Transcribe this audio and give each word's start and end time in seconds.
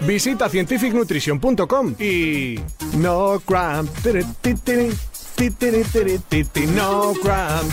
visita 0.00 0.48
scientificnutrition.com 0.48 1.94
y... 1.98 2.60
No 2.96 3.40
cramp. 3.44 3.90
No 6.66 7.12
cramp. 7.22 7.72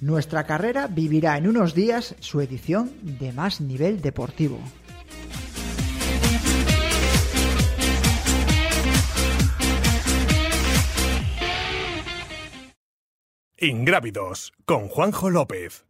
nuestra 0.00 0.44
carrera 0.44 0.86
vivirá 0.86 1.36
en 1.36 1.46
unos 1.46 1.74
días 1.74 2.14
su 2.20 2.40
edición 2.40 2.92
de 3.02 3.32
más 3.32 3.60
nivel 3.60 4.00
deportivo. 4.00 4.58
Ingrávidos 13.58 14.54
con 14.64 14.88
Juanjo 14.88 15.28
López. 15.28 15.84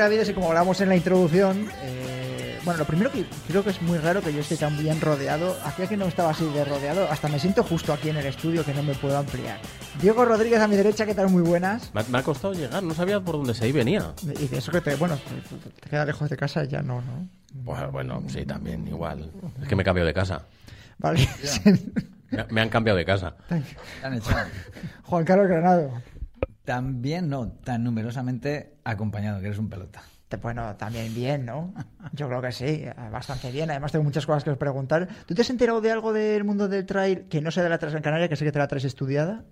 Ingrávidos 0.00 0.30
y 0.30 0.32
como 0.32 0.48
hablamos 0.48 0.80
en 0.80 0.88
la 0.88 0.96
introducción, 0.96 1.68
eh, 1.82 2.58
bueno, 2.64 2.78
lo 2.78 2.86
primero 2.86 3.12
que 3.12 3.26
creo 3.46 3.62
que 3.62 3.68
es 3.68 3.82
muy 3.82 3.98
raro 3.98 4.22
que 4.22 4.32
yo 4.32 4.40
esté 4.40 4.56
tan 4.56 4.78
bien 4.78 4.98
rodeado. 4.98 5.54
Hacía 5.62 5.88
que 5.88 5.98
no 5.98 6.06
estaba 6.06 6.30
así 6.30 6.50
de 6.54 6.64
rodeado, 6.64 7.06
hasta 7.10 7.28
me 7.28 7.38
siento 7.38 7.62
justo 7.62 7.92
aquí 7.92 8.08
en 8.08 8.16
el 8.16 8.24
estudio 8.24 8.64
que 8.64 8.72
no 8.72 8.82
me 8.82 8.94
puedo 8.94 9.18
ampliar. 9.18 9.58
Diego 10.00 10.24
Rodríguez 10.24 10.58
a 10.60 10.68
mi 10.68 10.76
derecha, 10.76 11.04
¿qué 11.04 11.14
tal? 11.14 11.28
Muy 11.28 11.42
buenas. 11.42 11.92
Me 11.92 12.00
ha, 12.00 12.04
me 12.04 12.16
ha 12.16 12.22
costado 12.22 12.54
llegar, 12.54 12.82
no 12.82 12.94
sabía 12.94 13.20
por 13.20 13.36
dónde 13.36 13.52
se 13.52 13.68
iba 13.68 13.76
venía. 13.76 14.14
Y 14.22 14.48
de 14.48 14.56
eso 14.56 14.72
que 14.72 14.80
te, 14.80 14.94
bueno, 14.94 15.18
te, 15.18 15.58
te 15.82 15.90
queda 15.90 16.06
lejos 16.06 16.30
de 16.30 16.38
casa 16.38 16.64
ya 16.64 16.80
no, 16.80 17.02
¿no? 17.02 17.28
Bueno, 17.52 17.92
bueno, 17.92 18.22
sí, 18.28 18.46
también, 18.46 18.88
igual. 18.88 19.30
Es 19.60 19.68
que 19.68 19.76
me 19.76 19.82
he 19.82 19.84
cambiado 19.84 20.06
de 20.06 20.14
casa. 20.14 20.46
Vale. 20.96 21.28
Me, 22.30 22.46
me 22.48 22.60
han 22.62 22.68
cambiado 22.70 22.96
de 22.96 23.04
casa. 23.04 23.34
Te 23.48 23.56
han 24.02 24.14
echado. 24.14 24.46
Juan 25.02 25.24
Carlos 25.24 25.48
Granado. 25.48 25.92
También 26.64 27.28
no, 27.28 27.48
tan 27.64 27.82
numerosamente 27.84 28.74
acompañado, 28.84 29.40
que 29.40 29.46
eres 29.46 29.58
un 29.58 29.68
pelota. 29.68 30.02
Te- 30.28 30.36
Bueno, 30.36 30.76
también 30.76 31.12
bien, 31.14 31.44
¿no? 31.46 31.74
Yo 32.12 32.28
creo 32.28 32.40
que 32.40 32.52
sí, 32.52 32.84
bastante 33.10 33.50
bien. 33.50 33.70
Además 33.70 33.90
tengo 33.92 34.04
muchas 34.04 34.26
cosas 34.26 34.44
que 34.44 34.50
os 34.50 34.58
preguntar. 34.58 35.08
¿Tú 35.26 35.34
te 35.34 35.42
has 35.42 35.50
enterado 35.50 35.80
de 35.80 35.90
algo 35.90 36.12
del 36.12 36.44
mundo 36.44 36.68
del 36.68 36.86
trail 36.86 37.22
que 37.28 37.40
no 37.40 37.50
sea 37.50 37.62
de 37.64 37.68
la 37.70 37.78
Transgran 37.78 38.02
Canaria, 38.02 38.28
que 38.28 38.36
sé 38.36 38.44
que 38.44 38.52
te 38.52 38.58
la 38.58 38.68
traes 38.68 38.84
estudiada? 38.84 39.44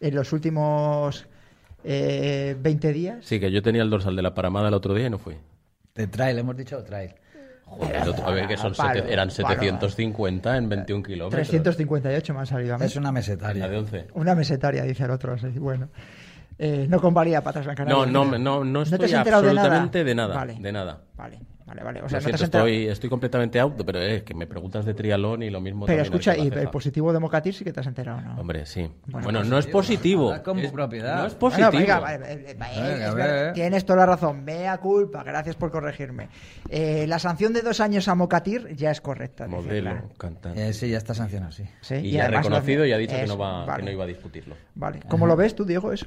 En 0.00 0.14
los 0.14 0.32
últimos 0.32 1.26
eh, 1.84 2.56
20 2.60 2.92
días. 2.92 3.24
Sí, 3.24 3.38
que 3.38 3.50
yo 3.52 3.62
tenía 3.62 3.82
el 3.82 3.90
dorsal 3.90 4.16
de 4.16 4.22
la 4.22 4.34
Paramada 4.34 4.68
el 4.68 4.74
otro 4.74 4.94
día 4.94 5.06
y 5.06 5.10
no 5.10 5.18
fui. 5.18 5.36
De 5.94 6.06
trail, 6.06 6.38
hemos 6.38 6.56
dicho 6.56 6.82
trail. 6.84 7.14
Joder, 7.70 8.08
otro- 8.08 8.26
a 8.26 8.30
ver, 8.32 8.46
que 8.48 8.56
son 8.56 8.72
Palo, 8.74 8.94
sete- 9.00 9.12
eran 9.12 9.28
palo. 9.28 9.34
750 9.60 10.56
en 10.56 10.68
21 10.68 11.02
kilómetros. 11.02 11.48
358 11.48 12.34
me 12.34 12.40
han 12.40 12.46
salido 12.46 12.74
a 12.74 12.78
mí. 12.78 12.84
Es 12.86 12.96
una 12.96 13.12
mesetaria. 13.12 13.64
La 13.66 13.70
de 13.70 13.78
11. 13.78 14.06
Una 14.14 14.34
mesetaria, 14.34 14.82
dice 14.84 15.04
el 15.04 15.10
otro. 15.10 15.38
sí, 15.38 15.48
bueno. 15.58 15.88
Eh, 16.58 16.86
no 16.88 17.00
convalida 17.00 17.40
patas 17.42 17.64
Gran 17.64 17.76
Canaria. 17.76 18.06
No, 18.06 18.24
no, 18.24 18.36
no, 18.38 18.64
no 18.64 18.82
te 18.82 18.88
has 18.88 18.92
estoy 19.02 19.12
enterado 19.16 19.42
de 19.42 19.48
nada? 19.54 19.60
absolutamente 19.60 20.02
de 20.04 20.14
nada. 20.14 20.34
Vale, 20.34 20.56
De 20.58 20.72
nada. 20.72 21.00
vale, 21.16 21.38
vale, 21.68 21.82
vale. 21.84 22.02
O 22.02 22.08
sea, 22.08 22.20
no 22.20 22.28
estoy, 22.30 22.88
estoy 22.88 23.10
completamente 23.10 23.60
out, 23.60 23.80
pero 23.84 24.00
es 24.00 24.22
que 24.22 24.34
me 24.34 24.46
preguntas 24.46 24.84
de 24.84 24.94
trialón 24.94 25.42
y 25.42 25.50
lo 25.50 25.60
mismo 25.60 25.86
Pero 25.86 26.02
escucha, 26.02 26.36
y 26.36 26.48
el 26.48 26.70
positivo 26.70 27.12
de 27.12 27.18
Mocatir 27.20 27.54
sí 27.54 27.64
que 27.64 27.72
te 27.72 27.80
has 27.80 27.86
enterado, 27.86 28.20
¿no? 28.20 28.40
Hombre, 28.40 28.66
sí. 28.66 28.90
Bueno, 29.06 29.24
Bueno, 29.24 29.44
no 29.44 29.58
es 29.58 29.66
positivo. 29.66 30.34
Con 30.42 30.58
es- 30.58 30.72
propiedad. 30.72 31.18
No 31.20 31.26
es 31.26 31.38
Bueno, 31.38 31.56
positivo. 31.56 31.70
venga, 31.80 32.00
vale, 32.00 32.32
eh, 32.32 32.44
eh, 32.48 32.56
Venga, 32.58 33.08
es 33.08 33.14
ver. 33.14 33.52
tienes 33.52 33.84
toda 33.84 33.98
la 34.00 34.06
razón. 34.06 34.44
Mea 34.44 34.78
culpa, 34.78 35.22
gracias 35.22 35.56
por 35.56 35.70
corregirme. 35.70 36.28
Eh, 36.68 37.06
la 37.06 37.18
sanción 37.18 37.52
de 37.52 37.62
dos 37.62 37.80
años 37.80 38.08
a 38.08 38.14
Mocatir 38.14 38.74
ya 38.74 38.90
es 38.90 39.00
correcta. 39.00 39.46
Modelo. 39.46 39.90
Eh, 39.90 40.02
cantante. 40.16 40.72
sí, 40.72 40.88
ya 40.88 40.98
está 40.98 41.14
sancionado, 41.14 41.52
sí. 41.52 41.64
Sí, 41.80 41.96
y, 41.96 42.10
ya 42.12 42.26
ha 42.26 42.28
reconocido 42.28 42.86
y 42.86 42.92
ha 42.92 42.98
dicho 42.98 43.16
que, 43.16 43.26
no 43.26 43.36
va, 43.36 43.64
vale, 43.64 43.80
que 43.80 43.86
no 43.86 43.92
iba 43.92 44.04
a 44.04 44.06
discutirlo. 44.06 44.56
Vale. 44.74 45.00
¿Cómo 45.08 45.26
lo 45.26 45.36
ves 45.36 45.54
tú, 45.54 45.64
Diego, 45.64 45.92
eso? 45.92 46.06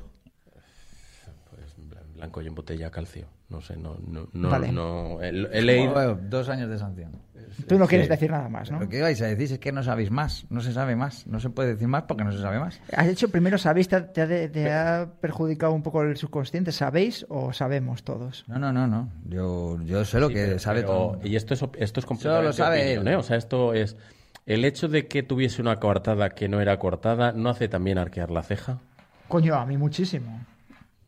Blan- 2.22 2.32
blanco 2.32 2.42
y 2.42 2.48
en 2.48 2.56
botella 2.56 2.92
calcio. 2.92 3.26
No 3.50 3.62
sé, 3.62 3.76
no, 3.76 3.98
no, 4.08 4.28
no, 4.32 4.50
Vale. 4.50 4.72
no- 4.72 5.22
he, 5.22 5.30
he 5.30 5.62
leído. 5.62 5.94
Bueno, 5.94 6.18
dos 6.30 6.48
años 6.50 6.70
de 6.70 6.78
sanción. 6.78 7.12
Tú 7.68 7.78
no 7.78 7.86
quieres 7.88 8.08
Sí. 8.08 8.12
decir 8.12 8.32
nada 8.32 8.48
más, 8.48 8.72
¿no? 8.72 8.80
Lo 8.80 8.88
que 8.88 9.02
vais 9.02 9.22
a 9.22 9.26
decir 9.26 9.52
es 9.52 9.60
que 9.60 9.72
no 9.74 9.84
sabéis 9.84 10.10
más, 10.10 10.46
no 10.50 10.62
se 10.62 10.72
sabe 10.72 10.96
más, 10.96 11.28
no 11.28 11.40
se 11.42 11.50
puede 11.50 11.74
decir 11.74 11.88
más 11.88 12.04
porque 12.04 12.24
no 12.24 12.32
se 12.32 12.40
sabe 12.40 12.60
más. 12.60 12.80
Has 12.96 13.08
hecho 13.08 13.30
primero, 13.30 13.58
¿sabéis? 13.58 13.90
¿Te, 13.90 13.96
ha- 13.98 14.08
te 14.14 14.48
te 14.48 14.72
ha 14.72 15.10
perjudicado 15.20 15.74
un 15.74 15.84
poco 15.84 16.02
el 16.04 16.16
subconsciente? 16.16 16.72
¿Sabéis 16.72 17.26
o 17.30 17.52
sabemos 17.52 18.04
todos? 18.04 18.46
No, 18.48 18.58
no, 18.58 18.72
no, 18.72 18.88
no. 18.88 19.10
Yo, 19.28 19.80
yo 19.84 20.06
sé 20.06 20.20
lo 20.20 20.30
Sí, 20.30 20.36
que 20.36 20.46
pero- 20.46 20.60
sabe 20.60 20.82
pero- 20.84 20.94
todo. 20.94 21.20
Y 21.24 21.36
esto 21.36 21.54
es, 21.56 21.62
esto 21.78 22.00
es 22.00 22.06
completamente 22.06 22.54
sabe 22.54 22.82
opinión, 22.84 23.08
él. 23.08 23.14
¿eh? 23.14 23.18
O 23.18 23.24
sea, 23.24 23.36
esto 23.38 23.74
es... 23.74 23.98
El 24.46 24.64
hecho 24.66 24.88
de 24.88 25.08
que 25.08 25.22
tuviese 25.22 25.62
una 25.62 25.76
coartada 25.80 26.30
que 26.32 26.48
no 26.48 26.62
era 26.62 26.78
cortada 26.80 27.32
no 27.34 27.50
hace 27.50 27.68
también 27.68 27.98
arquear 27.98 28.32
la 28.32 28.42
ceja. 28.44 28.80
Coño, 29.28 29.56
a 29.56 29.66
mí 29.66 29.78
muchísimo. 29.78 30.42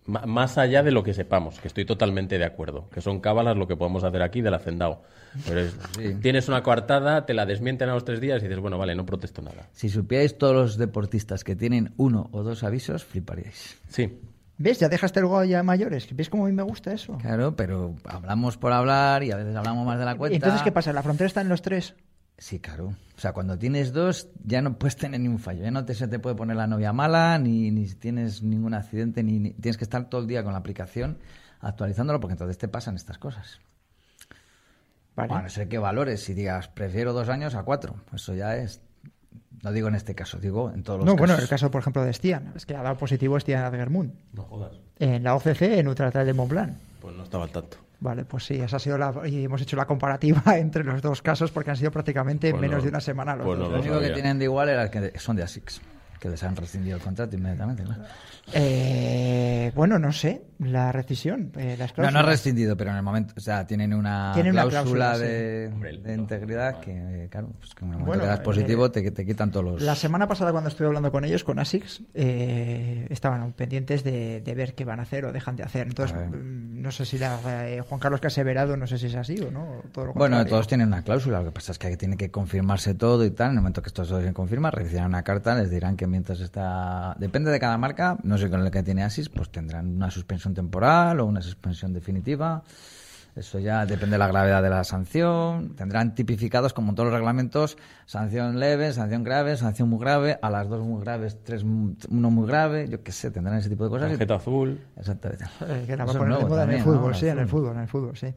Más 0.05 0.57
allá 0.57 0.83
de 0.83 0.91
lo 0.91 1.01
que 1.03 1.13
sepamos, 1.13 1.59
que 1.61 1.67
estoy 1.69 1.85
totalmente 1.85 2.37
de 2.37 2.43
acuerdo, 2.43 2.89
que 2.89 2.99
son 2.99 3.21
cábalas 3.21 3.55
lo 3.55 3.67
que 3.67 3.77
podemos 3.77 4.03
hacer 4.03 4.21
aquí 4.21 4.41
del 4.41 4.53
hacendado. 4.53 5.01
Pero 5.47 5.61
es- 5.61 5.75
Sí. 5.97 6.15
tienes 6.21 6.47
una 6.49 6.61
coartada, 6.61 7.25
te 7.25 7.33
la 7.33 7.45
desmienten 7.45 7.87
a 7.89 7.93
los 7.93 8.03
tres 8.03 8.19
días 8.19 8.41
y 8.43 8.47
dices, 8.47 8.59
bueno, 8.59 8.77
vale, 8.77 8.95
no 8.95 9.05
protesto 9.05 9.41
nada. 9.41 9.69
Si 9.71 9.87
supierais 9.89 10.37
todos 10.37 10.53
los 10.53 10.77
deportistas 10.77 11.43
que 11.45 11.55
tienen 11.55 11.93
uno 11.97 12.27
o 12.33 12.43
dos 12.43 12.63
avisos, 12.63 13.05
fliparíais. 13.05 13.77
Sí, 13.87 14.19
¿Ves? 14.55 14.79
Ya 14.79 14.87
dejaste 14.87 15.19
el 15.19 15.25
gol 15.25 15.47
ya 15.47 15.63
mayores. 15.63 16.07
¿Ves 16.15 16.29
cómo 16.29 16.45
a 16.45 16.47
mí 16.47 16.53
me 16.53 16.61
gusta 16.61 16.93
eso? 16.93 17.17
Claro, 17.17 17.55
pero 17.55 17.95
hablamos 18.05 18.55
por 18.55 18.71
hablar 18.71 19.23
y 19.23 19.31
a 19.31 19.35
veces 19.35 19.55
hablamos 19.55 19.83
más 19.85 19.97
de 19.97 20.05
la 20.05 20.15
cuenta. 20.15 20.35
Entonces, 20.35 20.61
¿qué 20.61 20.71
pasa? 20.71 20.93
¿La 20.93 21.01
frontera 21.01 21.27
está 21.27 21.41
en 21.41 21.49
los 21.49 21.63
tres? 21.63 21.95
Sí, 22.37 22.59
claro. 22.59 22.95
O 23.15 23.19
sea, 23.19 23.31
cuando 23.31 23.57
tienes 23.57 23.93
dos, 23.93 24.27
ya 24.43 24.61
no 24.61 24.77
puedes 24.77 24.97
tener 24.97 25.19
ni 25.21 25.27
un 25.27 25.39
fallo. 25.39 25.61
Ya 25.63 25.71
no 25.71 25.85
te, 25.85 25.93
se 25.93 26.07
te 26.07 26.19
puede 26.19 26.35
poner 26.35 26.55
la 26.57 26.67
novia 26.67 26.91
mala, 26.91 27.37
ni, 27.37 27.71
ni 27.71 27.85
tienes 27.87 28.41
ningún 28.43 28.73
accidente, 28.73 29.23
ni, 29.23 29.39
ni- 29.39 29.51
tienes 29.51 29.77
que 29.77 29.83
estar 29.83 30.09
todo 30.09 30.21
el 30.21 30.27
día 30.27 30.43
con 30.43 30.51
la 30.53 30.59
aplicación 30.59 31.19
actualizándolo, 31.61 32.19
porque 32.19 32.33
entonces 32.33 32.57
te 32.57 32.67
pasan 32.67 32.95
estas 32.95 33.17
cosas. 33.17 33.59
Vale. 35.15 35.33
A 35.33 35.41
no 35.43 35.49
ser 35.49 35.67
que 35.69 35.77
valores, 35.77 36.23
si 36.23 36.33
digas, 36.33 36.67
prefiero 36.69 37.13
dos 37.13 37.29
años 37.29 37.53
a 37.55 37.63
cuatro. 37.63 37.95
Eso 38.13 38.33
ya 38.33 38.55
es. 38.57 38.81
No 39.61 39.71
digo 39.71 39.87
en 39.87 39.95
este 39.95 40.15
caso, 40.15 40.39
digo 40.39 40.71
en 40.73 40.83
todos 40.83 40.99
los 40.99 41.05
no, 41.05 41.13
casos. 41.15 41.27
bueno, 41.27 41.41
el 41.41 41.47
caso, 41.47 41.71
por 41.71 41.81
ejemplo, 41.81 42.03
de 42.03 42.11
Stian. 42.11 42.51
Es 42.55 42.65
que 42.65 42.75
ha 42.75 42.81
dado 42.81 42.97
positivo 42.97 43.39
Stian 43.39 43.63
Adgermund. 43.63 44.11
no 44.33 44.43
jodas. 44.43 44.73
En 44.99 45.23
la 45.23 45.35
OCC, 45.35 45.61
en 45.61 45.87
Ultratrail 45.87 46.25
de 46.25 46.33
Montblanc. 46.33 46.73
Pues 46.99 47.15
no 47.15 47.23
estaba 47.23 47.45
al 47.45 47.51
tanto. 47.51 47.77
Vale, 48.03 48.25
pues 48.25 48.43
sí, 48.43 48.55
esa 48.55 48.75
ha 48.75 48.79
sido 48.79 48.97
la... 48.97 49.13
Y 49.25 49.45
hemos 49.45 49.61
hecho 49.61 49.77
la 49.77 49.85
comparativa 49.85 50.41
entre 50.57 50.83
los 50.83 51.01
dos 51.01 51.21
casos 51.21 51.51
porque 51.51 51.71
han 51.71 51.77
sido 51.77 51.89
prácticamente 51.89 52.51
Pues 52.51 52.61
menos 52.61 52.77
no, 52.79 52.83
de 52.83 52.89
una 52.89 52.99
semana 52.99 53.33
los 53.35 53.45
pues 53.45 53.57
dos. 53.59 53.69
no 53.69 53.75
Lo 53.77 53.81
único 53.81 53.99
que 54.01 54.09
tienen 54.09 54.37
de 54.39 54.43
igual 54.45 54.67
era 54.67 54.91
que 54.91 55.17
son 55.19 55.37
de 55.37 55.43
ASICS, 55.43 55.81
que 56.19 56.27
les 56.29 56.43
han 56.43 56.55
rescindido 56.57 56.97
el 56.97 57.01
contrato 57.01 57.33
inmediatamente. 57.37 57.83
claro. 57.83 58.03
Eh, 58.51 59.71
bueno, 59.73 59.97
no 59.99 60.11
sé, 60.11 60.41
la 60.59 60.91
rescisión, 60.91 61.51
eh, 61.57 61.75
las 61.79 61.97
No, 61.97 62.11
no 62.11 62.19
ha 62.19 62.23
rescindido, 62.23 62.75
pero 62.75 62.91
en 62.91 62.97
el 62.97 63.01
momento, 63.03 63.33
o 63.37 63.39
sea, 63.39 63.65
tienen 63.65 63.93
una, 63.93 64.31
Tienen 64.33 64.51
una 64.51 64.67
cláusula, 64.67 65.13
cláusula, 65.13 65.17
de, 65.17 66.13
integridad 66.13 66.79
que, 66.81 67.29
claro, 67.31 67.51
pues 67.59 67.73
que 67.73 67.85
en 67.85 67.91
el 67.91 67.99
momento 67.99 68.05
Bueno, 68.05 68.23
que 68.23 68.27
das 68.27 68.39
eh, 68.39 68.43
positivo 68.43 68.91
te, 68.91 69.11
te 69.11 69.25
quitan 69.25 69.49
todos 69.49 69.65
los... 69.65 69.81
La 69.81 69.95
semana 69.95 70.27
pasada 70.27 70.51
cuando 70.51 70.69
estuve 70.69 70.87
hablando 70.87 71.09
con 71.09 71.23
ellos, 71.23 71.45
con 71.45 71.57
ASICS, 71.57 72.03
eh, 72.13 73.07
estaban 73.09 73.53
pendientes 73.53 74.03
de, 74.03 74.41
de 74.41 74.53
ver 74.55 74.75
qué 74.75 74.83
van 74.83 74.99
a 74.99 75.03
hacer 75.03 75.23
o 75.23 75.31
dejan 75.31 75.55
de 75.55 75.63
hacer. 75.63 75.87
Entonces, 75.87 76.15
A 76.17 76.19
ver. 76.19 76.29
mm, 76.31 76.72
no 76.83 76.91
sé 76.91 77.05
si 77.05 77.17
la, 77.17 77.39
eh, 77.65 77.81
Juan 77.81 77.97
Carlos 77.97 78.19
que 78.19 78.27
ha 78.27 78.29
aseverado, 78.29 78.75
no 78.75 78.85
sé 78.87 78.97
si 78.97 79.05
es 79.05 79.15
así 79.15 79.39
o 79.39 79.49
no. 79.49 79.81
todo 79.93 80.07
lo 80.07 80.13
Bueno, 80.13 80.45
todos 80.45 80.67
tienen 80.67 80.87
una 80.87 81.01
cláusula, 81.01 81.39
lo 81.39 81.45
que 81.45 81.51
pasa 81.51 81.71
es 81.71 81.79
que 81.79 81.95
tiene 81.95 82.17
que 82.17 82.29
confirmarse 82.29 82.93
todo 82.93 83.23
y 83.23 83.31
tal. 83.31 83.51
En 83.51 83.53
el 83.53 83.61
momento 83.61 83.81
que 83.81 83.87
esto 83.87 84.03
se 84.03 84.33
confirma, 84.33 84.69
recibirán 84.69 85.07
una 85.07 85.23
carta, 85.23 85.55
les 85.55 85.69
dirán 85.69 85.95
que 85.95 86.07
mientras 86.07 86.41
está... 86.41 87.15
Depende 87.17 87.51
de 87.51 87.59
cada 87.61 87.77
marca, 87.77 88.17
no 88.23 88.37
sé 88.37 88.49
con 88.49 88.65
el 88.65 88.69
que 88.69 88.83
tiene 88.83 89.03
ASIS, 89.03 89.29
pues 89.29 89.49
tendrán 89.49 89.95
una 89.95 90.11
suspensión 90.11 90.53
temporal 90.53 91.21
o 91.21 91.25
una 91.25 91.41
suspensión 91.41 91.93
definitiva. 91.93 92.63
Eso 93.35 93.57
ya 93.57 93.85
depende 93.87 94.11
de 94.13 94.17
la 94.19 94.27
gravedad 94.27 94.61
de 94.61 94.69
la 94.69 94.83
sanción. 94.83 95.75
Tendrán 95.75 96.13
tipificados, 96.13 96.71
como 96.71 96.89
en 96.91 96.95
todos 96.95 97.07
los 97.09 97.15
reglamentos, 97.17 97.77
sanción 98.05 98.59
leve, 98.59 98.93
sanción 98.93 99.23
grave, 99.23 99.57
sanción 99.57 99.89
muy 99.89 99.99
grave, 99.99 100.37
a 100.39 100.51
las 100.51 100.69
dos 100.69 100.81
muy 100.83 101.01
graves, 101.01 101.41
tres, 101.43 101.63
uno 101.63 102.29
muy 102.29 102.47
grave, 102.47 102.87
yo 102.87 103.01
qué 103.01 103.11
sé, 103.11 103.31
tendrán 103.31 103.57
ese 103.57 103.69
tipo 103.69 103.85
de 103.85 103.89
cosas. 103.89 104.09
Tarjeta 104.11 104.35
azul. 104.35 104.79
Exactamente. 104.97 105.45
Eh, 105.61 105.83
que 105.87 105.97
la 105.97 106.05
va 106.05 106.13
poner 106.13 106.37
de 106.37 106.63
en 106.63 106.69
el 106.71 106.81
fútbol, 106.83 107.15
sí, 107.15 107.27
en 107.27 107.39
el 107.39 107.47
fútbol, 107.47 107.75
en 107.75 107.81
el 107.81 107.87
fútbol, 107.87 108.15
sí. 108.15 108.33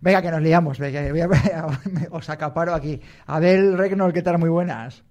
Venga, 0.00 0.20
que 0.20 0.30
nos 0.32 0.42
liamos, 0.42 0.78
venga, 0.80 1.00
que 1.00 1.12
voy 1.12 1.20
a- 1.20 1.66
os 2.10 2.28
acaparo 2.28 2.74
aquí. 2.74 3.00
Abel 3.26 3.78
Regnol, 3.78 4.12
¿qué 4.12 4.22
tal? 4.22 4.38
Muy 4.38 4.48
buenas. 4.48 5.04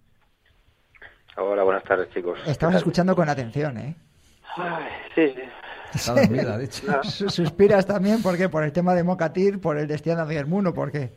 Hola, 1.37 1.63
buenas 1.63 1.85
tardes, 1.85 2.09
chicos. 2.13 2.37
Estabas 2.45 2.75
escuchando 2.75 3.15
con 3.15 3.29
atención, 3.29 3.77
¿eh? 3.77 3.95
Ay, 4.57 4.83
sí, 5.15 5.27
sí. 5.33 5.41
Está 5.93 6.13
dormida, 6.13 6.59
Suspiras 7.03 7.85
también, 7.85 8.21
¿por 8.21 8.37
qué? 8.37 8.49
¿Por 8.49 8.63
el 8.63 8.71
tema 8.71 8.93
de 8.95 9.03
Mocatir, 9.03 9.59
por 9.59 9.77
el 9.77 9.87
de 9.87 9.97
Stian 9.97 10.19
Adgermun 10.19 10.67
o 10.67 10.73
por 10.73 10.91
qué? 10.91 11.11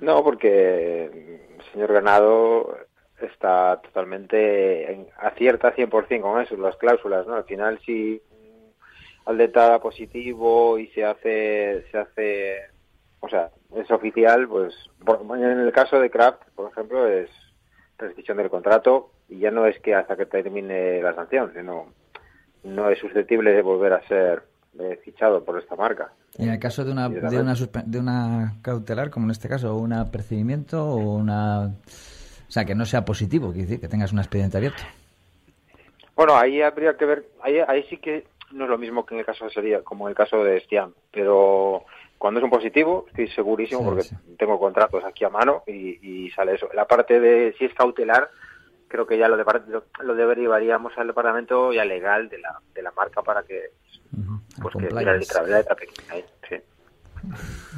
No, 0.00 0.22
porque 0.24 1.04
el 1.04 1.62
señor 1.72 1.92
Ganado 1.92 2.76
está 3.20 3.80
totalmente 3.82 4.92
en, 4.92 5.06
acierta 5.18 5.74
100% 5.74 6.20
con 6.20 6.40
eso, 6.42 6.56
las 6.56 6.76
cláusulas, 6.76 7.26
¿no? 7.26 7.34
Al 7.34 7.44
final 7.44 7.78
si 7.86 8.20
al 9.24 9.52
da 9.52 9.78
positivo 9.80 10.78
y 10.78 10.88
se 10.88 11.04
hace 11.04 11.84
se 11.92 11.98
hace 11.98 12.56
o 13.20 13.28
sea, 13.28 13.50
es 13.76 13.88
oficial, 13.92 14.48
pues 14.48 14.74
por- 15.04 15.20
en 15.38 15.60
el 15.60 15.70
caso 15.72 16.00
de 16.00 16.10
Kraft, 16.10 16.42
por 16.56 16.72
ejemplo, 16.72 17.06
es 17.06 17.30
rescisión 17.98 18.38
del 18.38 18.50
contrato 18.50 19.12
y 19.28 19.38
ya 19.38 19.52
no 19.52 19.64
es 19.66 19.78
que 19.78 19.94
hasta 19.94 20.16
que 20.16 20.26
termine 20.26 21.00
la 21.00 21.14
sanción, 21.14 21.52
sino 21.54 21.86
no 22.64 22.90
es 22.90 22.98
susceptible 22.98 23.52
de 23.52 23.62
volver 23.62 23.92
a 23.92 24.06
ser 24.06 24.42
eh, 24.78 24.98
fichado 25.04 25.44
por 25.44 25.58
esta 25.58 25.76
marca. 25.76 26.12
En 26.38 26.48
el 26.48 26.58
caso 26.58 26.84
de 26.84 26.92
una, 26.92 27.08
de 27.08 27.40
una, 27.40 27.54
de 27.54 27.98
una 27.98 28.54
cautelar, 28.62 29.10
como 29.10 29.26
en 29.26 29.32
este 29.32 29.48
caso, 29.48 29.74
o 29.74 29.78
un 29.78 29.92
apercibimiento 29.92 30.84
o 30.84 30.96
una... 30.96 31.66
O 31.66 32.50
sea, 32.52 32.64
que 32.64 32.74
no 32.74 32.84
sea 32.84 33.04
positivo, 33.04 33.48
quiere 33.48 33.62
decir, 33.62 33.80
que 33.80 33.88
tengas 33.88 34.12
un 34.12 34.18
expediente 34.18 34.58
abierto. 34.58 34.82
Bueno, 36.14 36.36
ahí 36.36 36.60
habría 36.60 36.96
que 36.96 37.06
ver, 37.06 37.24
ahí, 37.42 37.58
ahí 37.66 37.82
sí 37.84 37.96
que 37.96 38.26
no 38.52 38.64
es 38.64 38.70
lo 38.70 38.78
mismo 38.78 39.06
que 39.06 39.14
en 39.14 39.20
el 39.20 39.26
caso 39.26 39.48
sería 39.48 39.80
como 39.82 40.06
en 40.06 40.10
el 40.10 40.16
caso 40.16 40.44
de 40.44 40.60
Stian, 40.60 40.92
pero 41.10 41.84
cuando 42.18 42.38
es 42.38 42.44
un 42.44 42.50
positivo 42.50 43.06
estoy 43.08 43.28
segurísimo 43.28 43.80
Sí, 43.80 43.84
porque 43.86 44.02
sí. 44.02 44.16
tengo 44.38 44.58
contratos 44.58 45.02
aquí 45.04 45.24
a 45.24 45.30
mano 45.30 45.62
y, 45.66 46.26
y 46.26 46.30
sale 46.30 46.54
eso. 46.54 46.68
La 46.74 46.86
parte 46.86 47.18
de 47.18 47.54
si 47.58 47.64
es 47.64 47.74
cautelar, 47.74 48.28
creo 48.92 49.06
que 49.06 49.16
ya 49.18 49.26
lo, 49.26 49.42
depar- 49.42 49.64
lo, 50.02 50.14
derivaríamos 50.14 50.92
al 50.98 51.06
departamento 51.08 51.72
ya 51.72 51.84
legal 51.84 52.28
de 52.28 52.38
la, 52.38 52.60
de 52.74 52.82
la 52.82 52.92
marca 52.92 53.22
para 53.22 53.42
que 53.42 53.70
pues 54.60 54.72
compliance. 54.74 55.04
la 55.04 55.10
arbitrabilidad 55.12 55.60
está 55.60 55.74
pequeña 55.74 56.12
ahí, 56.12 56.24
sí. 56.48 56.56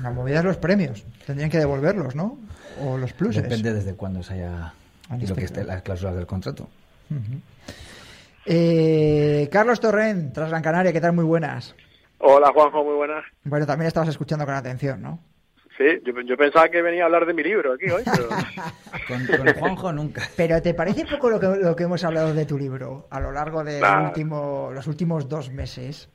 La 0.02 0.10
movida 0.10 0.40
es 0.40 0.44
los 0.44 0.56
premios. 0.56 1.04
Tendrían 1.24 1.50
que 1.50 1.58
devolverlos, 1.58 2.16
¿no? 2.16 2.38
O 2.80 2.98
los 2.98 3.12
pluses. 3.12 3.42
Depende 3.44 3.72
desde 3.72 3.94
cuándo 3.94 4.22
se 4.22 4.34
haya... 4.34 4.74
Y 5.20 5.26
lo 5.26 5.36
que 5.36 5.44
esté 5.44 5.62
las 5.64 5.82
cláusulas 5.82 6.16
del 6.16 6.26
contrato. 6.26 6.68
Eh, 8.46 9.48
Carlos 9.52 9.80
Torrent, 9.80 10.34
tras 10.34 10.50
Gran 10.50 10.62
Canaria, 10.62 10.92
¿qué 10.92 11.00
tal? 11.00 11.12
Muy 11.12 11.24
buenas. 11.24 11.74
Hola 12.18 12.50
Juanjo, 12.52 12.82
muy 12.84 12.94
buenas. 12.94 13.24
Bueno, 13.44 13.66
también 13.66 13.86
estabas 13.86 14.08
escuchando 14.08 14.44
con 14.46 14.54
atención, 14.54 15.00
¿no? 15.02 15.20
Sí, 15.76 15.84
yo, 16.04 16.20
yo 16.20 16.36
pensaba 16.36 16.68
que 16.68 16.82
venía 16.82 17.02
a 17.02 17.06
hablar 17.06 17.26
de 17.26 17.34
mi 17.34 17.42
libro 17.42 17.72
aquí 17.72 17.90
hoy, 17.90 18.02
pero... 18.04 18.28
Con, 19.08 19.26
con 19.26 19.52
Juanjo 19.54 19.92
nunca. 19.92 20.22
Pero 20.36 20.62
¿te 20.62 20.72
parece 20.72 21.04
poco 21.04 21.28
lo 21.28 21.38
que, 21.38 21.46
lo 21.60 21.76
que 21.76 21.82
hemos 21.84 22.02
hablado 22.04 22.32
de 22.32 22.46
tu 22.46 22.56
libro 22.56 23.06
a 23.10 23.20
lo 23.20 23.32
largo 23.32 23.62
de 23.64 23.80
Nah. 23.80 24.04
último, 24.06 24.70
los 24.72 24.86
últimos 24.86 25.28
dos 25.28 25.50
meses? 25.50 26.08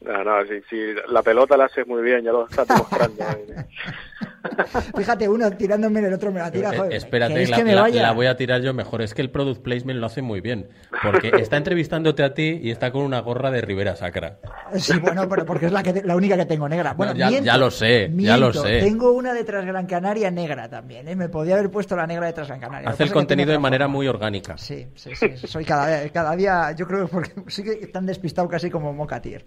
No, 0.00 0.24
no, 0.24 0.44
sí, 0.46 0.60
sí, 0.68 0.76
la 1.08 1.22
pelota 1.22 1.56
la 1.56 1.66
hace 1.66 1.84
muy 1.84 2.02
bien, 2.02 2.24
ya 2.24 2.32
lo 2.32 2.48
está 2.48 2.64
demostrando. 2.64 3.24
Fíjate, 4.96 5.28
uno 5.28 5.50
tirándome 5.52 6.00
el 6.00 6.12
otro 6.12 6.32
me 6.32 6.40
la 6.40 6.50
tira. 6.50 6.70
Eh, 6.72 6.76
Joder, 6.76 6.92
espérate, 6.94 7.32
¿queréis 7.34 7.50
la, 7.50 7.56
que 7.56 7.64
me 7.64 7.74
la- 7.74 7.80
vaya? 7.82 8.02
la 8.02 8.12
voy 8.12 8.26
a 8.26 8.36
tirar 8.36 8.60
yo 8.62 8.74
mejor. 8.74 9.02
Es 9.02 9.14
que 9.14 9.22
el 9.22 9.30
product 9.30 9.62
placement 9.62 9.98
lo 10.00 10.06
hace 10.06 10.22
muy 10.22 10.40
bien. 10.40 10.68
Porque 11.02 11.30
está 11.38 11.56
entrevistándote 11.56 12.22
a 12.22 12.34
ti 12.34 12.60
y 12.62 12.70
está 12.70 12.90
con 12.92 13.02
una 13.02 13.20
gorra 13.20 13.50
de 13.50 13.60
Rivera 13.60 13.96
Sacra. 13.96 14.38
Sí, 14.76 14.98
bueno, 14.98 15.28
pero 15.28 15.44
porque 15.44 15.66
es 15.66 15.72
la, 15.72 15.82
que 15.82 15.92
te- 15.92 16.02
la 16.04 16.16
única 16.16 16.36
que 16.36 16.46
tengo 16.46 16.68
negra. 16.68 16.94
Bueno, 16.94 17.12
No, 17.12 17.18
ya- 17.18 17.28
miento, 17.28 17.46
ya 17.46 17.56
lo 17.56 17.70
sé, 17.70 18.10
ya 18.16 18.36
lo 18.36 18.52
sé. 18.52 18.80
Tengo 18.80 19.12
una 19.12 19.32
de 19.34 19.44
Transgran 19.44 19.86
Canaria 19.86 20.30
negra 20.30 20.68
también, 20.68 21.08
¿eh? 21.08 21.16
Me 21.16 21.28
podía 21.28 21.54
haber 21.54 21.70
puesto 21.70 21.96
la 21.96 22.06
negra 22.06 22.26
de 22.26 22.32
Transgran 22.32 22.60
Canaria. 22.60 22.88
Hace 22.90 23.04
el 23.04 23.12
contenido 23.12 23.52
de 23.52 23.58
manera 23.58 23.88
muy 23.88 24.06
orgánica. 24.08 24.56
Sí, 24.58 24.86
sí, 24.94 25.10
sí. 25.14 25.28
Soy 25.46 25.64
cada, 25.64 26.08
cada 26.10 26.34
día, 26.36 26.72
yo 26.72 26.86
creo 26.86 27.06
que 27.06 27.12
porque 27.12 27.32
sí 27.48 27.62
que 27.62 27.86
tan 27.88 28.06
despistado 28.06 28.48
casi 28.48 28.70
como 28.70 28.92
Mocatier. 28.92 29.44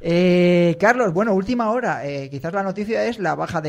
Eh, 0.00 0.76
Carlos, 0.80 1.12
bueno, 1.12 1.34
última 1.34 1.70
hora. 1.70 2.06
Eh, 2.06 2.28
quizás 2.30 2.52
la 2.52 2.62
noticia 2.62 3.04
es 3.06 3.18
la 3.18 3.34
baja 3.34 3.60
de, 3.60 3.68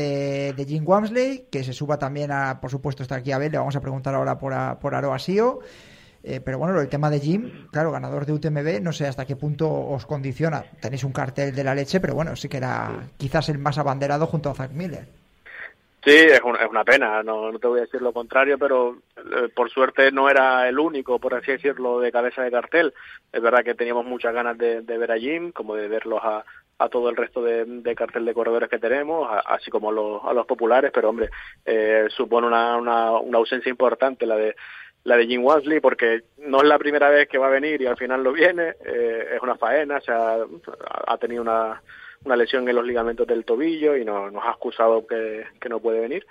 de 0.56 0.64
Jim 0.64 0.82
Wamsley, 0.86 1.46
que 1.50 1.62
se 1.64 1.72
suba 1.72 1.98
también 1.98 2.30
a, 2.32 2.60
por 2.60 2.70
supuesto, 2.70 3.02
está 3.02 3.16
aquí 3.16 3.32
a 3.32 3.38
ver, 3.38 3.52
le 3.52 3.58
vamos 3.58 3.76
a 3.76 3.80
preguntar 3.80 4.14
ahora 4.14 4.38
por, 4.38 4.52
a- 4.52 4.78
por 4.78 4.94
Aroa 4.94 5.18
Sio. 5.18 5.60
Eh, 6.22 6.40
pero 6.44 6.58
bueno, 6.58 6.78
el 6.78 6.88
tema 6.88 7.08
de 7.08 7.18
Jim, 7.18 7.50
claro, 7.72 7.92
ganador 7.92 8.26
de 8.26 8.34
UTMB, 8.34 8.82
no 8.82 8.92
sé 8.92 9.06
hasta 9.06 9.24
qué 9.24 9.36
punto 9.36 9.70
os 9.72 10.04
condiciona. 10.04 10.64
Tenéis 10.80 11.02
un 11.04 11.12
cartel 11.12 11.54
de 11.54 11.64
la 11.64 11.74
leche, 11.74 11.98
pero 12.00 12.14
bueno, 12.14 12.36
sí 12.36 12.48
que 12.48 12.58
era 12.58 13.08
quizás 13.16 13.48
el 13.48 13.56
más 13.58 13.78
abanderado 13.78 14.26
junto 14.26 14.50
a 14.50 14.54
Zach 14.54 14.70
Miller. 14.72 15.06
Sí, 16.04 16.12
es 16.12 16.40
una, 16.42 16.58
es 16.62 16.70
una 16.70 16.82
pena, 16.84 17.22
no, 17.22 17.52
no 17.52 17.58
te 17.58 17.68
voy 17.68 17.78
a 17.80 17.82
decir 17.82 18.00
lo 18.00 18.12
contrario, 18.14 18.58
pero 18.58 18.98
eh, 19.18 19.48
por 19.54 19.70
suerte 19.70 20.10
no 20.10 20.30
era 20.30 20.66
el 20.66 20.78
único, 20.78 21.18
por 21.18 21.34
así 21.34 21.52
decirlo, 21.52 22.00
de 22.00 22.10
cabeza 22.10 22.42
de 22.42 22.50
cartel. 22.50 22.94
Es 23.32 23.42
verdad 23.42 23.62
que 23.62 23.74
teníamos 23.74 24.06
muchas 24.06 24.32
ganas 24.32 24.56
de, 24.56 24.80
de 24.80 24.98
ver 24.98 25.12
a 25.12 25.18
Jim, 25.18 25.52
como 25.52 25.74
de 25.74 25.88
verlos 25.88 26.20
a, 26.22 26.42
a 26.80 26.88
todo 26.88 27.08
el 27.10 27.16
resto 27.16 27.42
de, 27.42 27.64
de 27.66 27.94
cartel 27.94 28.24
de 28.24 28.34
corredores 28.34 28.68
que 28.70 28.78
tenemos, 28.78 29.28
a- 29.30 29.40
así 29.40 29.70
como 29.70 29.90
a 29.90 29.92
los, 29.92 30.24
a 30.24 30.32
los 30.32 30.46
populares, 30.46 30.90
pero 30.92 31.08
hombre, 31.10 31.28
eh, 31.64 32.06
supone 32.08 32.46
una, 32.46 32.76
una, 32.76 33.12
una 33.12 33.38
ausencia 33.38 33.70
importante 33.70 34.26
la 34.26 34.36
de 34.36 34.54
la 35.02 35.16
de 35.16 35.26
Jim 35.26 35.42
Wansley 35.42 35.80
porque 35.80 36.24
no 36.38 36.58
es 36.58 36.64
la 36.68 36.78
primera 36.78 37.08
vez 37.08 37.26
que 37.26 37.38
va 37.38 37.46
a 37.46 37.50
venir 37.58 37.80
y 37.80 37.86
al 37.86 37.96
final 37.96 38.22
lo 38.22 38.32
viene, 38.32 38.74
eh, 38.84 39.28
es 39.34 39.40
una 39.42 39.56
faena, 39.56 39.96
o 39.96 40.00
sea, 40.02 40.36
ha 41.06 41.16
tenido 41.16 41.40
una, 41.40 41.80
una 42.24 42.36
lesión 42.36 42.68
en 42.68 42.76
los 42.76 42.84
ligamentos 42.84 43.26
del 43.26 43.46
tobillo 43.46 43.96
y 43.96 44.04
no, 44.04 44.30
nos 44.30 44.44
ha 44.44 44.50
excusado 44.50 45.06
que, 45.06 45.46
no 45.70 45.80
puede 45.80 46.00
venir. 46.00 46.26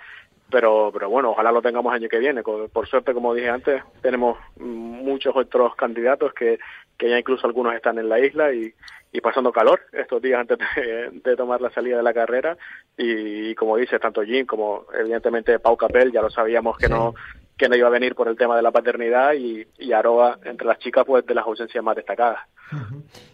Pero, 0.52 0.90
pero 0.92 1.08
bueno, 1.08 1.30
ojalá 1.30 1.50
lo 1.52 1.62
tengamos 1.62 1.92
año 1.92 2.08
que 2.08 2.18
viene. 2.18 2.42
Por 2.42 2.88
suerte, 2.88 3.12
como 3.14 3.34
dije 3.34 3.48
antes, 3.50 3.82
tenemos 4.02 4.36
muchos 4.56 5.34
otros 5.36 5.74
candidatos 5.76 6.32
que, 6.34 6.58
que 6.98 7.08
ya 7.08 7.18
incluso 7.18 7.46
algunos 7.46 7.74
están 7.74 7.98
en 7.98 8.08
la 8.08 8.18
isla 8.20 8.52
y, 8.52 8.72
y 9.12 9.20
pasando 9.20 9.52
calor 9.52 9.80
estos 9.92 10.22
días 10.22 10.40
antes 10.40 10.58
de, 10.76 11.10
de 11.22 11.36
tomar 11.36 11.60
la 11.60 11.70
salida 11.70 11.96
de 11.96 12.02
la 12.02 12.14
carrera. 12.14 12.56
Y, 12.96 13.54
como 13.54 13.76
dice 13.76 13.98
tanto 13.98 14.22
Jim 14.22 14.46
como 14.46 14.86
evidentemente 14.98 15.58
Pau 15.58 15.76
Capel, 15.76 16.12
ya 16.12 16.22
lo 16.22 16.30
sabíamos 16.30 16.78
que 16.78 16.88
no 16.88 17.14
que 17.56 17.68
no 17.68 17.76
iba 17.76 17.88
a 17.88 17.90
venir 17.90 18.14
por 18.14 18.26
el 18.26 18.38
tema 18.38 18.56
de 18.56 18.62
la 18.62 18.70
paternidad 18.70 19.34
y, 19.34 19.66
y 19.78 19.92
Aroa, 19.92 20.38
entre 20.44 20.66
las 20.66 20.78
chicas, 20.78 21.04
pues 21.06 21.26
de 21.26 21.34
las 21.34 21.44
ausencias 21.44 21.84
más 21.84 21.94
destacadas. 21.94 22.38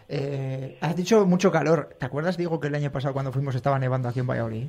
Eh, 0.09 0.77
has 0.81 0.97
dicho 0.97 1.25
mucho 1.25 1.49
calor. 1.49 1.95
¿Te 1.97 2.05
acuerdas, 2.05 2.35
digo, 2.35 2.59
que 2.59 2.67
el 2.67 2.75
año 2.75 2.91
pasado 2.91 3.13
cuando 3.13 3.31
fuimos 3.31 3.55
estaba 3.55 3.79
nevando 3.79 4.09
aquí 4.09 4.19
en 4.19 4.27
Valladolid? 4.27 4.67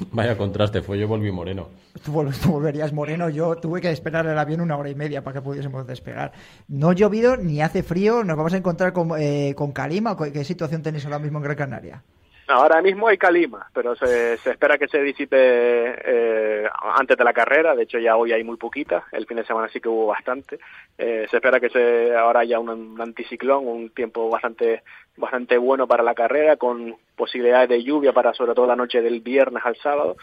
Vaya 0.12 0.36
contraste, 0.36 0.82
fue 0.82 0.98
yo 0.98 1.08
volví 1.08 1.30
moreno. 1.32 1.68
Tú, 2.04 2.12
vol- 2.12 2.34
tú 2.42 2.52
volverías 2.52 2.92
moreno, 2.92 3.28
yo 3.30 3.56
tuve 3.56 3.80
que 3.80 3.90
esperar 3.90 4.26
el 4.26 4.38
avión 4.38 4.60
una 4.60 4.76
hora 4.76 4.90
y 4.90 4.94
media 4.94 5.22
para 5.22 5.34
que 5.34 5.42
pudiésemos 5.42 5.86
despegar. 5.86 6.32
No 6.68 6.90
ha 6.90 6.94
llovido 6.94 7.36
ni 7.36 7.62
hace 7.62 7.82
frío, 7.82 8.24
nos 8.24 8.36
vamos 8.36 8.52
a 8.54 8.58
encontrar 8.58 8.92
con, 8.92 9.10
eh, 9.18 9.54
con 9.56 9.72
calima. 9.72 10.16
¿Qué 10.16 10.44
situación 10.44 10.82
tenéis 10.82 11.04
ahora 11.04 11.18
mismo 11.18 11.38
en 11.38 11.44
Gran 11.44 11.56
Canaria? 11.56 12.02
Ahora 12.48 12.80
mismo 12.80 13.08
hay 13.08 13.18
calima, 13.18 13.68
pero 13.74 13.96
se, 13.96 14.36
se 14.38 14.50
espera 14.52 14.78
que 14.78 14.86
se 14.86 15.02
disipe 15.02 15.36
eh, 15.36 16.64
antes 16.96 17.16
de 17.16 17.24
la 17.24 17.32
carrera. 17.32 17.74
De 17.74 17.82
hecho, 17.82 17.98
ya 17.98 18.14
hoy 18.16 18.30
hay 18.30 18.44
muy 18.44 18.56
poquita. 18.56 19.02
El 19.10 19.26
fin 19.26 19.38
de 19.38 19.44
semana 19.44 19.68
sí 19.68 19.80
que 19.80 19.88
hubo 19.88 20.06
bastante. 20.06 20.60
Eh, 20.96 21.26
se 21.28 21.38
espera 21.38 21.58
que 21.58 21.70
se 21.70 22.14
ahora 22.14 22.40
haya 22.40 22.60
un, 22.60 22.68
un 22.68 23.00
anticiclón, 23.00 23.66
un 23.66 23.90
tiempo 23.90 24.30
bastante 24.30 24.84
bastante 25.16 25.58
bueno 25.58 25.88
para 25.88 26.04
la 26.04 26.14
carrera, 26.14 26.56
con 26.56 26.94
posibilidades 27.16 27.68
de 27.68 27.82
lluvia 27.82 28.12
para 28.12 28.32
sobre 28.34 28.54
todo 28.54 28.66
la 28.66 28.76
noche 28.76 29.00
del 29.02 29.20
viernes 29.20 29.62
al 29.64 29.76
sábado. 29.76 30.16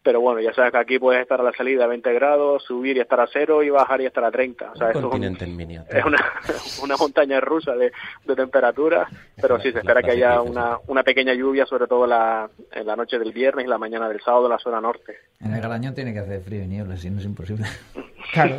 Pero 0.00 0.20
bueno, 0.20 0.40
ya 0.40 0.54
sabes 0.54 0.70
que 0.70 0.78
aquí 0.78 0.98
puedes 0.98 1.20
estar 1.20 1.40
a 1.40 1.42
la 1.42 1.52
salida 1.52 1.84
a 1.84 1.88
20 1.88 2.12
grados, 2.14 2.62
subir 2.62 2.96
y 2.96 3.00
estar 3.00 3.18
a 3.20 3.26
cero 3.30 3.64
y 3.64 3.68
bajar 3.68 4.00
y 4.00 4.06
estar 4.06 4.24
a 4.24 4.30
30. 4.30 4.70
O 4.72 4.76
sea, 4.76 4.86
Un 4.86 4.90
eso 4.90 4.98
es 5.00 5.04
un- 5.04 5.10
continente 5.10 5.44
en 5.44 5.56
miniatura. 5.56 5.98
es 5.98 6.04
una, 6.06 6.18
una 6.84 6.96
montaña 6.96 7.40
rusa 7.40 7.74
de, 7.74 7.90
de 8.24 8.36
temperatura, 8.36 9.08
pero 9.42 9.60
sí 9.60 9.72
se 9.72 9.78
espera 9.80 10.00
que 10.00 10.12
haya 10.12 10.40
una, 10.40 10.78
una 10.86 11.02
pequeña 11.02 11.34
lluvia, 11.34 11.66
sobre 11.66 11.88
todo 11.88 12.06
la, 12.06 12.48
en 12.72 12.86
la 12.86 12.94
noche 12.96 13.18
del 13.18 13.32
viernes 13.32 13.66
y 13.66 13.68
la 13.68 13.76
mañana 13.76 14.08
del 14.08 14.20
sábado 14.20 14.46
en 14.46 14.52
la 14.52 14.58
zona 14.58 14.80
norte. 14.80 15.16
En 15.40 15.52
el 15.52 15.60
Garañón 15.60 15.94
tiene 15.96 16.12
que 16.12 16.20
hacer 16.20 16.42
frío 16.42 16.62
y 16.62 16.68
niebla, 16.68 16.96
si 16.96 17.10
no 17.10 17.18
es 17.18 17.24
imposible. 17.24 17.66
Claro, 18.32 18.58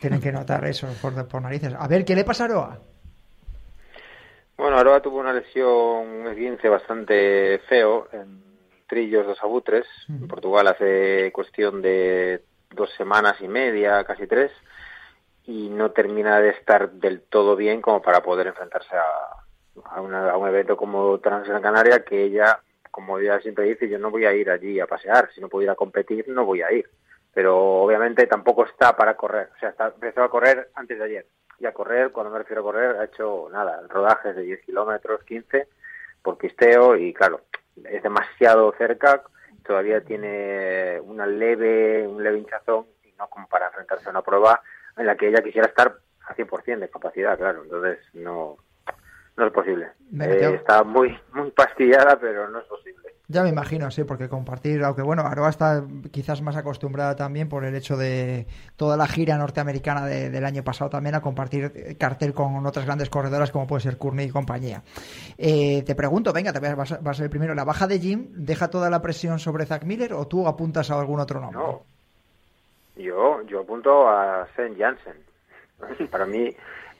tienen 0.00 0.20
que 0.22 0.32
notar 0.32 0.64
eso 0.64 0.88
por, 1.02 1.28
por 1.28 1.42
narices. 1.42 1.74
A 1.78 1.86
ver, 1.86 2.02
¿qué 2.04 2.14
le 2.16 2.24
pasa 2.24 2.44
a 2.44 2.46
Aroa? 2.46 2.78
Bueno, 4.62 4.78
Aroa 4.78 5.00
tuvo 5.02 5.18
una 5.18 5.32
lesión, 5.32 5.70
un 6.08 6.26
esguince 6.28 6.68
bastante 6.68 7.58
feo 7.68 8.06
en 8.12 8.40
Trillos 8.86 9.26
dos 9.26 9.42
Abutres, 9.42 9.86
en 10.08 10.28
Portugal 10.28 10.68
hace 10.68 11.32
cuestión 11.32 11.82
de 11.82 12.42
dos 12.70 12.90
semanas 12.96 13.36
y 13.40 13.48
media, 13.48 14.04
casi 14.04 14.26
tres, 14.26 14.52
y 15.46 15.68
no 15.68 15.90
termina 15.90 16.38
de 16.40 16.50
estar 16.50 16.90
del 16.92 17.22
todo 17.22 17.56
bien 17.56 17.80
como 17.82 18.00
para 18.02 18.22
poder 18.22 18.46
enfrentarse 18.46 18.94
a, 18.94 19.02
a, 19.96 20.00
una- 20.00 20.30
a 20.30 20.36
un 20.36 20.48
evento 20.48 20.76
como 20.76 21.18
Transgran 21.18 21.60
Canaria 21.62 22.04
que 22.04 22.22
ella, 22.22 22.60
como 22.90 23.18
ella 23.18 23.40
siempre 23.40 23.64
dice, 23.64 23.88
yo 23.88 23.98
no 23.98 24.10
voy 24.10 24.26
a 24.26 24.32
ir 24.32 24.48
allí 24.50 24.78
a 24.78 24.86
pasear, 24.86 25.28
si 25.34 25.40
no 25.40 25.48
puedo 25.48 25.64
ir 25.64 25.70
a 25.70 25.74
competir 25.74 26.28
no 26.28 26.44
voy 26.44 26.62
a 26.62 26.70
ir. 26.72 26.88
Pero 27.34 27.56
obviamente 27.82 28.26
tampoco 28.26 28.64
está 28.66 28.94
para 28.94 29.16
correr, 29.16 29.48
o 29.56 29.58
sea, 29.58 29.70
está, 29.70 29.86
empezó 29.88 30.22
a 30.22 30.28
correr 30.30 30.68
antes 30.74 30.98
de 30.98 31.04
ayer. 31.04 31.26
Y 31.62 31.66
a 31.66 31.72
correr, 31.72 32.10
cuando 32.10 32.32
me 32.32 32.40
refiero 32.40 32.62
a 32.62 32.64
correr, 32.64 32.96
ha 32.96 33.04
hecho 33.04 33.48
nada, 33.52 33.82
rodajes 33.88 34.34
de 34.34 34.42
10 34.42 34.62
kilómetros, 34.62 35.22
15, 35.22 35.68
por 36.20 36.36
pisteo 36.36 36.96
y 36.96 37.14
claro, 37.14 37.42
es 37.84 38.02
demasiado 38.02 38.74
cerca, 38.76 39.22
todavía 39.64 40.00
tiene 40.00 40.98
una 41.04 41.24
leve, 41.24 42.04
un 42.04 42.20
leve 42.20 42.38
hinchazón 42.38 42.86
y 43.04 43.12
no 43.16 43.28
como 43.28 43.46
para 43.46 43.68
enfrentarse 43.68 44.08
a 44.08 44.10
una 44.10 44.22
prueba 44.22 44.60
en 44.96 45.06
la 45.06 45.14
que 45.16 45.28
ella 45.28 45.40
quisiera 45.40 45.68
estar 45.68 45.96
a 46.26 46.34
100% 46.34 46.80
de 46.80 46.90
capacidad, 46.90 47.38
claro, 47.38 47.62
entonces 47.62 48.00
no, 48.14 48.56
no 49.36 49.46
es 49.46 49.52
posible. 49.52 49.92
Eh, 50.20 50.54
está 50.56 50.82
muy, 50.82 51.16
muy 51.32 51.52
pastillada, 51.52 52.18
pero 52.18 52.48
no 52.48 52.58
es 52.58 52.64
posible. 52.64 53.14
Ya 53.32 53.42
me 53.42 53.48
imagino, 53.48 53.90
sí, 53.90 54.04
porque 54.04 54.28
compartir, 54.28 54.84
aunque 54.84 55.02
bueno, 55.02 55.22
Aroa 55.22 55.48
está 55.48 55.82
quizás 56.10 56.42
más 56.42 56.54
acostumbrada 56.56 57.16
también 57.16 57.48
por 57.48 57.64
el 57.64 57.74
hecho 57.74 57.96
de 57.96 58.46
toda 58.76 58.96
la 58.96 59.06
gira 59.06 59.38
norteamericana 59.38 60.04
de- 60.06 60.28
del 60.30 60.44
año 60.44 60.62
pasado 60.62 60.90
también 60.90 61.14
a 61.14 61.20
compartir 61.22 61.96
cartel 61.98 62.34
con 62.34 62.64
otras 62.66 62.84
grandes 62.84 63.08
corredoras 63.08 63.50
como 63.50 63.66
puede 63.66 63.80
ser 63.82 63.96
Courtney 63.96 64.26
y 64.26 64.30
compañía. 64.30 64.82
Eh, 65.38 65.82
te 65.84 65.94
pregunto, 65.94 66.32
venga, 66.32 66.52
te 66.52 66.60
vas 66.60 66.92
a 66.92 67.14
ser 67.14 67.24
el 67.24 67.30
primero, 67.30 67.54
¿la 67.54 67.64
baja 67.64 67.86
de 67.86 67.98
Jim 67.98 68.28
deja 68.34 68.68
toda 68.68 68.90
la 68.90 69.00
presión 69.02 69.38
sobre 69.38 69.64
Zach 69.66 69.84
Miller 69.84 70.12
o 70.12 70.26
tú 70.26 70.46
apuntas 70.46 70.90
a 70.90 71.00
algún 71.00 71.18
otro 71.20 71.40
nombre? 71.40 71.58
No. 71.62 71.82
Yo, 72.96 73.42
yo 73.46 73.60
apunto 73.60 74.08
a 74.08 74.46
Sen 74.54 74.76
Jansen. 74.76 75.16
Para 76.10 76.26
mí, 76.26 76.54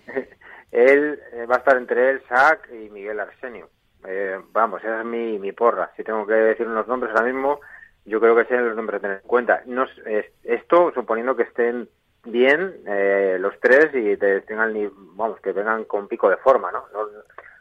él 0.73 1.21
eh, 1.35 1.47
va 1.47 1.57
a 1.57 1.59
estar 1.59 1.77
entre 1.77 2.11
él, 2.11 2.23
Zach 2.29 2.61
y 2.73 2.89
Miguel 2.89 3.21
Arsenio. 3.21 3.69
Eh, 4.05 4.41
vamos, 4.53 4.83
esa 4.83 5.01
es 5.01 5.07
mi, 5.07 5.39
mi 5.39 5.53
porra. 5.53 5.91
Si 5.97 6.03
tengo 6.05 6.27
que 6.27 6.35
decir 6.35 6.67
unos 6.67 6.87
nombres 6.89 7.13
ahora 7.15 7.33
mismo, 7.33 7.61
yo 8.05 8.21
creo 8.21 8.35
que 8.37 8.45
sean 8.47 8.67
los 8.67 8.77
nombres 8.77 8.99
a 8.99 9.03
tener 9.03 9.17
en 9.23 9.29
cuenta. 9.29 9.63
No, 9.67 9.85
es- 9.85 9.99
es- 10.07 10.33
esto 10.45 10.93
suponiendo 10.95 11.37
que 11.37 11.45
estén 11.45 11.89
bien 12.25 12.83
eh, 12.87 13.37
los 13.41 13.59
tres 13.61 13.91
y 13.95 14.17
te- 14.17 14.41
tengan, 14.43 14.73
vamos, 15.17 15.41
que 15.41 15.53
vengan 15.53 15.85
con 15.85 16.09
pico 16.09 16.29
de 16.31 16.37
forma, 16.39 16.71
¿no? 16.73 16.85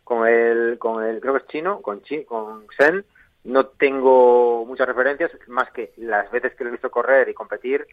Con 0.03 0.27
el, 0.27 0.77
con 0.77 1.03
el, 1.03 1.19
creo 1.21 1.33
que 1.33 1.39
es 1.39 1.47
chino, 1.47 1.81
con 1.81 2.01
Chi, 2.01 2.25
con 2.25 2.65
Sen, 2.77 3.05
no 3.45 3.67
tengo 3.67 4.65
muchas 4.65 4.87
referencias, 4.87 5.31
más 5.47 5.71
que 5.71 5.93
las 5.97 6.29
veces 6.31 6.53
que 6.55 6.63
lo 6.63 6.69
he 6.69 6.73
visto 6.73 6.91
correr 6.91 7.29
y 7.29 7.33
competir, 7.33 7.87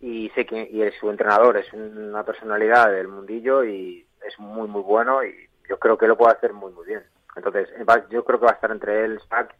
y 0.00 0.30
sé 0.34 0.44
que 0.46 0.68
y 0.70 0.82
es- 0.82 0.94
su 0.98 1.10
entrenador 1.10 1.56
es 1.58 1.72
una 1.72 2.22
personalidad 2.24 2.90
del 2.90 3.08
mundillo 3.08 3.64
y 3.64 4.06
es 4.26 4.38
muy 4.38 4.68
muy 4.68 4.82
bueno 4.82 5.22
y 5.24 5.48
yo 5.68 5.78
creo 5.78 5.96
que 5.98 6.06
lo 6.08 6.16
puede 6.16 6.32
hacer 6.32 6.52
muy 6.52 6.72
muy 6.72 6.86
bien. 6.86 7.02
Entonces, 7.36 7.68
va- 7.88 8.08
yo 8.08 8.24
creo 8.24 8.38
que 8.40 8.46
va 8.46 8.52
a 8.52 8.54
estar 8.54 8.70
entre 8.70 9.04
él, 9.04 9.20
Zach 9.28 9.54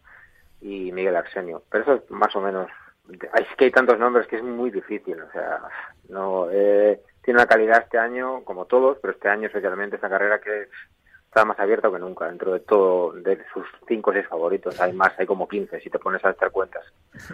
y 0.61 0.93
Miguel 0.93 1.17
Arsenio. 1.17 1.63
Pero 1.71 1.85
eso 1.85 1.95
es 1.95 2.11
más 2.11 2.35
o 2.37 2.41
menos. 2.41 2.69
Es 3.11 3.47
que 3.57 3.65
hay 3.67 3.71
tantos 3.71 3.99
nombres 3.99 4.27
que 4.27 4.37
es 4.37 4.43
muy 4.43 4.71
difícil. 4.71 5.21
O 5.21 5.31
sea, 5.33 5.61
no 6.09 6.49
eh, 6.51 7.01
tiene 7.23 7.39
una 7.41 7.47
calidad 7.47 7.83
este 7.83 7.99
año, 7.99 8.43
como 8.45 8.67
todos, 8.67 8.99
pero 9.01 9.13
este 9.15 9.29
año 9.29 9.47
especialmente 9.47 9.97
esta 9.97 10.09
carrera 10.09 10.41
que 10.41 10.69
está 11.27 11.45
más 11.45 11.59
abierta 11.59 11.91
que 11.91 11.99
nunca. 11.99 12.27
Dentro 12.27 12.53
de 12.53 12.61
todo, 12.61 13.13
de 13.13 13.39
sus 13.53 13.65
cinco 13.89 14.11
o 14.11 14.13
seis 14.13 14.27
favoritos, 14.29 14.81
hay 14.81 14.93
más, 14.93 15.13
hay 15.19 15.27
como 15.27 15.49
15 15.49 15.81
si 15.81 15.91
te 15.91 15.99
pones 15.99 16.25
a 16.25 16.31
echar 16.31 16.51
cuentas. 16.51 16.85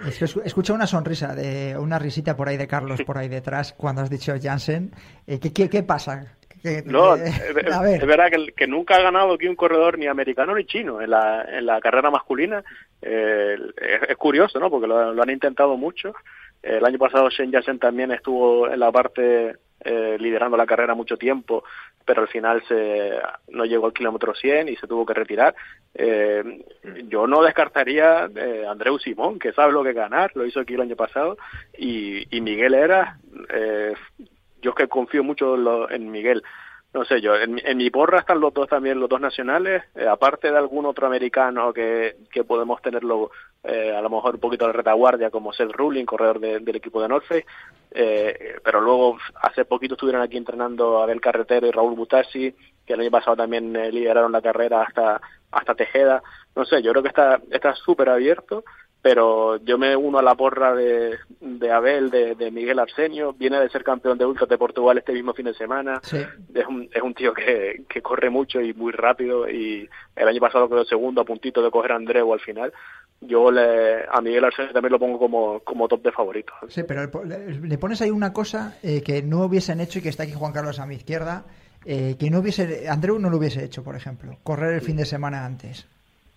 Es 0.07 0.19
que 0.19 0.25
escucha 0.47 0.73
una 0.75 0.87
sonrisa, 0.87 1.35
de 1.35 1.77
una 1.79 1.99
risita 1.99 2.37
por 2.37 2.49
ahí 2.49 2.57
de 2.57 2.69
Carlos 2.69 3.03
por 3.03 3.19
ahí 3.19 3.29
detrás 3.29 3.73
cuando 3.73 4.03
has 4.03 4.11
dicho 4.11 4.35
Jansen. 4.41 4.93
Eh, 5.27 5.41
¿qué, 5.41 5.53
qué, 5.53 5.69
qué 5.69 5.83
pasa? 5.83 6.25
¿Qué- 6.67 6.83
No, 6.85 7.15
eh, 7.17 7.23
es, 7.65 7.73
a 7.73 7.83
ver. 7.83 8.01
es 8.01 8.07
verdad 8.07 8.31
que, 8.31 8.53
que 8.53 8.67
nunca 8.67 8.97
ha 8.97 9.03
ganado 9.03 9.33
aquí 9.35 9.47
un 9.47 9.57
corredor 9.57 9.99
ni 9.99 10.07
americano 10.07 10.55
ni 10.55 10.65
chino 10.65 11.01
en 11.01 11.11
la, 11.11 11.43
en 11.43 11.65
la 11.67 11.81
carrera 11.81 12.11
masculina 12.11 12.63
Eh, 13.03 13.57
es, 13.77 14.11
es, 14.11 14.17
curioso, 14.17 14.59
¿no? 14.59 14.71
Porque 14.71 14.87
lo, 14.89 15.13
lo, 15.15 15.23
han 15.23 15.31
intentado 15.31 15.77
mucho. 15.77 16.15
El 16.63 16.85
año 16.85 16.99
pasado 16.99 17.29
Shen 17.31 17.53
Yasen 17.53 17.79
también 17.79 18.11
estuvo 18.11 18.69
en 18.69 18.81
la 18.81 18.91
parte 18.91 19.57
eh, 19.85 20.17
liderando 20.19 20.57
la 20.57 20.67
carrera 20.67 20.95
mucho 20.95 21.17
tiempo, 21.17 21.63
pero 22.05 22.23
al 22.23 22.29
final 22.29 22.63
se, 22.67 23.13
no 23.53 23.65
llegó 23.65 23.87
al 23.87 23.93
kilómetro 23.93 24.35
100 24.35 24.71
y 24.71 24.77
se 24.77 24.87
tuvo 24.89 25.05
que 25.07 25.15
retirar. 25.15 25.55
Eh, 25.95 26.43
yo 27.05 27.27
no 27.27 27.43
descartaría 27.43 28.25
a 28.25 28.71
Andreu 28.71 28.99
Simón, 28.99 29.39
que 29.39 29.53
sabe 29.53 29.73
lo 29.73 29.85
que 29.85 29.93
ganar, 29.93 30.33
lo 30.35 30.45
hizo 30.47 30.61
aquí 30.61 30.75
el 30.75 30.81
año 30.81 30.97
pasado, 30.97 31.37
y, 31.79 32.27
y 32.37 32.41
Miguel 32.41 32.75
Era, 32.75 33.19
eh, 33.55 33.93
yo 34.67 34.71
es 34.71 34.77
que 34.77 34.89
confío 34.89 35.23
mucho 35.23 35.55
en, 35.55 35.65
lo, 35.65 35.89
en 35.89 36.11
Miguel. 36.11 36.43
No 36.93 37.05
sé 37.05 37.21
yo, 37.21 37.37
en, 37.37 37.61
en, 37.65 37.77
mi 37.77 37.91
porra 37.91 38.21
están 38.21 38.41
los 38.41 38.53
dos 38.55 38.69
también, 38.69 38.99
los 38.99 39.09
dos 39.09 39.21
nacionales, 39.21 39.85
eh, 39.95 40.09
aparte 40.09 40.51
de 40.51 40.57
algún 40.57 40.87
otro 40.87 41.07
americano 41.07 41.73
que, 41.73 42.17
que 42.33 42.43
podemos 42.43 42.81
tenerlo 42.81 43.31
eh, 43.63 43.95
a 43.95 44.01
lo 44.01 44.09
mejor 44.09 44.35
un 44.35 44.41
poquito 44.41 44.67
de 44.67 44.73
retaguardia 44.73 45.31
como 45.31 45.53
Seth 45.53 45.73
Ruling, 45.73 46.05
corredor 46.05 46.41
de, 46.41 46.61
del 46.61 46.77
equipo 46.77 47.03
de 47.03 47.09
North 47.09 47.31
eh, 47.93 48.57
pero 48.65 48.81
luego 48.81 49.19
hace 49.43 49.65
poquito 49.65 49.95
estuvieron 49.95 50.23
aquí 50.23 50.37
entrenando 50.37 51.03
Abel 51.03 51.21
Carretero 51.21 51.67
y 51.67 51.71
Raúl 51.71 51.95
Butasi, 51.95 52.55
que 52.85 52.95
el 52.95 53.01
año 53.01 53.11
pasado 53.11 53.37
también 53.37 53.77
eh, 53.77 53.93
lideraron 53.93 54.33
la 54.33 54.43
carrera 54.43 54.83
hasta 54.83 55.21
hasta 55.53 55.75
Tejeda, 55.75 56.23
no 56.55 56.65
sé, 56.65 56.83
yo 56.83 56.91
creo 56.91 57.03
que 57.03 57.09
está 57.09 57.41
está 57.51 57.75
súper 57.75 58.09
abierto 58.09 58.65
pero 59.07 59.59
yo 59.59 59.79
me 59.79 59.95
uno 59.95 60.19
a 60.19 60.23
la 60.23 60.35
porra 60.35 60.75
de, 60.75 61.17
de 61.41 61.71
Abel, 61.71 62.11
de, 62.11 62.35
de, 62.35 62.51
Miguel 62.51 62.81
Arsenio, 62.81 63.33
viene 63.35 63.61
de 63.61 63.69
ser 63.69 63.85
campeón 63.85 64.19
de 64.19 64.27
ultras 64.27 64.49
de 64.49 64.59
Portugal 64.59 64.99
este 64.99 65.13
mismo 65.13 65.33
fin 65.33 65.47
de 65.47 65.55
semana, 65.55 66.01
sí. 66.03 66.17
es, 66.53 66.67
un, 66.67 66.89
es 66.93 67.01
un 67.01 67.15
tío 67.15 67.33
que, 67.33 67.85
que 67.89 68.03
corre 68.03 68.31
mucho 68.31 68.61
y 68.61 68.75
muy 68.75 68.91
rápido. 68.91 69.49
Y 69.49 69.89
el 70.17 70.27
año 70.27 70.41
pasado 70.41 70.69
quedó 70.69 70.85
segundo 70.85 71.21
a 71.21 71.25
puntito 71.25 71.63
de 71.63 71.71
coger 71.71 71.93
a 71.93 71.95
Andreu 71.95 72.33
al 72.33 72.41
final, 72.41 72.73
yo 73.21 73.53
le, 73.53 74.07
a 74.11 74.21
Miguel 74.21 74.45
Arsenio 74.45 74.73
también 74.73 74.91
lo 74.91 74.99
pongo 74.99 75.21
como, 75.21 75.61
como 75.61 75.87
top 75.87 76.03
de 76.03 76.11
favorito. 76.11 76.53
Sí, 76.67 76.83
pero 76.83 77.09
le, 77.25 77.61
le 77.61 77.79
pones 77.79 78.03
ahí 78.03 78.11
una 78.11 78.33
cosa 78.33 78.77
eh, 78.83 79.03
que 79.03 79.23
no 79.23 79.45
hubiesen 79.45 79.79
hecho 79.79 80.01
y 80.01 80.03
que 80.03 80.09
está 80.09 80.25
aquí 80.25 80.33
Juan 80.33 80.53
Carlos 80.53 80.81
a 80.81 80.87
mi 80.87 80.97
izquierda, 80.97 81.45
eh, 81.85 82.17
que 82.19 82.29
no 82.29 82.41
hubiese, 82.41 82.89
Andreu 82.89 83.21
no 83.21 83.31
lo 83.31 83.37
hubiese 83.37 83.63
hecho, 83.63 83.85
por 83.85 83.95
ejemplo, 83.95 84.37
correr 84.43 84.75
el 84.75 84.81
fin 84.81 84.97
de 84.97 85.05
semana 85.05 85.47
antes 85.47 85.87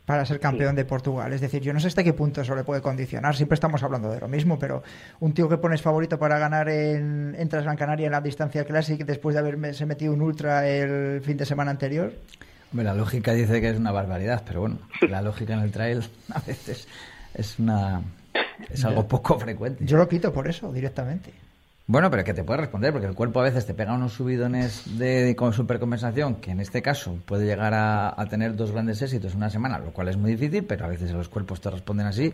para 0.10 0.25
ser 0.25 0.39
campeón 0.39 0.75
de 0.75 0.86
Portugal. 0.86 1.32
Es 1.34 1.39
decir, 1.39 1.62
yo 1.62 1.72
no 1.72 1.80
sé 1.80 1.86
hasta 1.86 2.04
qué 2.04 2.13
punto 2.13 2.42
eso 2.42 2.56
le 2.56 2.63
puede 2.63 2.82
condicionar. 2.82 3.36
Siempre 3.36 3.54
estamos 3.54 3.84
hablando 3.84 4.10
de 4.10 4.20
lo 4.20 4.28
mismo, 4.28 4.58
pero 4.58 4.82
un 5.20 5.36
tío 5.36 5.48
que 5.48 5.58
pones 5.60 5.84
favorito 5.84 6.18
para 6.18 6.39
ganar 6.39 6.68
en, 6.68 7.36
en 7.38 7.48
Transgran 7.48 7.78
Canaria 7.78 8.08
en 8.08 8.13
la 8.13 8.20
distancia 8.20 8.66
Classic 8.66 9.06
después 9.06 9.36
de 9.36 9.42
haberse 9.42 9.86
metido 9.86 10.12
un 10.12 10.24
ultra 10.24 10.68
el 10.68 11.22
fin 11.22 11.38
de 11.38 11.46
semana 11.46 11.70
anterior. 11.70 12.12
Hombre, 12.72 12.86
la 12.86 12.96
lógica 12.96 13.34
dice 13.34 13.62
que 13.62 13.70
es 13.70 13.78
una 13.78 13.92
barbaridad, 13.92 14.42
pero 14.48 14.62
bueno, 14.62 14.80
la 15.08 15.22
lógica 15.22 15.54
en 15.54 15.60
el 15.60 15.72
trail 15.72 16.04
a 16.34 16.39
veces 16.39 16.88
es 17.36 17.60
una 17.60 18.01
es 18.68 18.84
algo 18.84 19.08
poco 19.08 19.38
frecuente. 19.38 19.86
Yo 19.86 19.98
lo 19.98 20.10
quito 20.10 20.34
por 20.34 20.48
eso 20.48 20.74
directamente. 20.74 21.32
Bueno, 21.89 22.12
pero 22.12 22.24
que 22.24 22.36
te 22.36 22.43
puede 22.43 22.60
responder, 22.60 22.91
porque 22.91 23.08
el 23.08 23.15
cuerpo 23.15 23.39
a 23.39 23.43
veces 23.46 23.65
te 23.65 23.74
pega 23.74 23.96
unos 23.96 24.13
subidones 24.13 25.00
de, 25.00 25.36
con 25.36 25.53
supercompensación, 25.53 26.36
que 26.36 26.51
en 26.51 26.60
este 26.60 26.84
caso 26.84 27.17
puede 27.25 27.48
llegar 27.48 27.74
a, 27.74 28.13
tener 28.29 28.55
dos 28.55 28.72
grandes 28.72 29.01
éxitos 29.01 29.31
en 29.31 29.38
una 29.38 29.50
semana, 29.50 29.79
lo 29.79 29.91
cual 29.91 30.08
es 30.08 30.15
muy 30.15 30.29
difícil, 30.29 30.65
pero 30.65 30.86
a 30.86 30.88
veces 30.88 31.10
los 31.10 31.29
cuerpos 31.29 31.62
te 31.62 31.72
responden 31.72 32.05
así. 32.05 32.31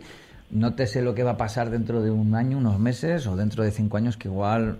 No 0.50 0.74
te 0.74 0.86
sé 0.86 1.00
lo 1.00 1.14
que 1.14 1.22
va 1.22 1.30
a 1.30 1.36
pasar 1.38 1.70
dentro 1.70 2.02
de 2.02 2.10
un 2.10 2.34
año, 2.34 2.58
unos 2.58 2.78
meses, 2.78 3.26
o 3.26 3.34
dentro 3.34 3.64
de 3.64 3.70
cinco 3.70 3.96
años, 3.96 4.18
que 4.18 4.28
igual 4.28 4.76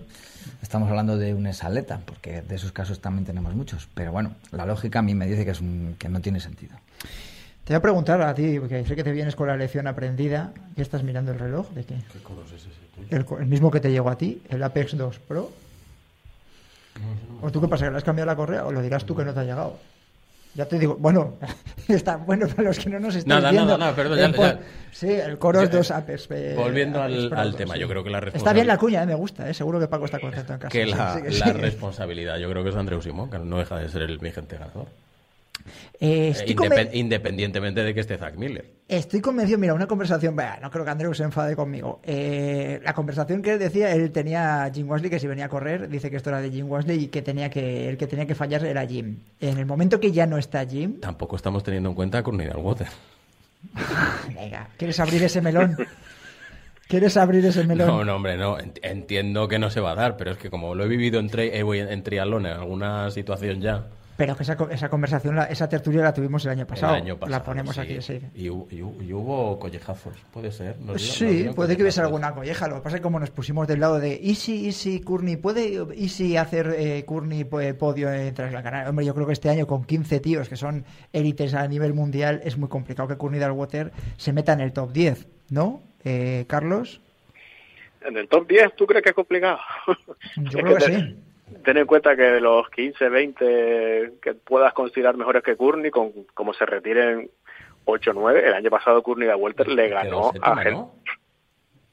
estamos 0.61 0.87
hablando 0.89 1.17
de 1.17 1.33
una 1.33 1.53
saleta, 1.53 1.99
porque 2.05 2.43
de 2.43 2.55
esos 2.55 2.71
casos 2.71 3.01
también 3.01 3.25
tenemos 3.25 3.55
muchos. 3.55 3.89
Pero 3.95 4.11
bueno, 4.11 4.35
la 4.51 4.67
lógica 4.67 4.99
a 4.99 5.01
mí 5.01 5.15
me 5.15 5.25
dice 5.25 5.43
que, 5.43 5.51
es 5.51 5.59
un, 5.59 5.95
que 5.97 6.07
no 6.07 6.21
tiene 6.21 6.39
sentido. 6.39 6.77
Te 7.67 7.73
voy 7.73 7.79
a 7.79 7.81
preguntar 7.81 8.21
a 8.21 8.33
ti, 8.33 8.61
porque 8.61 8.85
sé 8.85 8.95
que 8.95 9.03
te 9.03 9.11
vienes 9.11 9.35
con 9.35 9.45
la 9.45 9.57
lección 9.57 9.87
aprendida. 9.87 10.53
¿Qué 10.73 10.81
estás 10.81 11.03
mirando 11.03 11.33
el 11.33 11.39
reloj? 11.39 11.69
¿De 11.71 11.83
qué? 11.83 11.95
¿Qué 12.13 12.19
color 12.19 12.45
es 12.45 12.61
ese? 12.61 12.69
El, 13.13 13.25
el, 13.41 13.45
mismo 13.45 13.69
que 13.69 13.81
te 13.81 13.91
llegó 13.91 14.09
a 14.09 14.17
ti, 14.17 14.41
el 14.47 14.63
Apex 14.63 14.95
2 14.95 15.19
Pro. 15.19 15.51
No, 16.95 17.41
no, 17.41 17.45
¿O 17.45 17.51
tú 17.51 17.59
qué 17.59 17.67
pasa? 17.67 17.83
¿Que 17.83 17.91
le 17.91 17.97
has 17.97 18.05
cambiado 18.05 18.25
la 18.25 18.37
correa 18.37 18.65
o 18.65 18.71
lo 18.71 18.81
dirás 18.81 19.03
tú 19.03 19.17
que 19.17 19.25
no 19.25 19.33
te 19.33 19.41
ha 19.41 19.43
llegado? 19.43 19.77
Ya 20.55 20.65
te 20.65 20.79
digo, 20.79 20.95
bueno, 20.97 21.33
está 21.89 22.15
bueno 22.15 22.47
para 22.47 22.69
los 22.69 22.79
que 22.79 22.89
no 22.89 23.01
nos 23.01 23.15
están 23.15 23.41
nada, 23.41 23.51
viendo. 23.51 23.77
Nada, 23.77 23.91
nada, 23.91 23.95
perdón. 23.97 24.17
Ya, 24.17 24.31
ya, 24.31 24.59
sí, 24.93 25.11
el 25.11 25.37
Coros 25.37 25.69
2 25.69 25.91
Apex. 25.91 26.31
Eh, 26.31 26.53
volviendo 26.55 27.03
Apex 27.03 27.17
al, 27.17 27.29
Pro, 27.29 27.39
al, 27.39 27.55
tema, 27.57 27.73
sí. 27.73 27.79
yo 27.81 27.89
creo 27.89 28.01
que 28.01 28.09
la 28.09 28.21
responsabilidad... 28.21 28.37
Está 28.37 28.53
bien 28.53 28.67
la 28.67 28.77
cuña, 28.77 29.03
eh, 29.03 29.07
me 29.07 29.15
gusta, 29.15 29.49
eh, 29.49 29.53
seguro 29.53 29.77
que 29.77 29.89
Paco 29.89 30.05
está 30.05 30.21
contento 30.21 30.53
en 30.53 30.59
casa. 30.59 30.71
Que 30.71 30.85
la, 30.85 31.15
sí, 31.15 31.21
que 31.21 31.37
la 31.37 31.51
responsabilidad, 31.51 32.37
yo 32.37 32.49
creo 32.49 32.63
que 32.63 32.69
es 32.69 32.75
Andreu 32.77 33.01
Simón, 33.01 33.29
que 33.29 33.39
no 33.39 33.57
deja 33.57 33.77
de 33.77 33.89
ser 33.89 34.03
el 34.03 34.19
vigente 34.19 34.55
ganador. 34.55 34.87
Eh, 35.99 36.33
Independ 36.47 36.93
independientemente 36.93 37.83
de 37.83 37.93
que 37.93 37.99
esté 37.99 38.17
Zack 38.17 38.35
Miller. 38.37 38.65
Estoy 38.87 39.19
convencido, 39.19 39.57
mira, 39.57 39.73
una 39.73 39.87
conversación, 39.87 40.35
bah, 40.35 40.59
no 40.61 40.69
creo 40.71 40.85
que 40.85 40.91
Andrew 40.91 41.13
se 41.13 41.23
enfade 41.23 41.55
conmigo. 41.55 41.99
Eh, 42.03 42.79
la 42.83 42.93
conversación 42.93 43.41
que 43.41 43.53
él 43.53 43.59
decía, 43.59 43.91
él 43.91 44.11
tenía 44.11 44.63
a 44.63 44.71
Jim 44.71 44.89
Wesley 44.89 45.09
que 45.09 45.19
si 45.19 45.27
venía 45.27 45.45
a 45.45 45.49
correr, 45.49 45.89
dice 45.89 46.09
que 46.09 46.17
esto 46.17 46.29
era 46.29 46.39
de 46.39 46.51
Jim 46.51 46.69
Wesley 46.69 47.05
y 47.05 47.07
que 47.07 47.21
tenía 47.21 47.49
que 47.49 47.89
el 47.89 47.97
que 47.97 48.07
tenía 48.07 48.25
que 48.25 48.35
fallar 48.35 48.63
era 48.65 48.85
Jim. 48.85 49.17
En 49.41 49.57
el 49.57 49.65
momento 49.65 49.99
que 49.99 50.11
ya 50.11 50.25
no 50.25 50.37
está 50.37 50.65
Jim, 50.65 50.99
tampoco 50.99 51.35
estamos 51.35 51.63
teniendo 51.63 51.89
en 51.89 51.95
cuenta 51.95 52.19
a 52.19 52.23
Courtney 52.23 52.47
Water. 52.47 52.87
Venga, 54.35 54.69
¿quieres 54.77 54.99
abrir 54.99 55.23
ese 55.23 55.41
melón? 55.41 55.75
¿Quieres 56.87 57.17
abrir 57.17 57.45
ese 57.45 57.65
melón? 57.65 57.87
No, 57.87 58.05
no, 58.05 58.15
hombre, 58.15 58.37
no. 58.37 58.57
Entiendo 58.81 59.49
que 59.49 59.59
no 59.59 59.69
se 59.69 59.81
va 59.81 59.91
a 59.91 59.95
dar, 59.95 60.15
pero 60.15 60.31
es 60.31 60.37
que 60.37 60.49
como 60.49 60.73
lo 60.73 60.85
he 60.85 60.87
vivido 60.87 61.19
en, 61.19 61.29
tri 61.29 61.49
en 61.53 62.03
triatlón 62.03 62.45
en 62.45 62.53
alguna 62.53 63.11
situación 63.11 63.59
ya. 63.59 63.87
Pero 64.17 64.35
que 64.35 64.41
esa, 64.41 64.57
esa 64.71 64.89
conversación, 64.89 65.35
la, 65.35 65.43
esa 65.43 65.69
tertulia 65.69 66.01
la 66.01 66.11
tuvimos 66.11 66.43
el 66.45 66.51
año 66.51 66.65
pasado. 66.65 66.95
El 66.95 67.03
año 67.03 67.17
pasado 67.19 67.37
la 67.37 67.43
ponemos 67.43 67.75
sí. 67.75 67.81
aquí, 67.81 68.01
sí. 68.01 68.19
Y, 68.33 68.47
y, 68.47 68.79
y, 68.79 69.13
hubo 69.13 69.59
collejazos, 69.59 70.15
puede 70.33 70.51
ser. 70.51 70.79
Nos 70.79 70.99
sí, 70.99 71.43
nos 71.43 71.55
puede 71.55 71.77
que 71.77 71.83
hubiese 71.83 72.01
alguna 72.01 72.33
colleja. 72.33 72.67
Lo 72.67 72.77
que 72.77 72.81
pasa 72.81 72.95
es 72.95 73.01
que 73.01 73.03
como 73.03 73.19
nos 73.19 73.29
pusimos 73.29 73.67
del 73.67 73.79
lado 73.79 73.99
de 73.99 74.19
Easy, 74.23 74.65
Easy, 74.65 75.01
Courtney, 75.01 75.37
¿puede 75.37 75.85
Easy 75.95 76.35
hacer 76.35 76.73
eh, 76.75 77.05
Courtney 77.05 77.43
pues, 77.43 77.75
podio 77.75 78.11
en 78.11 78.33
la 78.35 78.63
Canaria? 78.63 78.89
Hombre, 78.89 79.05
yo 79.05 79.13
creo 79.13 79.27
que 79.27 79.33
este 79.33 79.51
año 79.51 79.67
con 79.67 79.85
15 79.85 80.19
tíos 80.19 80.49
que 80.49 80.55
son 80.55 80.83
élites 81.13 81.53
a 81.53 81.67
nivel 81.67 81.93
mundial 81.93 82.41
es 82.43 82.57
muy 82.57 82.69
complicado 82.69 83.07
que 83.07 83.17
Courtney 83.17 83.39
Dalwater 83.39 83.91
se 84.17 84.33
meta 84.33 84.53
en 84.53 84.61
el 84.61 84.73
top 84.73 84.93
10, 84.93 85.27
¿no? 85.51 85.83
Eh, 86.03 86.45
Carlos. 86.47 87.01
En 88.01 88.17
el 88.17 88.27
top 88.27 88.47
10, 88.47 88.75
¿tú 88.75 88.87
crees 88.87 89.03
que 89.03 89.09
es 89.09 89.15
complicado? 89.15 89.59
Yo 90.37 90.59
creo 90.59 90.77
que, 90.77 90.85
que 90.85 90.91
sí 90.91 91.17
ten 91.63 91.77
en 91.77 91.85
cuenta 91.85 92.15
que 92.15 92.23
de 92.23 92.41
los 92.41 92.69
15, 92.69 93.09
20 93.09 94.13
que 94.21 94.33
puedas 94.33 94.73
considerar 94.73 95.15
mejores 95.17 95.43
que 95.43 95.55
Courtney, 95.55 95.91
con, 95.91 96.11
como 96.33 96.53
se 96.53 96.65
retiren 96.65 97.29
8 97.85 98.11
9, 98.13 98.47
el 98.47 98.53
año 98.53 98.69
pasado 98.69 99.01
Courtney 99.01 99.27
de 99.27 99.35
Welter 99.35 99.67
le 99.67 99.89
ganó 99.89 100.31
séptima, 100.31 100.61
a. 100.61 100.71
¿no? 100.71 100.93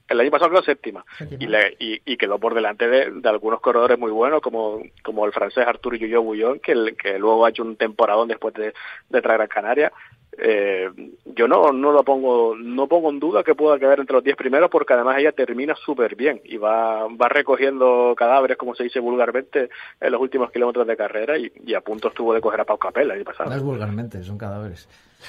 El 0.06 0.20
año 0.20 0.30
pasado 0.30 0.50
quedó 0.50 0.62
séptima, 0.62 1.04
séptima. 1.16 1.42
Y, 1.42 1.46
le, 1.46 1.76
y, 1.78 2.12
y, 2.12 2.16
quedó 2.16 2.38
por 2.38 2.54
delante 2.54 2.86
de, 2.86 3.10
de, 3.10 3.28
algunos 3.28 3.60
corredores 3.60 3.98
muy 3.98 4.10
buenos, 4.10 4.42
como, 4.42 4.82
como 5.02 5.24
el 5.24 5.32
francés 5.32 5.66
Arturo 5.66 5.96
Yuyo 5.96 6.22
Bullón, 6.22 6.60
que, 6.60 6.94
que 6.94 7.18
luego 7.18 7.46
ha 7.46 7.50
hecho 7.50 7.62
un 7.62 7.76
temporadón 7.76 8.28
después 8.28 8.52
de, 8.54 8.74
de 9.08 9.22
traer 9.22 9.40
a 9.40 9.48
Canarias. 9.48 9.92
Eh, 10.38 10.90
yo 11.24 11.46
no 11.46 11.72
no 11.72 11.92
lo 11.92 12.02
pongo 12.02 12.56
no 12.56 12.88
pongo 12.88 13.10
en 13.10 13.20
duda 13.20 13.44
que 13.44 13.54
pueda 13.54 13.78
quedar 13.78 14.00
entre 14.00 14.14
los 14.14 14.24
10 14.24 14.36
primeros 14.36 14.70
porque 14.70 14.94
además 14.94 15.18
ella 15.18 15.32
termina 15.32 15.74
súper 15.76 16.16
bien 16.16 16.40
y 16.44 16.56
va 16.56 17.06
va 17.06 17.28
recogiendo 17.28 18.14
cadáveres 18.16 18.56
como 18.56 18.74
se 18.74 18.84
dice 18.84 18.98
vulgarmente 19.00 19.68
en 20.00 20.12
los 20.12 20.20
últimos 20.20 20.50
kilómetros 20.50 20.86
de 20.86 20.96
carrera 20.96 21.38
y, 21.38 21.52
y 21.64 21.74
a 21.74 21.80
punto 21.80 22.08
estuvo 22.08 22.34
de 22.34 22.40
coger 22.40 22.60
a 22.60 22.64
Pau 22.64 22.78
Capella 22.78 23.14
el 23.14 23.24
pasado. 23.24 23.50
No 23.50 23.56
es 23.56 23.62
vulgarmente, 23.62 24.22
son 24.22 24.38
cadáveres. 24.38 24.88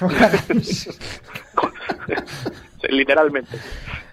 Literalmente. 2.88 3.58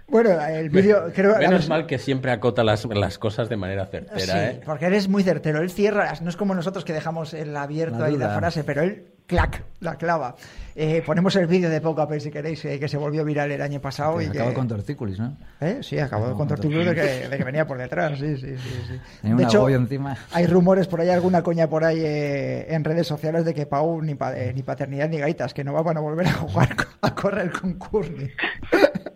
Bueno, 0.07 0.29
el 0.45 0.69
vídeo 0.69 1.11
creo 1.13 1.37
Menos 1.37 1.67
mal 1.69 1.85
que 1.87 1.97
siempre 1.97 2.31
acota 2.31 2.63
las, 2.63 2.85
las 2.85 3.17
cosas 3.17 3.49
de 3.49 3.57
manera 3.57 3.85
certera, 3.87 4.19
sí, 4.19 4.31
¿eh? 4.31 4.61
porque 4.65 4.85
él 4.85 4.93
es 4.93 5.07
muy 5.07 5.23
certero. 5.23 5.59
Él 5.59 5.71
cierra, 5.71 6.13
no 6.21 6.29
es 6.29 6.35
como 6.35 6.53
nosotros 6.53 6.85
que 6.85 6.93
dejamos 6.93 7.33
el 7.33 7.55
abierto 7.55 7.99
la 7.99 8.05
ahí 8.05 8.17
la 8.17 8.37
frase, 8.37 8.63
pero 8.63 8.83
él 8.83 9.12
clac, 9.33 9.63
la 9.79 9.95
clava. 9.95 10.35
Eh, 10.75 11.01
ponemos 11.05 11.35
el 11.35 11.47
vídeo 11.47 11.69
de 11.69 11.81
Poca 11.81 12.07
si 12.19 12.29
queréis, 12.29 12.63
eh, 12.65 12.79
que 12.79 12.87
se 12.87 12.97
volvió 12.97 13.25
viral 13.25 13.51
el 13.51 13.61
año 13.61 13.79
pasado. 13.79 14.17
Que 14.17 14.25
y 14.25 14.27
acabó 14.27 14.49
que... 14.49 14.55
con 14.55 14.67
tortícolis, 14.67 15.19
¿no? 15.19 15.35
¿Eh? 15.59 15.79
Sí, 15.81 15.97
acabó, 15.99 16.25
acabó 16.25 16.37
con 16.37 16.47
tortícolis 16.47 16.87
de 16.87 16.95
que, 16.95 17.27
de 17.29 17.37
que, 17.37 17.43
venía 17.43 17.65
por 17.65 17.77
detrás, 17.77 18.19
sí, 18.19 18.37
sí, 18.37 18.57
sí. 18.57 18.69
sí. 18.87 18.99
Tenía 19.21 19.37
de 19.37 19.43
hecho, 19.43 19.69
encima. 19.69 20.17
hay 20.31 20.45
rumores 20.45 20.87
por 20.87 21.01
ahí, 21.01 21.09
alguna 21.09 21.41
coña 21.41 21.67
por 21.67 21.83
ahí 21.83 21.99
eh, 21.99 22.73
en 22.73 22.83
redes 22.83 23.07
sociales 23.07 23.45
de 23.45 23.53
que 23.53 23.65
Pau 23.65 24.01
ni, 24.01 24.15
pa, 24.15 24.33
ni 24.33 24.63
paternidad 24.63 25.09
ni 25.09 25.17
gaitas, 25.17 25.53
que 25.53 25.63
no 25.63 25.73
van 25.83 25.97
a 25.97 26.01
volver 26.01 26.27
a 26.27 26.33
jugar, 26.33 26.75
a 27.01 27.15
correr 27.15 27.51
con 27.51 27.73
Courtney. 27.73 28.31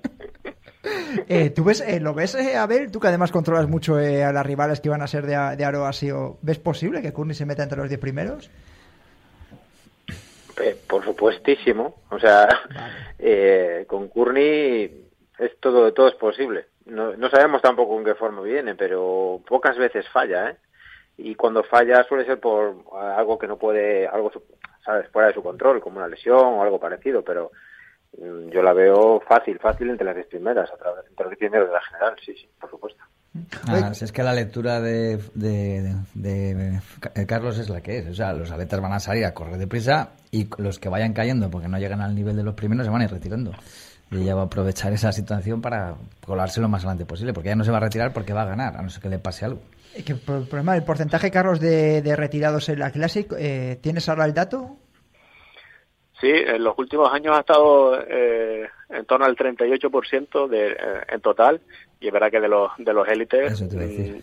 Eh, 1.27 1.49
¿Tú 1.49 1.63
ves, 1.63 1.83
eh, 1.85 1.99
lo 1.99 2.13
ves, 2.13 2.35
eh, 2.35 2.55
Abel? 2.55 2.91
Tú 2.91 2.99
que 2.99 3.07
además 3.07 3.31
controlas 3.31 3.67
mucho 3.67 3.99
eh, 3.99 4.23
a 4.23 4.31
las 4.31 4.45
rivales 4.45 4.79
que 4.79 4.87
iban 4.87 5.01
a 5.01 5.07
ser 5.07 5.25
de, 5.25 5.55
de 5.55 5.65
Aro 5.65 5.85
Asio, 5.85 6.37
¿ves 6.41 6.59
posible 6.59 7.01
que 7.01 7.13
Courtney 7.13 7.35
se 7.35 7.45
meta 7.45 7.63
entre 7.63 7.77
los 7.77 7.89
10 7.89 7.99
primeros? 7.99 8.49
Eh, 10.59 10.75
por 10.87 11.03
supuestísimo. 11.03 11.95
O 12.09 12.19
sea, 12.19 12.47
vale. 12.73 13.85
con 13.87 14.07
Courtney 14.09 15.09
es 15.39 15.59
todo, 15.59 15.93
todo 15.93 16.07
es 16.07 16.15
posible. 16.15 16.65
No, 16.85 17.15
no, 17.15 17.29
sabemos 17.29 17.61
tampoco 17.61 17.97
en 17.97 18.05
qué 18.05 18.15
forma 18.15 18.41
viene, 18.41 18.75
pero 18.75 19.41
pocas 19.47 19.77
veces 19.77 20.07
falla, 20.09 20.51
¿eh? 20.51 20.57
Y 21.17 21.35
cuando 21.35 21.63
falla 21.63 22.03
suele 22.03 22.25
ser 22.25 22.39
por 22.39 22.75
algo 22.93 23.37
que 23.37 23.47
no 23.47 23.57
puede, 23.57 24.07
algo, 24.07 24.31
¿sabes?, 24.85 25.09
fuera 25.09 25.27
de 25.29 25.33
su 25.33 25.41
control, 25.43 25.81
como 25.81 25.97
una 25.97 26.07
lesión 26.07 26.37
o 26.39 26.61
algo 26.63 26.79
parecido, 26.79 27.23
pero 27.23 27.51
mm, 28.17 28.49
yo 28.49 28.61
la 28.61 28.73
veo 28.73 29.19
fácil, 29.27 29.57
fácil 29.59 29.89
entre 29.89 30.05
las 30.05 30.25
primeras, 30.27 30.71
a 30.71 30.77
través- 30.77 31.07
entre 31.09 31.25
los 31.27 31.37
primeros 31.37 31.67
de 31.69 31.73
la 31.73 31.81
general, 31.81 32.15
sí, 32.23 32.33
sí, 32.35 32.47
por 32.61 32.69
supuesto. 32.69 33.03
Ah, 33.67 33.93
si 33.93 34.05
es 34.05 34.11
que 34.11 34.23
la 34.23 34.33
lectura 34.33 34.79
de, 34.81 35.17
de- 35.33 35.95
de- 36.13 36.81
de 37.15 37.25
Carlos 37.25 37.57
es 37.57 37.69
la 37.69 37.81
que 37.81 37.99
es. 37.99 38.07
O 38.07 38.13
sea, 38.13 38.33
los 38.33 38.51
atletas 38.51 38.79
van 38.81 38.93
a 38.93 38.99
salir 38.99 39.25
a 39.25 39.33
correr 39.33 39.57
deprisa 39.57 40.09
y 40.31 40.47
los 40.57 40.79
que 40.79 40.89
vayan 40.89 41.13
cayendo 41.13 41.49
porque 41.49 41.67
no 41.67 41.77
llegan 41.79 42.01
al 42.01 42.13
nivel 42.15 42.35
de 42.35 42.43
los 42.43 42.53
primeros 42.55 42.85
se 42.85 42.91
van 42.91 43.01
a 43.01 43.05
ir 43.05 43.11
retirando. 43.11 43.51
Y 44.11 44.17
ella 44.21 44.35
va 44.35 44.43
a 44.43 44.45
aprovechar 44.45 44.93
esa 44.93 45.11
situación 45.11 45.61
para 45.61 45.95
colarse 46.25 46.61
lo 46.61 46.69
más 46.69 46.81
adelante 46.83 47.05
posible, 47.05 47.33
porque 47.33 47.49
ella 47.49 47.57
no 47.57 47.63
se 47.65 47.71
va 47.71 47.77
a 47.77 47.81
retirar 47.81 48.13
porque 48.13 48.31
va 48.33 48.43
a 48.43 48.45
ganar, 48.45 48.77
a 48.77 48.81
no 48.81 48.89
ser 48.89 49.01
que 49.01 49.09
le 49.09 49.19
pase 49.19 49.43
algo. 49.45 49.59
Problema, 50.49 50.75
el 50.77 50.83
porcentaje, 50.83 51.29
Carlos, 51.31 51.59
de, 51.59 52.01
retirados 52.15 52.69
en 52.69 52.79
la 52.79 52.91
Classic, 52.91 53.27
eh, 53.37 53.79
¿tienes 53.81 54.07
ahora 54.07 54.25
el 54.25 54.33
dato? 54.33 54.77
Sí, 56.19 56.31
en 56.31 56.63
los 56.63 56.77
últimos 56.79 57.11
años 57.13 57.35
ha 57.37 57.41
estado 57.41 57.99
eh, 58.07 58.67
en 58.89 59.05
torno 59.05 59.25
al 59.25 59.35
38% 59.35 60.47
de, 60.47 60.71
eh, 60.71 60.77
en 61.09 61.21
total 61.21 61.61
y 61.99 62.07
es 62.07 62.13
verdad 62.13 62.31
que 62.31 62.39
de 62.39 62.47
los 62.47 62.71
de 62.77 62.93
los 62.93 63.07
élites 63.07 63.61
mm, 64.15 64.19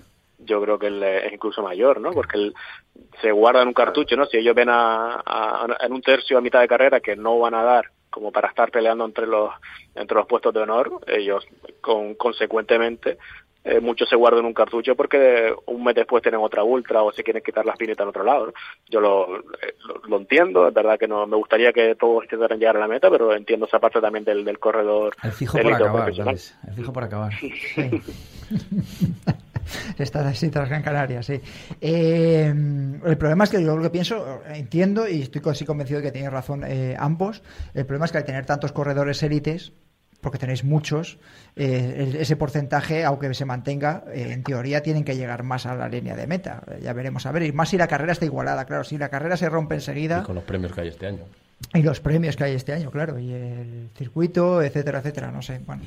yo 0.47 0.61
creo 0.63 0.79
que 0.79 0.89
es 1.27 1.33
incluso 1.33 1.63
mayor, 1.63 2.01
¿no? 2.01 2.13
Porque 2.13 2.37
el- 2.39 2.55
se 3.23 3.31
guardan 3.31 3.69
un 3.69 3.75
cartucho, 3.75 4.17
¿no? 4.17 4.27
Si 4.27 4.37
ellos 4.39 4.55
ven 4.55 4.69
a, 4.71 5.23
a- 5.25 5.77
en 5.81 5.93
un 5.93 6.03
tercio 6.03 6.37
a 6.37 6.41
mitad 6.41 6.61
de 6.61 6.69
carrera 6.69 6.99
que 7.01 7.15
no 7.17 7.39
van 7.39 7.55
a 7.55 7.63
dar 7.63 7.91
como 8.11 8.31
para 8.33 8.49
estar 8.49 8.71
peleando 8.71 9.05
entre 9.05 9.27
los 9.27 9.51
entre 9.95 10.17
los 10.17 10.27
puestos 10.27 10.53
de 10.53 10.61
honor, 10.61 11.01
ellos 11.07 11.47
con 11.81 12.15
consecuentemente 12.17 13.19
eh, 13.65 13.81
muchos 13.81 14.09
se 14.09 14.17
guardan 14.17 14.45
un 14.45 14.53
cartucho 14.53 14.95
porque 14.95 15.53
un 15.67 15.83
mes 15.83 15.95
después 15.95 16.23
tienen 16.23 16.41
otra 16.41 16.63
ultra 16.63 17.03
o 17.03 17.13
se 17.13 17.25
quieren 17.25 17.43
quitar 17.43 17.65
las 17.65 17.77
pinitas 17.77 18.05
en 18.05 18.09
otro 18.09 18.23
lado. 18.23 18.47
¿no? 18.47 18.53
Yo 18.89 19.01
lo, 19.01 19.39
eh, 19.39 19.75
lo, 19.87 20.01
lo 20.07 20.17
entiendo, 20.19 20.69
es 20.69 20.75
verdad 20.75 20.99
que 20.99 21.09
no 21.09 21.27
me 21.27 21.37
gustaría 21.37 21.73
que 21.73 21.95
todos 21.95 22.25
intentaran 22.25 22.59
llegar 22.59 22.77
a 22.77 22.81
la 22.81 22.89
meta, 22.89 23.11
pero 23.11 23.35
entiendo 23.35 23.67
esa 23.67 23.79
parte 23.79 24.01
también 24.01 24.25
del, 24.25 24.45
del 24.45 24.59
corredor 24.59 25.15
El 25.23 25.33
fijo 25.33 25.59
por 25.59 25.73
acabar. 25.73 26.11
El 26.11 26.75
fijo 26.75 26.93
por 26.93 27.05
acabar. 27.05 27.33
Está 29.99 30.29
así 30.29 30.51
tras 30.51 30.69
Gran 30.69 30.83
Canaria, 30.83 31.23
sí. 31.23 31.41
Eh, 31.81 32.53
el 33.05 33.17
problema 33.17 33.45
es 33.45 33.51
que 33.51 33.63
yo 33.63 33.77
lo 33.77 33.83
que 33.83 33.91
pienso, 33.91 34.43
entiendo 34.47 35.09
y 35.09 35.23
estoy 35.23 35.41
casi 35.41 35.65
convencido 35.65 36.01
de 36.01 36.07
que 36.07 36.13
tenéis 36.13 36.31
razón 36.31 36.65
eh, 36.67 36.97
ambos. 36.99 37.43
El 37.73 37.87
problema 37.87 38.07
es 38.07 38.13
que 38.13 38.19
al 38.19 38.25
tener 38.25 38.47
tantos 38.47 38.73
corredores 38.73 39.23
élites, 39.23 39.73
porque 40.25 40.39
tenéis 40.39 40.65
muchos, 40.65 41.19
eh, 41.55 42.17
ese 42.19 42.35
porcentaje, 42.35 43.05
aunque 43.05 43.33
se 43.35 43.45
mantenga, 43.45 44.03
eh, 44.13 44.33
en 44.33 44.43
teoría 44.43 44.83
tienen 44.83 45.05
que 45.05 45.15
llegar 45.15 45.45
más 45.45 45.67
a 45.67 45.77
la 45.77 45.89
línea 45.89 46.17
de 46.17 46.27
meta. 46.27 46.65
Eh, 46.67 46.81
Ya 46.83 46.93
veremos 46.93 47.27
a 47.27 47.31
ver. 47.31 47.45
Y 47.45 47.53
más 47.53 47.69
si 47.69 47.77
la 47.77 47.87
carrera 47.87 48.13
está 48.13 48.25
igualada, 48.25 48.65
claro. 48.65 48.83
Si 48.83 48.99
la 48.99 49.09
carrera 49.11 49.37
se 49.37 49.49
rompe 49.49 49.77
enseguida. 49.77 50.21
Y 50.23 50.27
con 50.27 50.35
los 50.35 50.45
premios 50.45 50.73
que 50.73 50.81
hay 50.81 50.89
este 50.89 51.07
año. 51.07 51.25
Y 51.73 51.83
los 51.83 52.01
premios 52.01 52.37
que 52.37 52.45
hay 52.45 52.55
este 52.55 52.73
año, 52.73 52.91
claro, 52.91 53.19
y 53.19 53.33
el 53.33 53.91
circuito, 53.97 54.61
etcétera, 54.63 54.99
etcétera, 54.99 55.31
no 55.31 55.41
sé. 55.43 55.61
Bueno. 55.65 55.83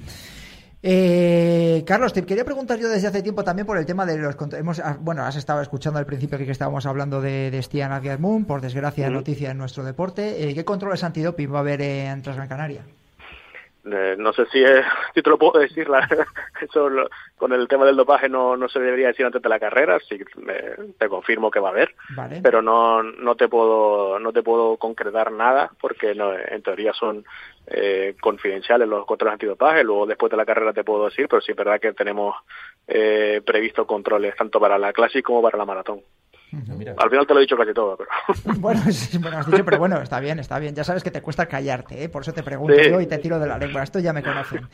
Eh, 0.84 1.84
Carlos, 1.86 2.14
te 2.14 2.24
quería 2.24 2.46
preguntar 2.46 2.80
yo 2.80 2.88
desde 2.88 3.08
hace 3.08 3.24
tiempo 3.24 3.44
también 3.44 3.66
por 3.66 3.78
el 3.78 3.86
tema 3.86 4.06
de 4.06 4.18
los 4.18 4.36
hemos 4.54 4.80
ah, 4.80 4.98
bueno, 5.02 5.24
has 5.24 5.36
estado 5.36 5.62
escuchando 5.62 5.98
al 5.98 6.06
principio 6.06 6.38
que 6.38 6.46
que 6.46 6.52
estábamos 6.52 6.86
hablando 6.86 7.20
de, 7.20 7.50
de 7.50 7.62
Stian 7.64 7.92
Adgermund, 7.92 8.46
por 8.46 8.62
desgracia 8.62 9.10
noticia 9.10 9.52
en 9.52 9.58
nuestro 9.58 9.84
deporte. 9.84 10.50
Eh, 10.50 10.54
¿Qué 10.54 10.64
controles 10.64 11.04
antidoping 11.04 11.52
va 11.52 11.58
a 11.58 11.62
haber 11.62 11.82
en 11.82 12.22
Transgran 12.22 12.48
Canaria? 12.48 12.84
Eh, 13.90 14.16
no 14.18 14.34
sé 14.34 14.46
si, 14.48 14.64
es- 14.64 14.86
si 15.14 15.22
te 15.22 15.30
lo 15.30 15.38
puedo 15.38 15.60
decir, 15.60 15.88
la- 15.88 16.08
eso 16.62 16.90
lo- 16.90 17.10
con 17.38 17.54
el 17.54 17.68
tema 17.68 17.86
del 17.86 17.96
dopaje 17.96 18.28
no, 18.28 18.58
no 18.58 18.68
se 18.68 18.80
debería 18.80 19.08
decir 19.08 19.26
antes 19.26 19.42
de 19.42 19.50
la 19.50 19.60
carrera, 19.60 20.00
sí 20.10 20.20
me- 20.38 20.94
te 20.98 21.08
confirmo 21.08 21.50
que 21.52 21.60
va 21.60 21.70
a 21.70 21.72
haber, 21.72 21.96
Vale. 22.10 22.42
pero 22.44 22.62
no, 22.62 23.04
no 23.04 23.36
te 23.36 23.48
puedo 23.48 24.20
no 24.20 24.34
te 24.34 24.44
puedo 24.44 24.78
concretar 24.78 25.32
nada 25.32 25.70
porque 25.80 26.14
no, 26.16 26.34
en 26.34 26.62
teoría 26.64 26.94
son 26.94 27.24
eh, 27.68 28.16
confidenciales 28.20 28.88
los 28.88 29.06
controles 29.06 29.34
antidopaje, 29.34 29.84
luego 29.84 30.06
después 30.06 30.30
de 30.32 30.38
la 30.38 30.46
carrera 30.46 30.74
te 30.74 30.84
puedo 30.84 31.06
decir, 31.06 31.28
pero 31.30 31.42
sí 31.42 31.52
es 31.52 31.58
verdad 31.58 31.80
que 31.80 31.94
tenemos 31.94 32.36
eh, 32.88 33.42
previsto 33.46 33.86
controles 33.86 34.36
tanto 34.36 34.60
para 34.60 34.78
la 34.78 34.94
Classic 34.94 35.24
como 35.24 35.42
para 35.42 35.58
la 35.58 35.66
maratón. 35.66 36.02
Al 36.98 37.10
final 37.10 37.28
te 37.28 37.34
lo 37.34 37.40
he 37.40 37.44
dicho 37.44 37.58
casi 37.58 37.74
todo, 37.74 37.98
pero 37.98 38.10
Bueno, 38.60 38.82
sí, 38.92 39.18
bueno, 39.18 39.38
has 39.40 39.46
dicho, 39.52 39.66
pero 39.66 39.78
bueno, 39.80 40.02
está 40.02 40.20
bien, 40.20 40.40
está 40.40 40.60
bien. 40.60 40.74
Ya 40.76 40.84
sabes 40.84 41.04
que 41.04 41.12
te 41.12 41.22
cuesta 41.22 41.46
callarte, 41.46 42.04
¿eh? 42.04 42.10
por 42.10 42.22
eso 42.22 42.34
te 42.34 42.42
pregunto 42.44 42.74
Sí. 42.82 42.90
yo 42.90 43.02
y 43.02 43.06
te 43.08 43.18
tiro 43.18 43.38
de 43.40 43.48
la 43.48 43.58
lengua. 43.58 43.84
Esto 43.84 44.00
ya 44.00 44.14
me 44.14 44.24
conocen. 44.24 44.68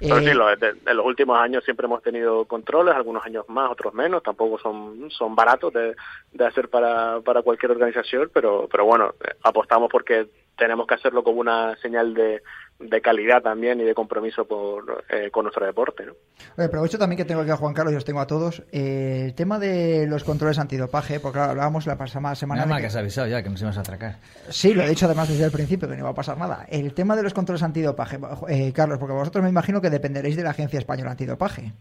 Pero 0.00 0.18
sí, 0.20 0.26
Eh, 0.28 0.34
lo- 0.34 0.54
de- 0.56 0.74
en 0.86 0.96
los 0.96 1.04
últimos 1.04 1.38
años 1.38 1.64
siempre 1.64 1.86
hemos 1.86 2.02
tenido 2.02 2.44
controles, 2.44 2.94
algunos 2.94 3.24
años 3.24 3.44
más, 3.48 3.70
otros 3.70 3.92
menos, 3.94 4.22
tampoco 4.22 4.58
son, 4.58 5.10
son 5.10 5.34
baratos 5.34 5.72
de, 5.72 5.96
de 6.32 6.46
hacer 6.46 6.68
para, 6.68 7.20
para 7.20 7.42
cualquier 7.42 7.72
organización, 7.72 8.30
pero, 8.32 8.68
pero 8.70 8.84
bueno, 8.84 9.14
eh, 9.24 9.32
apostamos 9.42 9.88
porque 9.90 10.28
tenemos 10.56 10.86
que 10.86 10.94
hacerlo 10.94 11.22
como 11.22 11.40
una 11.40 11.76
señal 11.76 12.14
de, 12.14 12.42
de 12.78 13.00
calidad 13.00 13.42
también 13.42 13.80
y 13.80 13.84
de 13.84 13.94
compromiso 13.94 14.44
por, 14.46 15.04
eh, 15.10 15.30
con 15.30 15.44
nuestro 15.44 15.64
deporte. 15.66 16.06
¿no? 16.06 16.12
Oye, 16.56 16.66
aprovecho 16.66 16.98
también 16.98 17.16
que 17.18 17.24
tengo 17.24 17.42
aquí 17.42 17.50
a 17.50 17.56
Juan 17.56 17.74
Carlos 17.74 17.92
y 17.92 17.96
os 17.96 18.04
tengo 18.04 18.20
a 18.20 18.26
todos. 18.26 18.62
Eh, 18.72 19.24
el 19.26 19.34
tema 19.34 19.58
de 19.58 20.06
los 20.06 20.24
controles 20.24 20.58
antidopaje, 20.58 21.20
porque 21.20 21.36
claro, 21.38 21.50
hablábamos 21.52 21.86
la 21.86 21.96
pasada 21.96 22.34
semana. 22.34 22.66
Mal 22.66 22.76
que- 22.78 22.82
que 22.82 22.86
has 22.88 22.96
avisado 22.96 23.26
ya 23.26 23.42
que 23.42 23.50
nos 23.50 23.60
ibas 23.62 23.76
a 23.76 23.80
atracar. 23.80 24.16
Sí, 24.48 24.74
lo 24.74 24.82
he 24.82 24.88
dicho 24.88 25.06
además 25.06 25.28
desde 25.28 25.44
el 25.44 25.52
principio, 25.52 25.88
que 25.88 25.94
no 25.94 26.00
iba 26.00 26.10
a 26.10 26.14
pasar 26.14 26.38
nada. 26.38 26.66
El 26.68 26.94
tema 26.94 27.16
de 27.16 27.22
los 27.22 27.34
controles 27.34 27.62
antidopaje, 27.62 28.18
eh, 28.48 28.72
Carlos, 28.74 28.98
porque 28.98 29.14
vosotros 29.14 29.42
me 29.44 29.50
imagino 29.50 29.80
que 29.80 29.90
dependeréis 29.90 30.36
de 30.36 30.42
la 30.42 30.50
Agencia 30.50 30.78
Española 30.78 31.12
Antidopaje. 31.12 31.72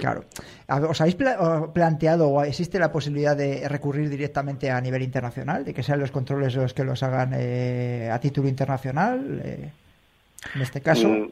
Claro. 0.00 0.24
¿Os 0.88 1.00
habéis 1.00 1.14
pla- 1.14 1.70
planteado 1.72 2.28
o 2.28 2.42
existe 2.42 2.78
la 2.78 2.90
posibilidad 2.90 3.36
de 3.36 3.68
recurrir 3.68 4.08
directamente 4.08 4.70
a 4.70 4.80
nivel 4.80 5.02
internacional? 5.02 5.64
¿De 5.64 5.74
que 5.74 5.82
sean 5.82 6.00
los 6.00 6.10
controles 6.10 6.54
los 6.54 6.72
que 6.74 6.84
los 6.84 7.02
hagan 7.02 7.32
eh, 7.34 8.08
a 8.12 8.18
título 8.18 8.48
internacional? 8.48 9.40
Eh, 9.44 9.70
en 10.54 10.60
este 10.62 10.80
caso. 10.80 11.06
Mm, 11.08 11.28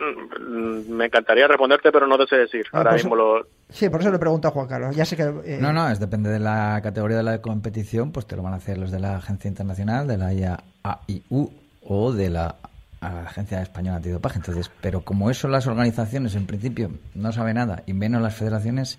mm, 0.00 0.90
Me 0.90 1.04
encantaría 1.06 1.46
responderte, 1.46 1.92
pero 1.92 2.06
no 2.06 2.16
te 2.16 2.26
sé 2.26 2.36
decir. 2.36 2.64
Ah, 2.72 2.78
Ahora 2.78 2.92
mismo 2.92 3.14
lo, 3.14 3.46
Sí, 3.70 3.90
por 3.90 4.00
eso 4.00 4.10
le 4.10 4.18
pregunto 4.18 4.48
a 4.48 4.52
Juan 4.52 4.66
Carlos. 4.66 4.96
Ya 4.96 5.04
sé 5.04 5.16
que. 5.16 5.24
eh, 5.44 5.58
No, 5.60 5.72
no, 5.74 5.90
es 5.90 6.00
depende 6.00 6.30
de 6.30 6.38
la 6.38 6.80
categoría 6.82 7.18
de 7.18 7.22
la 7.24 7.42
competición, 7.42 8.12
pues 8.12 8.26
te 8.26 8.36
lo 8.36 8.42
van 8.42 8.54
a 8.54 8.56
hacer 8.56 8.78
los 8.78 8.90
de 8.90 9.00
la 9.00 9.16
Agencia 9.16 9.48
Internacional, 9.48 10.06
de 10.08 10.16
la 10.16 10.32
IAIU 10.32 11.50
o 11.82 12.12
de 12.12 12.30
la 12.30 12.54
Agencia 13.00 13.62
Española 13.62 13.96
Antidopaje. 13.96 14.38
Entonces, 14.38 14.70
pero 14.80 15.02
como 15.04 15.30
eso 15.30 15.48
las 15.48 15.66
organizaciones 15.66 16.34
en 16.34 16.46
principio 16.46 16.90
no 17.14 17.32
saben 17.32 17.56
nada 17.56 17.82
y 17.86 17.92
menos 17.92 18.20
las 18.22 18.34
federaciones, 18.34 18.98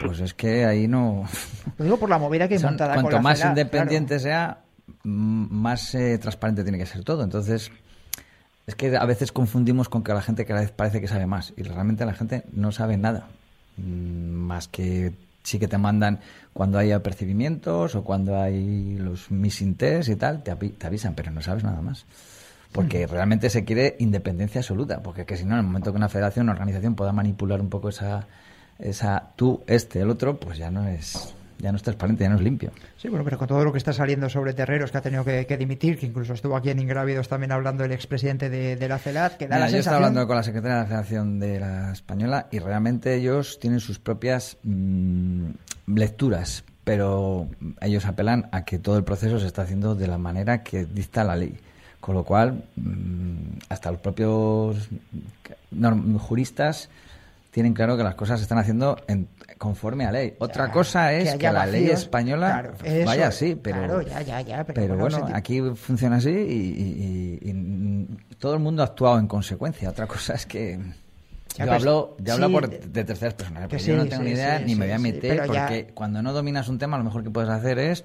pues 0.00 0.20
es 0.20 0.34
que 0.34 0.64
ahí 0.64 0.88
no. 0.88 1.24
Lo 1.78 1.84
digo 1.84 1.98
por 1.98 2.08
la 2.10 2.18
movida 2.18 2.48
que 2.48 2.54
hay 2.54 2.60
Son- 2.60 2.70
montada 2.70 2.94
con 2.94 3.02
cuanto 3.04 3.16
la 3.18 3.22
más 3.22 3.44
independiente 3.44 4.18
sea, 4.18 4.58
más 5.04 5.94
eh, 5.94 6.18
transparente 6.18 6.62
tiene 6.62 6.78
que 6.78 6.86
ser 6.86 7.04
todo. 7.04 7.22
Entonces, 7.24 7.70
es 8.66 8.74
que 8.74 8.96
a 8.96 9.04
veces 9.06 9.32
confundimos 9.32 9.88
con 9.88 10.02
que 10.02 10.12
la 10.14 10.22
gente 10.22 10.44
cada 10.44 10.60
vez 10.60 10.70
parece 10.70 11.00
que 11.00 11.08
sabe 11.08 11.26
más 11.26 11.52
y 11.56 11.62
realmente 11.62 12.04
la 12.06 12.14
gente 12.14 12.44
no 12.52 12.72
sabe 12.72 12.96
nada. 12.96 13.28
Mm, 13.76 14.32
Más 14.32 14.68
que 14.68 15.12
sí 15.44 15.58
que 15.58 15.66
te 15.68 15.78
mandan 15.78 16.20
cuando 16.52 16.78
hay 16.78 16.92
apercibimientos 16.92 17.94
o 17.96 18.04
cuando 18.04 18.40
hay 18.40 18.96
los 18.98 19.30
missing 19.30 19.74
tests 19.74 20.08
y 20.08 20.16
tal, 20.16 20.42
te, 20.42 20.54
te 20.54 20.86
avisan, 20.86 21.14
pero 21.14 21.30
no 21.32 21.40
sabes 21.42 21.64
nada 21.64 21.80
más. 21.80 22.04
Porque 22.72 23.06
realmente 23.06 23.50
se 23.50 23.64
quiere 23.64 23.96
independencia 23.98 24.60
absoluta, 24.60 25.02
porque 25.02 25.26
que 25.26 25.36
si 25.36 25.44
no, 25.44 25.52
en 25.52 25.58
el 25.58 25.66
momento 25.66 25.92
que 25.92 25.98
una 25.98 26.08
federación, 26.08 26.44
una 26.44 26.52
organización 26.52 26.94
pueda 26.94 27.12
manipular 27.12 27.60
un 27.60 27.68
poco 27.68 27.90
esa, 27.90 28.26
esa 28.78 29.30
tú, 29.36 29.62
este, 29.66 30.00
el 30.00 30.10
otro, 30.10 30.40
pues 30.40 30.58
ya 30.58 30.70
no 30.70 30.88
es 30.88 31.34
ya 31.62 31.70
no 31.70 31.76
es 31.76 31.82
transparente, 31.84 32.24
ya 32.24 32.28
no 32.28 32.36
es 32.36 32.42
limpio. 32.42 32.72
Sí, 32.96 33.08
bueno, 33.08 33.24
pero 33.24 33.38
con 33.38 33.46
todo 33.46 33.64
lo 33.64 33.70
que 33.70 33.78
está 33.78 33.92
saliendo 33.92 34.28
sobre 34.28 34.52
Terreros, 34.52 34.90
que 34.90 34.98
ha 34.98 35.00
tenido 35.00 35.24
que, 35.24 35.46
que 35.46 35.56
dimitir, 35.56 35.96
que 35.96 36.06
incluso 36.06 36.32
estuvo 36.32 36.56
aquí 36.56 36.70
en 36.70 36.80
Ingrávidos 36.80 37.28
también 37.28 37.52
hablando 37.52 37.84
el 37.84 37.92
expresidente 37.92 38.50
de, 38.50 38.74
de 38.74 38.88
la 38.88 38.98
CELAT, 38.98 39.36
que 39.36 39.46
da 39.46 39.56
Mira, 39.56 39.66
la 39.66 39.72
yo 39.72 39.78
estaba 39.78 39.98
hablando 39.98 40.26
con 40.26 40.34
la 40.34 40.42
secretaria 40.42 40.74
de 40.74 40.82
la 40.82 40.88
Federación 40.88 41.38
de 41.38 41.60
la 41.60 41.92
Española 41.92 42.48
y 42.50 42.58
realmente 42.58 43.14
ellos 43.14 43.60
tienen 43.60 43.78
sus 43.78 44.00
propias 44.00 44.58
mm, 44.64 45.50
lecturas, 45.86 46.64
pero 46.82 47.48
ellos 47.80 48.06
apelan 48.06 48.48
a 48.50 48.64
que 48.64 48.80
todo 48.80 48.98
el 48.98 49.04
proceso 49.04 49.38
se 49.38 49.46
está 49.46 49.62
haciendo 49.62 49.94
de 49.94 50.08
la 50.08 50.18
manera 50.18 50.64
que 50.64 50.84
dicta 50.84 51.22
la 51.22 51.36
ley. 51.36 51.56
Con 52.02 52.16
lo 52.16 52.24
cual, 52.24 52.64
mm, 52.74 53.58
hasta 53.68 53.92
los 53.92 54.00
propios 54.00 54.76
juristas 56.18 56.88
tienen 57.52 57.74
claro 57.74 57.96
que 57.96 58.02
las 58.02 58.16
cosas 58.16 58.40
se 58.40 58.42
están 58.42 58.58
haciendo 58.58 58.96
en- 59.06 59.28
conforme 59.56 60.04
a 60.04 60.10
ley. 60.10 60.34
Otra 60.40 60.72
cosa 60.72 61.12
es 61.12 61.36
que, 61.36 61.52
la 61.52 61.64
ley 61.64 61.88
española 61.90 62.48
claro, 62.48 62.74
eso, 62.82 63.06
vaya 63.06 63.28
así, 63.28 63.54
pero, 63.54 63.78
claro, 63.78 64.02
ya, 64.02 64.20
ya, 64.22 64.40
ya, 64.40 64.64
pero 64.64 64.80
pero 64.82 64.96
bueno, 64.96 65.28
aquí 65.32 65.60
funciona 65.76 66.16
así 66.16 66.30
y, 66.30 66.32
y- 66.32 67.38
y- 67.48 67.52
mm, 67.52 68.06
todo 68.40 68.54
el 68.54 68.60
mundo 68.60 68.82
ha 68.82 68.86
actuado 68.86 69.20
en 69.20 69.28
consecuencia. 69.28 69.88
Otra 69.90 70.08
cosa 70.08 70.34
es 70.34 70.44
que 70.44 70.78
yo 70.78 70.84
pues, 71.56 71.68
hablo, 71.70 72.16
yo 72.18 72.32
hablo 72.34 72.46
sí, 72.48 72.52
por, 72.52 72.68
de- 72.68 73.04
terceras 73.04 73.34
personas, 73.34 73.68
sí, 73.78 73.86
yo 73.86 73.96
no 73.96 74.06
tengo 74.08 74.22
sí, 74.24 74.28
ni 74.28 74.34
idea 74.34 74.58
ni 74.58 74.74
me 74.74 74.86
voy 74.86 74.94
a 74.94 74.98
meter 74.98 75.36
pero 75.36 75.46
porque 75.46 75.90
cuando 75.94 76.20
no 76.20 76.32
dominas 76.32 76.68
un 76.68 76.78
tema 76.78 76.98
lo 76.98 77.04
mejor 77.04 77.22
que 77.22 77.30
puedes 77.30 77.50
hacer 77.50 77.78
es 77.78 78.04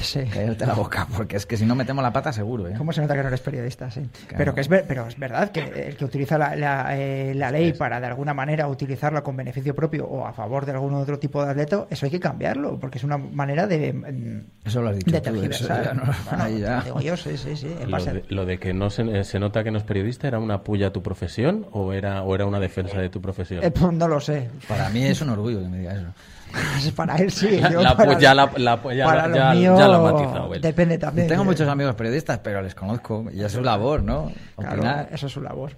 Sí. 0.00 0.20
Cállate 0.32 0.66
la 0.66 0.74
boca, 0.74 1.06
porque 1.16 1.36
es 1.36 1.46
que 1.46 1.56
si 1.56 1.64
no 1.64 1.74
metemos 1.74 2.02
la 2.02 2.12
pata 2.12 2.30
seguro, 2.32 2.68
¿eh? 2.68 2.74
¿Cómo 2.76 2.92
se 2.92 3.00
nota 3.00 3.14
que 3.14 3.22
no 3.22 3.28
eres 3.28 3.40
periodista? 3.40 3.90
Sí. 3.90 4.02
Pero, 4.36 4.54
que 4.54 4.60
es, 4.60 4.68
ver- 4.68 4.84
pero 4.86 5.06
es 5.06 5.18
verdad 5.18 5.50
que 5.50 5.60
el 5.88 5.96
que 5.96 6.04
utiliza 6.04 6.36
la, 6.36 6.54
la, 6.54 6.96
eh, 6.98 7.32
la 7.34 7.50
ley 7.50 7.72
para 7.72 7.98
de 7.98 8.06
alguna 8.06 8.34
manera 8.34 8.68
utilizarla 8.68 9.22
con 9.22 9.36
beneficio 9.36 9.74
propio 9.74 10.06
o 10.06 10.26
a 10.26 10.32
favor 10.34 10.66
de 10.66 10.72
algún 10.72 10.92
otro 10.94 11.18
tipo 11.18 11.42
de 11.42 11.50
atleta, 11.52 11.86
eso 11.88 12.04
hay 12.04 12.10
que 12.12 12.20
cambiarlo, 12.20 12.78
porque 12.78 12.98
es 12.98 13.04
una 13.04 13.16
manera 13.16 13.66
de, 13.66 13.92
mm, 13.94 14.66
Eso 14.66 14.82
lo 14.82 14.90
has 14.90 14.96
dicho 14.96 15.10
de 15.10 15.20
tú, 15.20 15.24
tergiversar. 15.24 15.80
eso 15.80 15.88
ya 15.90 15.94
no- 15.94 16.02
Bueno, 16.28 16.44
ahí 16.44 16.60
ya. 16.60 16.80
digo 16.82 17.00
yo, 17.00 17.16
sí, 17.16 17.36
sí, 17.38 17.56
sí. 17.56 17.74
en 17.80 17.90
Lo 17.90 18.04
de, 18.04 18.24
lo 18.28 18.44
de 18.44 18.58
que 18.58 18.74
no 18.74 18.90
se, 18.90 19.02
eh, 19.02 19.24
se 19.24 19.38
nota 19.38 19.64
que 19.64 19.70
no 19.70 19.78
es 19.78 19.84
periodista, 19.84 20.28
¿era 20.28 20.38
una 20.38 20.62
puya 20.62 20.88
a 20.88 20.92
tu 20.92 21.02
profesión 21.02 21.66
o 21.72 21.92
era, 21.94 22.22
o 22.22 22.34
era 22.34 22.44
una 22.44 22.60
defensa 22.60 23.00
de 23.00 23.08
tu 23.08 23.22
profesión? 23.22 23.64
Eh, 23.64 23.70
pues 23.70 23.92
no 23.94 24.06
lo 24.08 24.20
sé. 24.20 24.50
Para 24.68 24.90
mí 24.90 25.04
es 25.04 25.20
un 25.22 25.30
orgullo 25.30 25.60
que 25.62 25.68
me 25.68 25.78
diga 25.78 25.94
eso. 25.94 26.06
Para 26.94 27.16
él 27.16 27.30
sí. 27.30 27.60
yo 27.72 27.82
La 27.82 27.96
para- 27.96 28.14
puya, 28.14 28.32
la- 28.34 28.50
la 28.56 28.80
puya, 28.80 29.04
para 29.04 29.28
ya- 29.34 29.52
lo 29.76 29.80
ya 29.80 29.88
mío, 29.88 29.98
lo 29.98 30.08
ha 30.08 30.12
matizado 30.12 30.54
él. 30.54 30.60
Depende 30.60 30.98
también. 30.98 31.28
Tengo 31.28 31.42
de- 31.42 31.48
muchos 31.48 31.68
amigos 31.68 31.94
periodistas, 31.94 32.38
pero 32.38 32.62
les 32.62 32.74
conozco 32.74 33.24
y 33.32 33.42
es 33.42 33.52
su 33.52 33.60
labor, 33.62 34.02
¿no? 34.02 34.32
Claro, 34.56 34.74
Opinar. 34.76 35.08
eso 35.12 35.26
es 35.26 35.32
su 35.32 35.40
labor. 35.40 35.72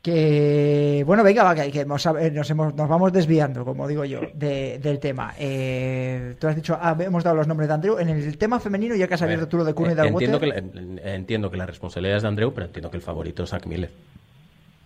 Que 0.00 1.02
bueno, 1.04 1.24
venga, 1.24 1.42
va, 1.42 1.54
que, 1.56 1.80
eh, 1.80 1.84
nos, 1.84 2.06
hemos- 2.06 2.74
nos 2.74 2.88
vamos 2.88 3.12
desviando, 3.12 3.64
como 3.64 3.86
digo 3.88 4.04
yo, 4.04 4.20
de- 4.32 4.78
del 4.78 5.00
tema. 5.00 5.34
Eh, 5.38 6.36
tú 6.38 6.46
has 6.46 6.54
dicho, 6.54 6.78
ah, 6.80 6.96
hemos 7.00 7.24
dado 7.24 7.34
los 7.36 7.48
nombres 7.48 7.68
de 7.68 7.74
Andrew. 7.74 7.98
En 7.98 8.08
el 8.08 8.38
tema 8.38 8.60
femenino, 8.60 8.94
ya 8.94 9.08
que 9.08 9.14
has 9.14 9.22
abierto 9.22 9.48
tú 9.48 9.56
lo 9.58 9.64
de 9.64 9.74
Cooney 9.74 9.96
Eh, 9.98 10.06
entiendo, 10.06 10.38
Dalwater. 10.38 10.62
que 10.64 10.76
la, 10.76 10.80
en- 10.80 11.00
entiendo 11.04 11.50
que 11.50 11.56
la 11.56 11.66
responsabilidad 11.66 12.16
es 12.18 12.22
de 12.22 12.28
Andreu, 12.28 12.54
pero 12.54 12.66
entiendo 12.66 12.90
que 12.90 12.96
el 12.96 13.02
favorito 13.02 13.42
es 13.42 13.50
Zach 13.50 13.66
Miller. 13.66 13.90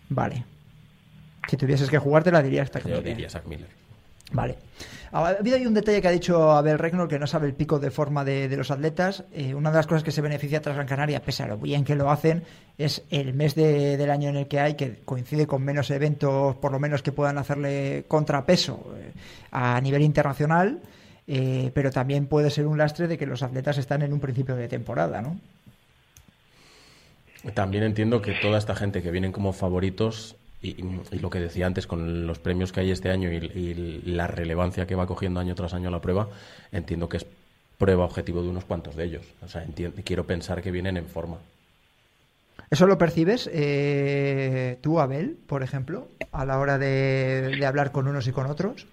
Vale. 0.09 0.45
Si 1.47 1.57
tuvieses 1.59 1.91
que 1.91 1.99
jugártela, 1.99 2.43
dirías 2.43 2.65
esta 2.65 2.81
Yo 2.89 3.03
diría 3.03 3.29
Zach 3.29 3.45
Miller. 3.47 3.69
Vale. 4.33 4.57
Ha 5.15 5.29
habido 5.29 5.57
ahí 5.57 5.67
un 5.67 5.75
detalle 5.75 6.01
que 6.01 6.09
ha 6.09 6.13
dicho 6.13 6.53
Abel 6.53 6.79
Regnor 6.79 7.07
que 7.07 7.19
no 7.19 7.27
sabe 7.27 7.47
el 7.47 7.53
pico 7.53 7.79
de 7.79 7.91
forma 7.91 8.25
de, 8.25 8.49
de 8.49 8.57
los 8.57 8.71
atletas. 8.71 9.25
Eh, 9.35 9.55
una 9.55 9.71
de 9.71 9.77
las 9.77 9.87
cosas 9.87 10.03
que 10.03 10.11
se 10.11 10.23
beneficia 10.23 10.63
tras 10.63 10.75
Gran 10.75 10.87
Canaria, 10.89 11.21
pese 11.23 11.43
a 11.43 11.47
lo 11.49 11.59
bien 11.59 11.85
que 11.85 11.95
lo 11.95 12.11
hacen, 12.11 12.45
es 12.79 13.03
el 13.11 13.35
mes 13.35 13.55
de- 13.55 13.99
del 13.99 14.11
año 14.11 14.31
en 14.31 14.37
el 14.37 14.49
que 14.49 14.59
hay, 14.59 14.75
que 14.75 15.01
coincide 15.05 15.47
con 15.47 15.63
menos 15.63 15.91
eventos, 15.91 16.57
por 16.57 16.73
lo 16.73 16.79
menos 16.81 17.03
que 17.03 17.13
puedan 17.13 17.37
hacerle 17.37 18.05
contrapeso 18.09 18.95
eh, 18.97 19.13
a 19.51 19.79
nivel 19.83 20.01
internacional. 20.03 20.81
eh, 21.29 21.71
pero 21.75 21.91
también 21.93 22.27
puede 22.27 22.51
ser 22.51 22.67
un 22.67 22.77
lastre 22.79 23.07
de 23.07 23.17
que 23.17 23.27
los 23.27 23.43
atletas 23.45 23.79
están 23.79 24.03
en 24.03 24.13
un 24.13 24.19
principio 24.19 24.57
de 24.57 24.67
temporada, 24.67 25.23
¿no? 25.23 25.39
También 27.55 27.85
entiendo 27.85 28.23
que 28.23 28.33
toda 28.41 28.59
esta 28.59 28.75
gente 28.75 29.03
que 29.03 29.11
vienen 29.11 29.31
como 29.33 29.53
favoritos 29.53 30.37
y, 30.63 30.85
y 31.11 31.19
lo 31.19 31.31
que 31.31 31.41
decía 31.41 31.67
antes 31.67 31.87
con 31.87 32.27
los 32.27 32.39
premios 32.39 32.73
que 32.73 32.81
hay 32.81 32.91
este 32.91 33.11
año 33.11 33.33
y, 33.33 33.37
y 33.37 34.03
la 34.07 34.27
relevancia 34.27 34.87
que 34.87 34.95
va 34.95 35.07
cogiendo 35.07 35.41
año 35.41 35.55
tras 35.55 35.75
año 35.75 35.91
la 35.91 36.01
prueba, 36.01 36.29
entiendo 36.71 37.09
que 37.09 37.19
es 37.19 37.27
prueba 37.79 38.05
objetivo 38.05 38.43
de 38.43 38.49
unos 38.49 38.65
cuantos 38.65 38.95
de 38.95 39.05
ellos. 39.05 39.27
O 39.43 39.49
sea, 39.49 39.65
quiero 40.05 40.25
pensar 40.25 40.63
que 40.63 40.71
vienen 40.71 40.97
en 40.97 41.07
forma. 41.07 41.39
¿Eso 42.71 42.87
lo 42.87 42.97
percibes 42.97 43.51
eh, 43.53 44.79
tú, 44.81 45.01
Abel, 45.01 45.37
por 45.47 45.63
ejemplo, 45.63 46.09
a 46.31 46.47
la 46.47 46.59
hora 46.59 46.79
de, 46.79 47.57
de 47.59 47.67
hablar 47.67 47.93
con 47.93 48.07
unos 48.09 48.27
y 48.29 48.33
con 48.33 48.47
otros? 48.47 48.87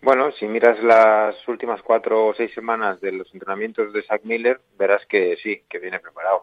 Bueno, 0.00 0.30
si 0.32 0.46
miras 0.46 0.82
las 0.82 1.34
últimas 1.48 1.82
cuatro 1.82 2.26
o 2.26 2.34
seis 2.34 2.52
semanas 2.54 3.00
de 3.00 3.10
los 3.10 3.32
entrenamientos 3.32 3.92
de 3.92 4.02
Zach 4.02 4.22
Miller, 4.22 4.60
verás 4.78 5.04
que 5.06 5.36
sí, 5.42 5.62
que 5.68 5.78
viene 5.78 5.98
preparado. 5.98 6.42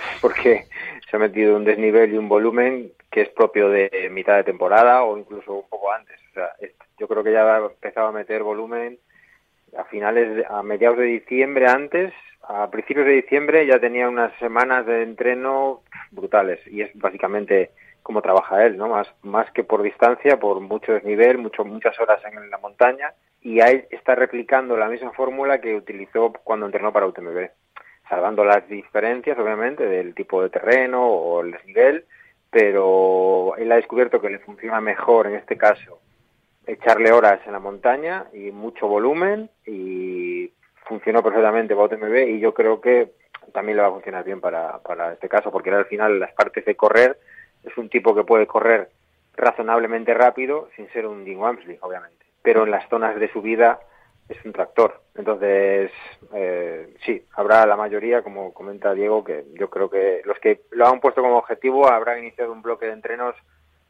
Porque 0.20 0.66
se 1.10 1.16
ha 1.16 1.18
metido 1.18 1.56
un 1.56 1.64
desnivel 1.64 2.12
y 2.12 2.18
un 2.18 2.28
volumen 2.28 2.92
que 3.10 3.22
es 3.22 3.28
propio 3.30 3.68
de 3.68 4.08
mitad 4.12 4.36
de 4.36 4.44
temporada 4.44 5.02
o 5.02 5.18
incluso 5.18 5.54
un 5.54 5.68
poco 5.68 5.92
antes. 5.92 6.18
O 6.30 6.34
sea, 6.34 6.50
yo 6.98 7.08
creo 7.08 7.24
que 7.24 7.32
ya 7.32 7.56
ha 7.56 7.58
empezado 7.58 8.08
a 8.08 8.12
meter 8.12 8.42
volumen 8.42 8.98
a 9.76 9.84
finales, 9.84 10.44
a 10.48 10.62
mediados 10.62 10.98
de 10.98 11.04
diciembre 11.04 11.66
antes, 11.66 12.12
a 12.42 12.70
principios 12.70 13.06
de 13.06 13.12
diciembre 13.12 13.66
ya 13.66 13.78
tenía 13.78 14.08
unas 14.08 14.36
semanas 14.38 14.86
de 14.86 15.02
entreno 15.02 15.82
brutales 16.10 16.60
y 16.66 16.82
es 16.82 16.90
básicamente 16.94 17.70
como 18.02 18.22
trabaja 18.22 18.64
él, 18.64 18.76
¿no? 18.76 18.88
Más, 18.88 19.08
más 19.22 19.50
que 19.52 19.62
por 19.62 19.82
distancia, 19.82 20.40
por 20.40 20.60
mucho 20.60 20.92
desnivel, 20.92 21.38
mucho, 21.38 21.64
muchas 21.64 21.98
horas 22.00 22.20
en 22.24 22.50
la 22.50 22.58
montaña 22.58 23.12
y 23.42 23.60
ahí 23.60 23.84
está 23.90 24.14
replicando 24.14 24.76
la 24.76 24.88
misma 24.88 25.12
fórmula 25.12 25.60
que 25.60 25.74
utilizó 25.74 26.32
cuando 26.44 26.66
entrenó 26.66 26.92
para 26.92 27.06
UTMB, 27.06 27.50
salvando 28.10 28.44
las 28.44 28.68
diferencias, 28.68 29.38
obviamente, 29.38 29.86
del 29.86 30.14
tipo 30.14 30.42
de 30.42 30.50
terreno 30.50 31.06
o 31.06 31.42
el 31.42 31.52
desnivel, 31.52 32.04
pero 32.50 33.54
él 33.56 33.70
ha 33.70 33.76
descubierto 33.76 34.20
que 34.20 34.28
le 34.28 34.40
funciona 34.40 34.80
mejor 34.80 35.28
en 35.28 35.36
este 35.36 35.56
caso 35.56 36.00
echarle 36.66 37.12
horas 37.12 37.40
en 37.46 37.52
la 37.52 37.60
montaña 37.60 38.26
y 38.32 38.50
mucho 38.50 38.88
volumen 38.88 39.48
y 39.64 40.52
funcionó 40.86 41.22
perfectamente 41.22 41.74
para 41.74 41.86
UTMB 41.86 42.28
y 42.28 42.40
yo 42.40 42.52
creo 42.52 42.80
que 42.80 43.12
también 43.52 43.76
le 43.76 43.82
va 43.82 43.88
a 43.88 43.92
funcionar 43.92 44.24
bien 44.24 44.40
para, 44.40 44.78
para 44.78 45.12
este 45.12 45.28
caso 45.28 45.50
porque 45.50 45.70
al 45.70 45.86
final 45.86 46.18
las 46.18 46.32
partes 46.32 46.64
de 46.64 46.74
correr 46.74 47.18
es 47.64 47.76
un 47.76 47.88
tipo 47.88 48.14
que 48.14 48.24
puede 48.24 48.46
correr 48.46 48.90
razonablemente 49.36 50.12
rápido 50.14 50.68
sin 50.76 50.88
ser 50.92 51.06
un 51.06 51.24
Dean 51.24 51.38
Wamsley 51.38 51.78
obviamente. 51.80 52.26
Pero 52.42 52.64
en 52.64 52.70
las 52.70 52.88
zonas 52.88 53.18
de 53.18 53.30
subida 53.32 53.80
es 54.30 54.44
un 54.44 54.52
tractor 54.52 55.02
entonces 55.14 55.90
eh, 56.32 56.94
sí 57.04 57.22
habrá 57.34 57.66
la 57.66 57.76
mayoría 57.76 58.22
como 58.22 58.52
comenta 58.54 58.94
Diego 58.94 59.22
que 59.24 59.44
yo 59.54 59.68
creo 59.68 59.90
que 59.90 60.22
los 60.24 60.38
que 60.38 60.62
lo 60.70 60.86
han 60.86 61.00
puesto 61.00 61.20
como 61.22 61.36
objetivo 61.38 61.88
habrán 61.88 62.20
iniciado 62.20 62.52
un 62.52 62.62
bloque 62.62 62.86
de 62.86 62.92
entrenos 62.92 63.34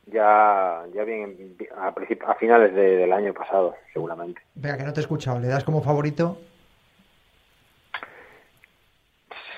ya 0.06 0.82
ya 0.94 1.04
bien 1.04 1.56
a, 1.76 1.88
a 2.26 2.34
finales 2.36 2.74
de- 2.74 2.96
del 2.96 3.12
año 3.12 3.32
pasado 3.34 3.76
seguramente 3.92 4.40
Venga, 4.54 4.76
que 4.78 4.84
no 4.84 4.92
te 4.92 5.00
he 5.00 5.02
escuchado. 5.02 5.38
¿Le 5.38 5.46
das 5.48 5.62
como 5.64 5.82
favorito? 5.82 6.38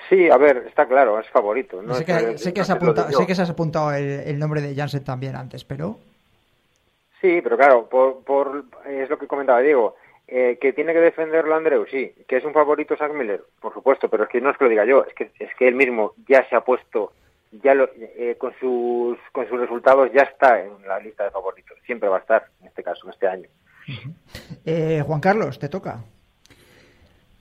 sí 0.09 0.29
a 0.29 0.37
ver 0.37 0.57
está 0.67 0.85
claro 0.85 1.19
es 1.19 1.27
favorito 1.29 1.81
no 1.81 1.93
sé, 1.95 2.05
que, 2.05 2.11
sé, 2.13 2.17
has 2.17 2.29
yo. 2.29 2.37
sé 2.37 2.53
que 2.53 2.61
has 3.31 3.49
apuntado 3.49 3.93
el, 3.93 4.03
el 4.25 4.37
nombre 4.37 4.61
de 4.61 4.75
Jansen 4.75 5.03
también 5.03 5.35
antes, 5.35 5.63
pero 5.63 5.97
sí 7.21 7.39
pero 7.41 7.57
claro 7.57 7.87
por, 7.89 8.23
por 8.23 8.65
es 8.85 9.09
lo 9.09 9.17
que 9.17 9.27
comentaba 9.27 9.59
Diego 9.61 9.95
eh, 10.27 10.57
que 10.61 10.73
tiene 10.73 10.93
que 10.93 10.99
defenderlo 10.99 11.55
Andreu 11.55 11.85
sí 11.89 12.13
que 12.27 12.37
es 12.37 12.45
un 12.45 12.53
favorito 12.53 12.95
Zach 12.97 13.11
Miller 13.13 13.43
por 13.61 13.73
supuesto 13.73 14.09
pero 14.09 14.23
es 14.23 14.29
que 14.29 14.39
no 14.41 14.49
es 14.51 14.57
que 14.57 14.63
lo 14.63 14.69
diga 14.69 14.85
yo 14.85 15.03
es 15.05 15.13
que 15.13 15.31
es 15.39 15.49
que 15.57 15.67
él 15.67 15.75
mismo 15.75 16.13
ya 16.27 16.47
se 16.49 16.55
ha 16.55 16.61
puesto 16.61 17.11
ya 17.63 17.73
lo, 17.75 17.89
eh, 17.95 18.35
con 18.39 18.51
sus 18.59 19.17
con 19.31 19.47
sus 19.49 19.59
resultados 19.59 20.09
ya 20.13 20.23
está 20.23 20.61
en 20.61 20.71
la 20.87 20.99
lista 20.99 21.23
de 21.25 21.31
favoritos 21.31 21.77
siempre 21.85 22.09
va 22.09 22.17
a 22.17 22.21
estar 22.21 22.45
en 22.61 22.67
este 22.67 22.83
caso 22.83 23.05
en 23.05 23.13
este 23.13 23.27
año 23.27 23.49
eh, 24.65 25.03
Juan 25.05 25.19
Carlos, 25.19 25.59
te 25.59 25.67
toca. 25.67 25.99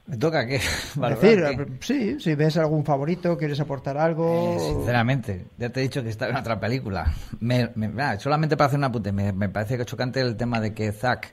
¿Me 0.07 0.16
toca 0.16 0.45
qué? 0.47 0.59
Valorar 0.97 1.23
decir, 1.23 1.66
qué. 1.79 1.87
sí, 1.87 2.21
si 2.21 2.35
ves 2.35 2.57
algún 2.57 2.85
favorito, 2.85 3.38
quieres 3.38 3.61
aportar 3.61 3.97
algo. 3.97 4.27
Eh, 4.37 4.59
Sinceramente, 4.59 5.45
ya 5.57 5.71
te 5.71 5.79
he 5.81 5.83
dicho 5.85 6.03
que 6.03 6.09
está 6.09 6.29
en 6.29 6.37
otra 6.37 6.59
película. 6.59 7.07
Me- 7.40 7.71
me- 7.77 8.03
ah, 8.03 8.18
solamente 8.18 8.57
para 8.57 8.66
hacer 8.66 8.79
un 8.79 8.85
apunte, 8.85 9.12
me, 9.12 9.33
me 9.33 9.49
parece 9.49 9.79
que 9.79 9.85
chocante 9.85 10.21
el 10.21 10.37
tema 10.37 10.61
de 10.61 10.75
que 10.75 10.90
Zack 10.90 11.33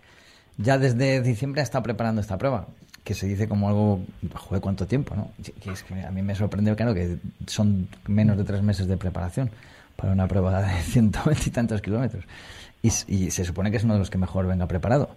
ya 0.60 0.78
desde 0.78 1.22
diciembre 1.22 1.62
ha 1.62 1.63
estado 1.63 1.84
preparando 1.84 2.22
esta 2.22 2.38
prueba. 2.38 2.67
Que 3.04 3.13
se 3.15 3.26
dice 3.26 3.48
como 3.48 3.69
algo, 3.69 4.02
joder, 4.36 4.62
¿cuánto 4.62 4.86
tiempo? 4.86 5.15
¿no? 5.15 5.32
Que 5.62 5.72
es 5.72 5.84
que 5.84 6.00
a 6.04 6.12
mí 6.12 6.22
me 6.22 6.36
sorprende, 6.36 6.76
claro, 6.76 6.93
que 6.93 7.17
son 7.48 7.88
menos 8.08 8.38
de 8.38 8.43
tres 8.43 8.62
meses 8.62 8.88
de 8.88 8.98
preparación 8.98 9.50
para 9.95 10.12
una 10.12 10.28
prueba 10.28 10.62
de 10.62 10.82
120 10.82 11.43
y 11.48 11.52
tantos 11.52 11.82
kilómetros. 11.82 12.26
Y 12.82 12.91
se 12.91 13.43
supone 13.43 13.72
que 13.72 13.78
es 13.78 13.84
uno 13.84 13.93
de 13.93 14.00
los 14.00 14.10
que 14.10 14.17
mejor 14.17 14.48
venga 14.48 14.67
preparado. 14.67 15.10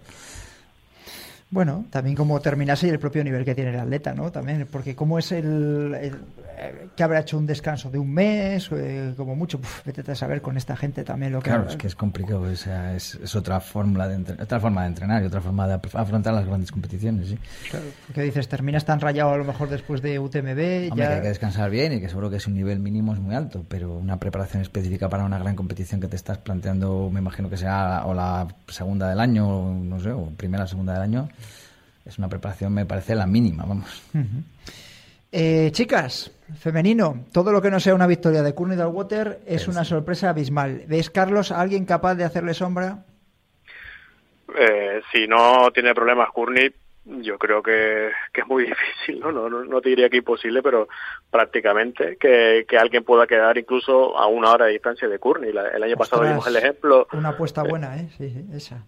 Bueno, 1.53 1.85
también 1.91 2.15
como 2.15 2.39
terminase 2.39 2.87
y 2.87 2.89
el 2.89 2.97
propio 2.97 3.23
nivel 3.23 3.45
que 3.45 3.53
tiene 3.53 3.69
el 3.69 3.79
atleta, 3.79 4.15
¿no? 4.15 4.31
También, 4.31 4.67
porque 4.71 4.95
como 4.95 5.19
es 5.19 5.31
el, 5.31 5.95
el- 6.01 6.15
eh, 6.57 6.87
que 6.95 7.03
habrá 7.03 7.19
hecho 7.19 7.37
un 7.37 7.45
descanso 7.45 7.91
de 7.91 7.99
un 7.99 8.11
mes, 8.11 8.69
eh, 8.71 9.13
como 9.15 9.35
mucho, 9.35 9.59
Puf, 9.61 9.85
vete 9.85 10.11
a 10.11 10.15
saber 10.15 10.41
con 10.41 10.57
esta 10.57 10.75
gente 10.75 11.03
también 11.03 11.31
lo 11.31 11.39
que 11.41 11.49
Claro, 11.51 11.67
es 11.69 11.75
que 11.75 11.85
es 11.85 11.95
complicado, 11.95 12.41
o 12.41 12.55
sea, 12.55 12.95
es, 12.95 13.15
es 13.15 13.35
otra 13.35 13.59
fórmula 13.59 14.07
de 14.07 14.15
entre- 14.15 14.41
otra 14.41 14.59
forma 14.59 14.81
de 14.81 14.87
entrenar 14.87 15.21
y 15.21 15.27
otra 15.27 15.41
forma 15.41 15.67
de 15.67 15.75
afrontar 15.93 16.33
las 16.33 16.45
grandes 16.47 16.71
competiciones, 16.71 17.27
sí. 17.29 17.37
Claro, 17.69 17.85
porque 18.07 18.23
dices, 18.23 18.47
terminas 18.47 18.83
tan 18.85 18.99
rayado 18.99 19.31
a 19.31 19.37
lo 19.37 19.43
mejor 19.45 19.69
después 19.69 20.01
de 20.01 20.17
UTMB, 20.17 20.89
Hombre, 20.91 21.03
ya... 21.03 21.07
que 21.09 21.13
hay 21.15 21.21
que 21.21 21.27
descansar 21.27 21.69
bien 21.69 21.93
y 21.93 21.99
que 22.01 22.09
seguro 22.09 22.31
que 22.31 22.39
su 22.39 22.49
nivel 22.49 22.79
mínimo 22.79 23.13
es 23.13 23.19
muy 23.19 23.35
alto, 23.35 23.63
pero 23.67 23.93
una 23.95 24.17
preparación 24.19 24.61
específica 24.63 25.07
para 25.07 25.23
una 25.25 25.37
gran 25.37 25.55
competición 25.55 26.01
que 26.01 26.07
te 26.07 26.15
estás 26.15 26.39
planteando, 26.39 27.11
me 27.13 27.19
imagino 27.19 27.47
que 27.49 27.57
será 27.57 28.05
o 28.07 28.13
la 28.15 28.47
segunda 28.69 29.07
del 29.09 29.19
año, 29.19 29.47
o 29.47 29.73
no 29.73 29.99
sé, 29.99 30.11
o 30.11 30.25
primera 30.37 30.63
o 30.63 30.67
segunda 30.67 30.93
del 30.93 31.01
año, 31.03 31.29
es 32.05 32.17
una 32.17 32.29
preparación, 32.29 32.73
me 32.73 32.85
parece, 32.85 33.15
la 33.15 33.27
mínima, 33.27 33.63
vamos. 33.65 34.03
Eh, 35.31 35.69
chicas, 35.71 36.31
femenino, 36.59 37.25
todo 37.31 37.51
lo 37.51 37.61
que 37.61 37.71
no 37.71 37.79
sea 37.79 37.95
una 37.95 38.07
victoria 38.07 38.43
de 38.43 38.53
Courtney 38.53 38.77
Water 38.77 39.39
es 39.47 39.67
una 39.67 39.83
sorpresa 39.83 40.29
abismal. 40.29 40.83
¿Ves, 40.87 41.09
Carlos, 41.09 41.51
a 41.51 41.59
alguien 41.59 41.85
capaz 41.85 42.15
de 42.15 42.23
hacerle 42.23 42.53
sombra? 42.53 43.05
Eh, 44.55 45.01
si 45.11 45.27
no 45.27 45.71
tiene 45.71 45.95
problemas 45.95 46.29
Courtney, 46.31 46.71
yo 47.05 47.37
creo 47.37 47.63
que, 47.63 48.11
que 48.31 48.41
es 48.41 48.47
muy 48.47 48.65
difícil, 48.67 49.19
¿no? 49.19 49.31
No, 49.31 49.49
no, 49.49 49.63
no 49.63 49.81
te 49.81 49.89
diría 49.89 50.09
que 50.09 50.17
imposible, 50.17 50.61
pero 50.61 50.87
prácticamente 51.31 52.17
que, 52.19 52.65
que 52.67 52.77
alguien 52.77 53.03
pueda 53.03 53.25
quedar 53.25 53.57
incluso 53.57 54.17
a 54.17 54.27
una 54.27 54.51
hora 54.51 54.65
de 54.65 54.73
distancia 54.73 55.07
de 55.07 55.19
Courtney. 55.19 55.49
El 55.49 55.83
año 55.83 55.95
pasado 55.95 56.23
vimos 56.23 56.45
el 56.47 56.57
ejemplo. 56.57 57.07
Una 57.13 57.29
apuesta 57.29 57.63
buena, 57.63 57.97
¿eh? 57.97 58.09
Sí, 58.17 58.29
sí, 58.29 58.45
esa. 58.53 58.85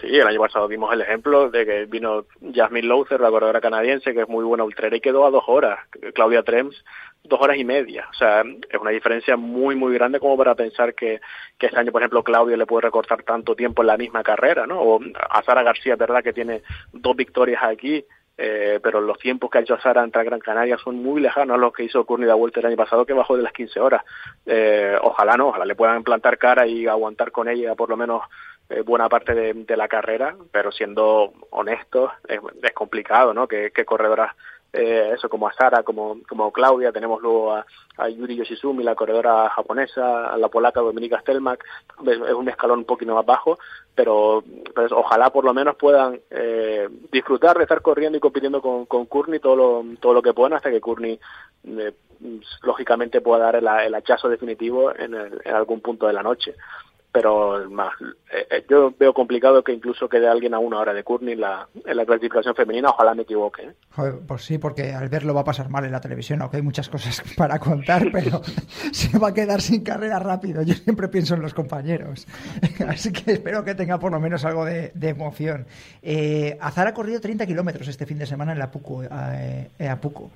Sí, 0.00 0.06
el 0.06 0.26
año 0.26 0.40
pasado 0.40 0.66
vimos 0.66 0.92
el 0.92 1.02
ejemplo 1.02 1.50
de 1.50 1.66
que 1.66 1.84
vino 1.84 2.24
Jasmine 2.54 2.88
Lowther, 2.88 3.20
la 3.20 3.30
corredora 3.30 3.60
canadiense, 3.60 4.14
que 4.14 4.22
es 4.22 4.28
muy 4.28 4.44
buena 4.44 4.64
ultrera 4.64 4.96
y 4.96 5.00
quedó 5.00 5.26
a 5.26 5.30
dos 5.30 5.44
horas. 5.46 5.78
Claudia 6.14 6.42
Trems, 6.42 6.82
dos 7.22 7.40
horas 7.40 7.58
y 7.58 7.64
media. 7.64 8.08
O 8.10 8.14
sea, 8.14 8.40
es 8.42 8.80
una 8.80 8.90
diferencia 8.90 9.36
muy, 9.36 9.76
muy 9.76 9.92
grande 9.94 10.20
como 10.20 10.38
para 10.38 10.54
pensar 10.54 10.94
que, 10.94 11.20
que 11.58 11.66
este 11.66 11.78
año, 11.78 11.92
por 11.92 12.00
ejemplo, 12.00 12.22
Claudia 12.22 12.56
le 12.56 12.66
puede 12.66 12.82
recortar 12.82 13.22
tanto 13.24 13.54
tiempo 13.54 13.82
en 13.82 13.88
la 13.88 13.96
misma 13.98 14.22
carrera, 14.22 14.66
¿no? 14.66 14.80
O 14.80 15.00
a 15.30 15.42
Sara 15.42 15.62
García, 15.62 15.96
verdad 15.96 16.22
que 16.22 16.32
tiene 16.32 16.62
dos 16.92 17.14
victorias 17.14 17.62
aquí, 17.62 18.04
eh, 18.36 18.80
pero 18.82 19.00
los 19.00 19.18
tiempos 19.18 19.48
que 19.48 19.58
ha 19.58 19.60
hecho 19.60 19.78
Sara 19.78 20.02
en 20.02 20.10
Gran 20.10 20.40
Canaria 20.40 20.76
son 20.78 20.96
muy 20.96 21.20
lejanos 21.20 21.54
a 21.54 21.58
los 21.58 21.72
que 21.72 21.84
hizo 21.84 22.04
Courtney 22.04 22.26
da 22.26 22.34
vuelta 22.34 22.60
el 22.60 22.66
año 22.66 22.76
pasado, 22.76 23.06
que 23.06 23.12
bajó 23.12 23.36
de 23.36 23.42
las 23.42 23.52
15 23.52 23.80
horas. 23.80 24.02
Eh, 24.44 24.96
ojalá 25.02 25.36
no, 25.36 25.48
ojalá 25.48 25.64
le 25.64 25.76
puedan 25.76 26.02
plantar 26.02 26.36
cara 26.36 26.66
y 26.66 26.86
aguantar 26.86 27.30
con 27.30 27.48
ella 27.48 27.74
por 27.74 27.88
lo 27.88 27.96
menos 27.96 28.22
eh, 28.70 28.80
buena 28.80 29.08
parte 29.08 29.34
de, 29.34 29.76
la 29.76 29.88
carrera, 29.88 30.36
pero 30.50 30.72
siendo 30.72 31.32
honestos, 31.50 32.10
es, 32.28 32.40
complicado, 32.72 33.34
¿no? 33.34 33.46
Que, 33.46 33.70
corredoras 33.84 34.34
eh, 34.72 35.12
eso 35.14 35.28
como 35.28 35.46
a 35.46 35.52
Sara, 35.52 35.82
como, 35.84 36.16
como 36.28 36.50
Claudia, 36.50 36.90
tenemos 36.90 37.22
luego 37.22 37.52
a, 37.52 37.64
a 37.96 38.08
Yuri 38.08 38.34
Yoshizumi, 38.36 38.82
la 38.82 38.96
corredora 38.96 39.48
japonesa, 39.50 40.28
a 40.28 40.36
la 40.36 40.48
polaca 40.48 40.80
Dominika 40.80 41.20
Stelmak, 41.20 41.64
es, 42.06 42.18
un 42.18 42.48
escalón 42.48 42.80
un 42.80 42.84
poquito 42.84 43.14
más 43.14 43.24
bajo, 43.24 43.58
pero 43.94 44.42
ojalá 44.90 45.30
por 45.30 45.44
lo 45.44 45.54
menos 45.54 45.76
puedan 45.76 46.20
eh, 46.30 46.88
disfrutar 47.12 47.56
de 47.56 47.62
estar 47.64 47.82
corriendo 47.82 48.18
y 48.18 48.20
compitiendo 48.20 48.60
con, 48.60 48.86
con 48.86 49.06
todo 49.06 49.54
lo, 49.54 49.84
todo 50.00 50.14
lo 50.14 50.22
que 50.22 50.34
puedan 50.34 50.54
hasta 50.54 50.70
que 50.70 50.80
Courtney 50.80 51.20
eh, 51.64 51.92
lógicamente 52.62 53.20
pueda 53.20 53.44
dar 53.44 53.56
el, 53.56 53.68
el 53.68 53.94
hachazo 53.94 54.28
definitivo 54.28 54.92
en, 54.96 55.14
el, 55.14 55.40
en 55.44 55.54
algún 55.54 55.80
punto 55.80 56.08
de 56.08 56.14
la 56.14 56.22
noche 56.22 56.54
pero 57.14 57.70
más 57.70 57.92
eh, 58.32 58.64
yo 58.68 58.92
veo 58.98 59.14
complicado 59.14 59.62
que 59.62 59.72
incluso 59.72 60.08
quede 60.08 60.26
alguien 60.26 60.52
a 60.52 60.58
una 60.58 60.80
hora 60.80 60.92
de 60.92 61.04
Courtney 61.04 61.34
en 61.34 61.42
la, 61.42 61.68
en 61.84 61.96
la 61.96 62.04
clasificación 62.04 62.56
femenina, 62.56 62.88
ojalá 62.90 63.14
me 63.14 63.22
equivoque. 63.22 63.62
¿eh? 63.62 63.72
Joder, 63.92 64.14
pues 64.26 64.44
sí, 64.44 64.58
porque 64.58 64.92
al 64.92 65.08
verlo 65.08 65.32
va 65.32 65.42
a 65.42 65.44
pasar 65.44 65.68
mal 65.68 65.84
en 65.84 65.92
la 65.92 66.00
televisión, 66.00 66.42
aunque 66.42 66.56
hay 66.56 66.64
muchas 66.64 66.88
cosas 66.88 67.22
para 67.36 67.60
contar, 67.60 68.08
pero 68.10 68.42
se 68.92 69.16
va 69.16 69.28
a 69.28 69.34
quedar 69.34 69.62
sin 69.62 69.84
carrera 69.84 70.18
rápido. 70.18 70.62
Yo 70.62 70.74
siempre 70.74 71.06
pienso 71.06 71.36
en 71.36 71.42
los 71.42 71.54
compañeros, 71.54 72.26
así 72.88 73.12
que 73.12 73.30
espero 73.30 73.62
que 73.62 73.76
tenga 73.76 74.00
por 74.00 74.10
lo 74.10 74.18
menos 74.18 74.44
algo 74.44 74.64
de, 74.64 74.90
de 74.92 75.10
emoción. 75.10 75.68
Eh, 76.02 76.58
Azar 76.60 76.88
ha 76.88 76.94
corrido 76.94 77.20
30 77.20 77.46
kilómetros 77.46 77.86
este 77.86 78.06
fin 78.06 78.18
de 78.18 78.26
semana 78.26 78.50
en 78.54 78.58
la 78.58 78.72
Puco, 78.72 79.04
eh, 79.04 79.88
Apuco. 79.88 80.32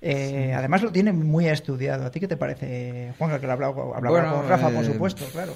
Eh, 0.00 0.54
además 0.54 0.82
lo 0.82 0.92
tiene 0.92 1.12
muy 1.12 1.46
estudiado. 1.48 2.06
¿A 2.06 2.10
ti 2.10 2.20
qué 2.20 2.28
te 2.28 2.36
parece, 2.36 3.12
Juan, 3.18 3.38
que 3.38 3.46
lo 3.46 3.52
hablaba, 3.52 3.96
hablaba 3.96 4.10
bueno, 4.10 4.36
con 4.36 4.48
Rafa, 4.48 4.70
por 4.70 4.84
supuesto, 4.84 5.24
claro? 5.32 5.52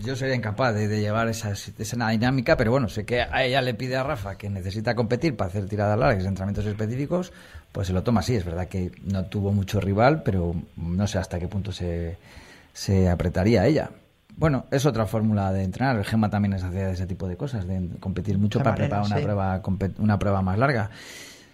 Yo 0.00 0.16
sería 0.16 0.34
incapaz 0.34 0.74
de, 0.74 0.88
de 0.88 1.00
llevar 1.00 1.28
esa, 1.28 1.50
esa, 1.50 2.08
dinámica, 2.08 2.56
pero 2.56 2.70
bueno, 2.70 2.88
sé 2.88 3.04
que 3.04 3.22
a 3.22 3.44
ella 3.44 3.60
le 3.62 3.74
pide 3.74 3.96
a 3.96 4.02
Rafa 4.02 4.36
que 4.36 4.48
necesita 4.50 4.94
competir 4.94 5.36
para 5.36 5.48
hacer 5.48 5.68
tiradas 5.68 5.98
largas, 5.98 6.24
entrenamientos 6.24 6.66
específicos, 6.66 7.32
pues 7.72 7.86
se 7.86 7.92
lo 7.92 8.02
toma 8.02 8.20
así. 8.20 8.34
Es 8.34 8.44
verdad 8.44 8.68
que 8.68 8.92
no 9.04 9.24
tuvo 9.26 9.52
mucho 9.52 9.80
rival, 9.80 10.22
pero 10.22 10.54
no 10.76 11.06
sé 11.06 11.18
hasta 11.18 11.38
qué 11.38 11.48
punto 11.48 11.72
se, 11.72 12.16
se 12.72 13.08
apretaría 13.08 13.66
ella. 13.66 13.90
Bueno, 14.36 14.66
es 14.70 14.86
otra 14.86 15.06
fórmula 15.06 15.52
de 15.52 15.64
entrenar. 15.64 15.96
El 15.96 16.04
Gema 16.04 16.30
también 16.30 16.54
es 16.54 16.62
hacer 16.62 16.88
ese 16.88 17.06
tipo 17.06 17.28
de 17.28 17.36
cosas, 17.36 17.66
de 17.66 17.90
competir 18.00 18.38
mucho 18.38 18.58
para 18.58 18.72
manera, 18.72 18.88
preparar 18.88 19.06
una, 19.06 19.16
sí. 19.16 19.22
prueba, 19.22 19.62
una 19.98 20.18
prueba 20.18 20.42
más 20.42 20.58
larga. 20.58 20.90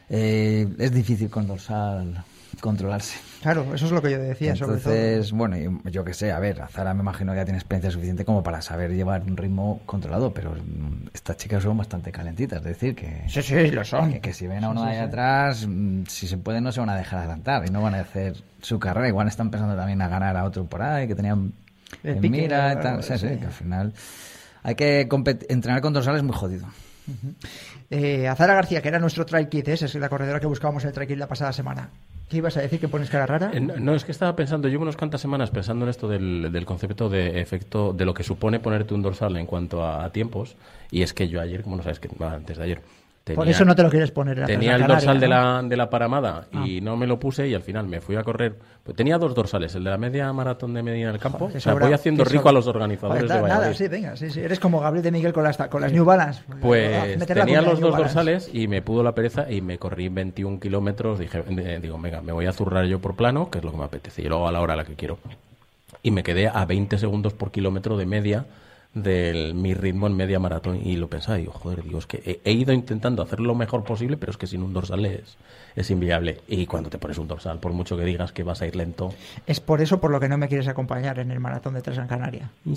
Eh, 0.08 0.68
es 0.78 0.92
difícil 0.92 1.28
con 1.28 1.46
dorsal 1.46 2.24
controlarse. 2.60 3.18
Claro, 3.42 3.74
eso 3.74 3.86
es 3.86 3.92
lo 3.92 4.02
que 4.02 4.10
yo 4.10 4.18
decía. 4.18 4.52
Entonces, 4.52 4.82
sobre 5.28 5.28
todo. 5.28 5.36
bueno, 5.36 5.80
yo 5.84 6.04
que 6.04 6.14
sé, 6.14 6.32
a 6.32 6.38
ver, 6.38 6.60
Zara 6.70 6.94
me 6.94 7.00
imagino 7.00 7.32
que 7.32 7.38
ya 7.38 7.44
tiene 7.44 7.58
experiencia 7.58 7.90
suficiente 7.90 8.24
como 8.24 8.42
para 8.42 8.60
saber 8.60 8.92
llevar 8.92 9.22
un 9.22 9.36
ritmo 9.36 9.80
controlado, 9.86 10.32
pero 10.32 10.54
estas 11.12 11.36
chicas 11.36 11.62
son 11.62 11.76
bastante 11.76 12.10
calentitas, 12.10 12.58
es 12.58 12.64
decir, 12.64 12.94
que. 12.94 13.24
Sí, 13.28 13.42
sí, 13.42 13.70
lo 13.70 13.84
son. 13.84 14.12
Que, 14.14 14.20
que 14.20 14.32
si 14.32 14.46
ven 14.46 14.64
a 14.64 14.70
uno 14.70 14.82
sí, 14.82 14.88
ahí 14.88 14.96
sí. 14.96 15.02
atrás, 15.02 15.68
si 16.08 16.26
se 16.26 16.38
puede, 16.38 16.60
no 16.60 16.72
se 16.72 16.80
van 16.80 16.90
a 16.90 16.96
dejar 16.96 17.20
adelantar 17.20 17.64
y 17.66 17.70
no 17.70 17.82
van 17.82 17.94
a 17.94 18.00
hacer 18.00 18.36
su 18.60 18.78
carrera. 18.78 19.08
Igual 19.08 19.28
están 19.28 19.50
pensando 19.50 19.76
también 19.76 20.02
a 20.02 20.08
ganar 20.08 20.36
a 20.36 20.44
otro 20.44 20.64
por 20.64 20.82
ahí, 20.82 21.06
que 21.06 21.14
tenían 21.14 21.52
El 22.02 22.24
en 22.24 22.30
mira 22.30 22.72
y 22.72 22.76
tal. 22.80 23.02
Sí, 23.02 23.16
sí. 23.18 23.28
que 23.38 23.46
al 23.46 23.52
final. 23.52 23.94
Hay 24.62 24.74
que 24.74 25.08
entrenar 25.48 25.80
con 25.80 25.92
dorsales 25.92 26.22
muy 26.22 26.34
jodido. 26.34 26.66
Eh, 27.90 28.28
Azara 28.28 28.54
García, 28.54 28.82
que 28.82 28.88
era 28.88 28.98
nuestro 28.98 29.24
trail 29.24 29.48
kit, 29.48 29.66
¿eh? 29.68 29.72
esa 29.72 29.86
es 29.86 29.94
la 29.94 30.08
corredora 30.08 30.40
que 30.40 30.46
buscábamos 30.46 30.82
en 30.82 30.88
el 30.88 30.94
trail 30.94 31.08
kit 31.08 31.18
la 31.18 31.26
pasada 31.26 31.52
semana. 31.52 31.88
¿Qué 32.28 32.36
ibas 32.36 32.56
a 32.56 32.60
decir? 32.60 32.78
¿Que 32.78 32.88
pones 32.88 33.08
cara 33.08 33.26
rara? 33.26 33.50
Eh, 33.54 33.60
No, 33.60 33.94
es 33.94 34.04
que 34.04 34.12
estaba 34.12 34.36
pensando, 34.36 34.68
llevo 34.68 34.82
unas 34.82 34.96
cuantas 34.96 35.20
semanas 35.20 35.50
pensando 35.50 35.86
en 35.86 35.88
esto 35.90 36.08
del, 36.08 36.50
del 36.52 36.66
concepto 36.66 37.08
de 37.08 37.40
efecto, 37.40 37.92
de 37.94 38.04
lo 38.04 38.12
que 38.12 38.22
supone 38.22 38.60
ponerte 38.60 38.92
un 38.94 39.00
dorsal 39.02 39.36
en 39.36 39.46
cuanto 39.46 39.82
a, 39.82 40.04
a 40.04 40.12
tiempos, 40.12 40.56
y 40.90 41.02
es 41.02 41.14
que 41.14 41.28
yo 41.28 41.40
ayer, 41.40 41.62
como 41.62 41.76
no 41.76 41.82
sabes, 41.82 42.00
que 42.00 42.08
antes 42.22 42.58
de 42.58 42.64
ayer, 42.64 42.80
Por 43.34 43.48
eso 43.48 43.64
no 43.64 43.74
te 43.74 43.82
lo 43.82 43.90
quieres 43.90 44.10
poner 44.10 44.38
en 44.40 44.46
tenía 44.46 44.76
el 44.76 44.86
dorsal 44.86 45.20
de, 45.20 45.28
¿no? 45.28 45.34
la, 45.34 45.62
de 45.62 45.76
la 45.76 45.90
paramada 45.90 46.46
y 46.64 46.80
no 46.80 46.96
me 46.96 47.06
lo 47.06 47.18
puse 47.18 47.48
y 47.48 47.54
al 47.54 47.62
final 47.62 47.86
me 47.86 48.00
fui 48.00 48.16
a 48.16 48.22
correr. 48.22 48.56
Pues 48.84 48.96
tenía 48.96 49.18
dos 49.18 49.34
dorsales, 49.34 49.74
el 49.74 49.84
de 49.84 49.90
la 49.90 49.98
media 49.98 50.32
maratón 50.32 50.72
de 50.72 50.82
Medina 50.82 51.10
del 51.10 51.20
Campo. 51.20 51.48
Qué 51.48 51.58
o 51.58 51.60
sea, 51.60 51.72
sobra, 51.72 51.86
voy 51.86 51.94
haciendo 51.94 52.24
rico 52.24 52.38
sobra. 52.38 52.50
a 52.50 52.52
los 52.54 52.66
organizadores 52.66 53.22
Joder, 53.22 53.36
de 53.36 53.42
nada, 53.42 53.54
Valladolid. 53.56 53.76
sí, 53.76 53.88
venga, 53.88 54.16
sí, 54.16 54.30
sí. 54.30 54.40
Eres 54.40 54.58
como 54.58 54.80
Gabriel 54.80 55.02
de 55.02 55.10
Miguel 55.10 55.32
con 55.32 55.44
las, 55.44 55.56
con 55.56 55.80
las 55.82 55.92
New 55.92 56.04
Balance. 56.04 56.42
Pues 56.60 57.26
tenía 57.26 57.60
de 57.60 57.66
los 57.66 57.80
dos 57.80 57.96
dorsales 57.96 58.50
y 58.52 58.66
me 58.66 58.80
pudo 58.80 59.02
la 59.02 59.12
pereza 59.14 59.50
y 59.50 59.60
me 59.60 59.78
corrí 59.78 60.08
21 60.08 60.58
kilómetros. 60.58 61.18
Dije, 61.18 61.44
eh, 61.46 61.78
digo, 61.82 61.98
venga, 62.00 62.22
me 62.22 62.32
voy 62.32 62.46
a 62.46 62.52
zurrar 62.52 62.86
yo 62.86 62.98
por 62.98 63.14
plano, 63.14 63.50
que 63.50 63.58
es 63.58 63.64
lo 63.64 63.70
que 63.70 63.76
me 63.76 63.84
apetece, 63.84 64.22
y 64.22 64.24
luego 64.26 64.48
a 64.48 64.52
la 64.52 64.60
hora 64.60 64.74
a 64.74 64.76
la 64.76 64.84
que 64.84 64.94
quiero. 64.94 65.18
Y 66.02 66.10
me 66.10 66.22
quedé 66.22 66.48
a 66.48 66.64
20 66.64 66.96
segundos 66.98 67.34
por 67.34 67.50
kilómetro 67.50 67.96
de 67.96 68.06
media 68.06 68.46
de 69.02 69.52
mi 69.54 69.74
ritmo 69.74 70.06
en 70.06 70.16
media 70.16 70.38
maratón 70.38 70.80
y 70.84 70.96
lo 70.96 71.08
pensaba 71.08 71.38
y 71.38 71.42
digo, 71.42 71.52
joder, 71.52 71.82
digo, 71.82 71.98
es 71.98 72.06
que 72.06 72.22
he, 72.24 72.40
he 72.48 72.52
ido 72.52 72.72
intentando 72.72 73.22
hacer 73.22 73.40
lo 73.40 73.54
mejor 73.54 73.84
posible, 73.84 74.16
pero 74.16 74.30
es 74.32 74.36
que 74.38 74.46
sin 74.46 74.62
un 74.62 74.72
dorsal 74.72 75.04
es, 75.06 75.36
es 75.76 75.90
inviable. 75.90 76.40
Y 76.48 76.66
cuando 76.66 76.90
te 76.90 76.98
pones 76.98 77.18
un 77.18 77.28
dorsal, 77.28 77.58
por 77.58 77.72
mucho 77.72 77.96
que 77.96 78.04
digas 78.04 78.32
que 78.32 78.42
vas 78.42 78.60
a 78.62 78.66
ir 78.66 78.76
lento, 78.76 79.12
Es 79.46 79.60
por 79.60 79.80
eso 79.80 80.00
por 80.00 80.10
lo 80.10 80.20
que 80.20 80.28
no 80.28 80.36
me 80.38 80.48
quieres 80.48 80.68
acompañar 80.68 81.18
en 81.18 81.30
el 81.30 81.40
maratón 81.40 81.74
de 81.74 81.82
Tres 81.82 81.98
en 81.98 82.06
Canaria. 82.06 82.50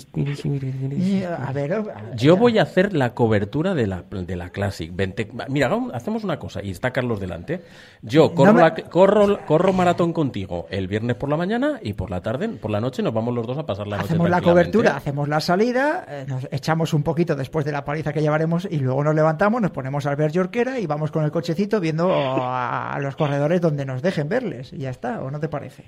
A 1.46 1.52
ver, 1.52 1.72
a 1.72 2.14
Yo 2.16 2.36
voy 2.36 2.58
a 2.58 2.62
hacer 2.62 2.92
la 2.94 3.14
cobertura 3.14 3.74
de 3.74 3.86
la, 3.86 4.02
de 4.02 4.36
la 4.36 4.50
Classic. 4.50 4.90
Vente- 4.94 5.28
mira, 5.48 5.66
hagamos- 5.66 5.92
hacemos 5.94 6.24
una 6.24 6.38
cosa, 6.38 6.62
y 6.62 6.70
está 6.70 6.90
Carlos 6.92 7.20
delante. 7.20 7.62
Yo 8.02 8.34
corro, 8.34 8.52
No 8.52 8.54
me- 8.58 8.62
la- 8.62 8.74
corro, 8.74 9.38
corro 9.46 9.72
maratón 9.72 10.12
contigo 10.12 10.66
el 10.70 10.88
viernes 10.88 11.16
por 11.16 11.28
la 11.28 11.36
mañana 11.36 11.78
y 11.82 11.92
por 11.94 12.10
la 12.10 12.20
tarde, 12.20 12.48
por 12.48 12.70
la 12.70 12.80
noche, 12.80 13.02
nos 13.02 13.12
vamos 13.14 13.34
los 13.34 13.46
dos 13.46 13.58
a 13.58 13.66
pasar 13.66 13.86
la 13.86 13.96
noche. 13.98 14.08
hacemos 14.10 14.30
la 14.30 14.40
cobertura, 14.40 14.96
hacemos 14.96 15.28
la 15.28 15.40
salida, 15.40 16.04
eh, 16.12 16.24
nos 16.28 16.46
echamos 16.50 16.92
un 16.94 17.02
poquito 17.02 17.34
después 17.34 17.64
de 17.64 17.72
la 17.72 17.84
paliza 17.84 18.12
que 18.12 18.20
llevaremos 18.20 18.68
y 18.70 18.78
luego 18.78 19.02
nos 19.02 19.14
levantamos, 19.14 19.60
nos 19.62 19.70
ponemos 19.70 20.04
al 20.06 20.16
ver 20.16 20.30
Yorkera 20.32 20.78
y 20.78 20.86
vamos 20.86 21.10
con 21.10 21.24
el 21.24 21.30
cochecito 21.30 21.80
viendo 21.80 22.12
a, 22.12 22.92
a 22.94 22.98
los 23.00 23.16
corredores 23.16 23.60
donde 23.60 23.84
nos 23.84 24.02
dejen 24.02 24.28
verles. 24.28 24.72
Y 24.72 24.78
ya 24.78 24.90
está, 24.90 25.20
¿o 25.22 25.30
no 25.30 25.40
te 25.40 25.48
parece? 25.48 25.84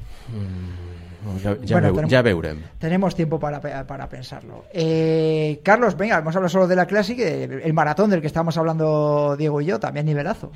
Ya, 1.43 1.57
ya, 1.63 1.75
Bueno, 1.77 1.89
tenemos- 1.93 2.11
ya. 2.11 2.23
Tenemos 2.79 3.15
tiempo 3.15 3.39
para, 3.41 3.61
para 3.87 4.09
pensarlo. 4.09 4.65
Eh, 4.73 5.61
Carlos, 5.65 5.97
venga, 5.97 6.19
hemos 6.19 6.37
hablado 6.37 6.51
solo 6.51 6.67
de 6.67 6.77
la 6.77 6.87
Classic, 6.87 7.19
el 7.19 7.73
maratón 7.73 8.11
del 8.11 8.21
que 8.21 8.27
estábamos 8.27 8.57
hablando 8.59 9.35
Diego 9.37 9.61
y 9.61 9.67
yo, 9.67 9.81
también 9.81 10.05
nivelazo. 10.07 10.53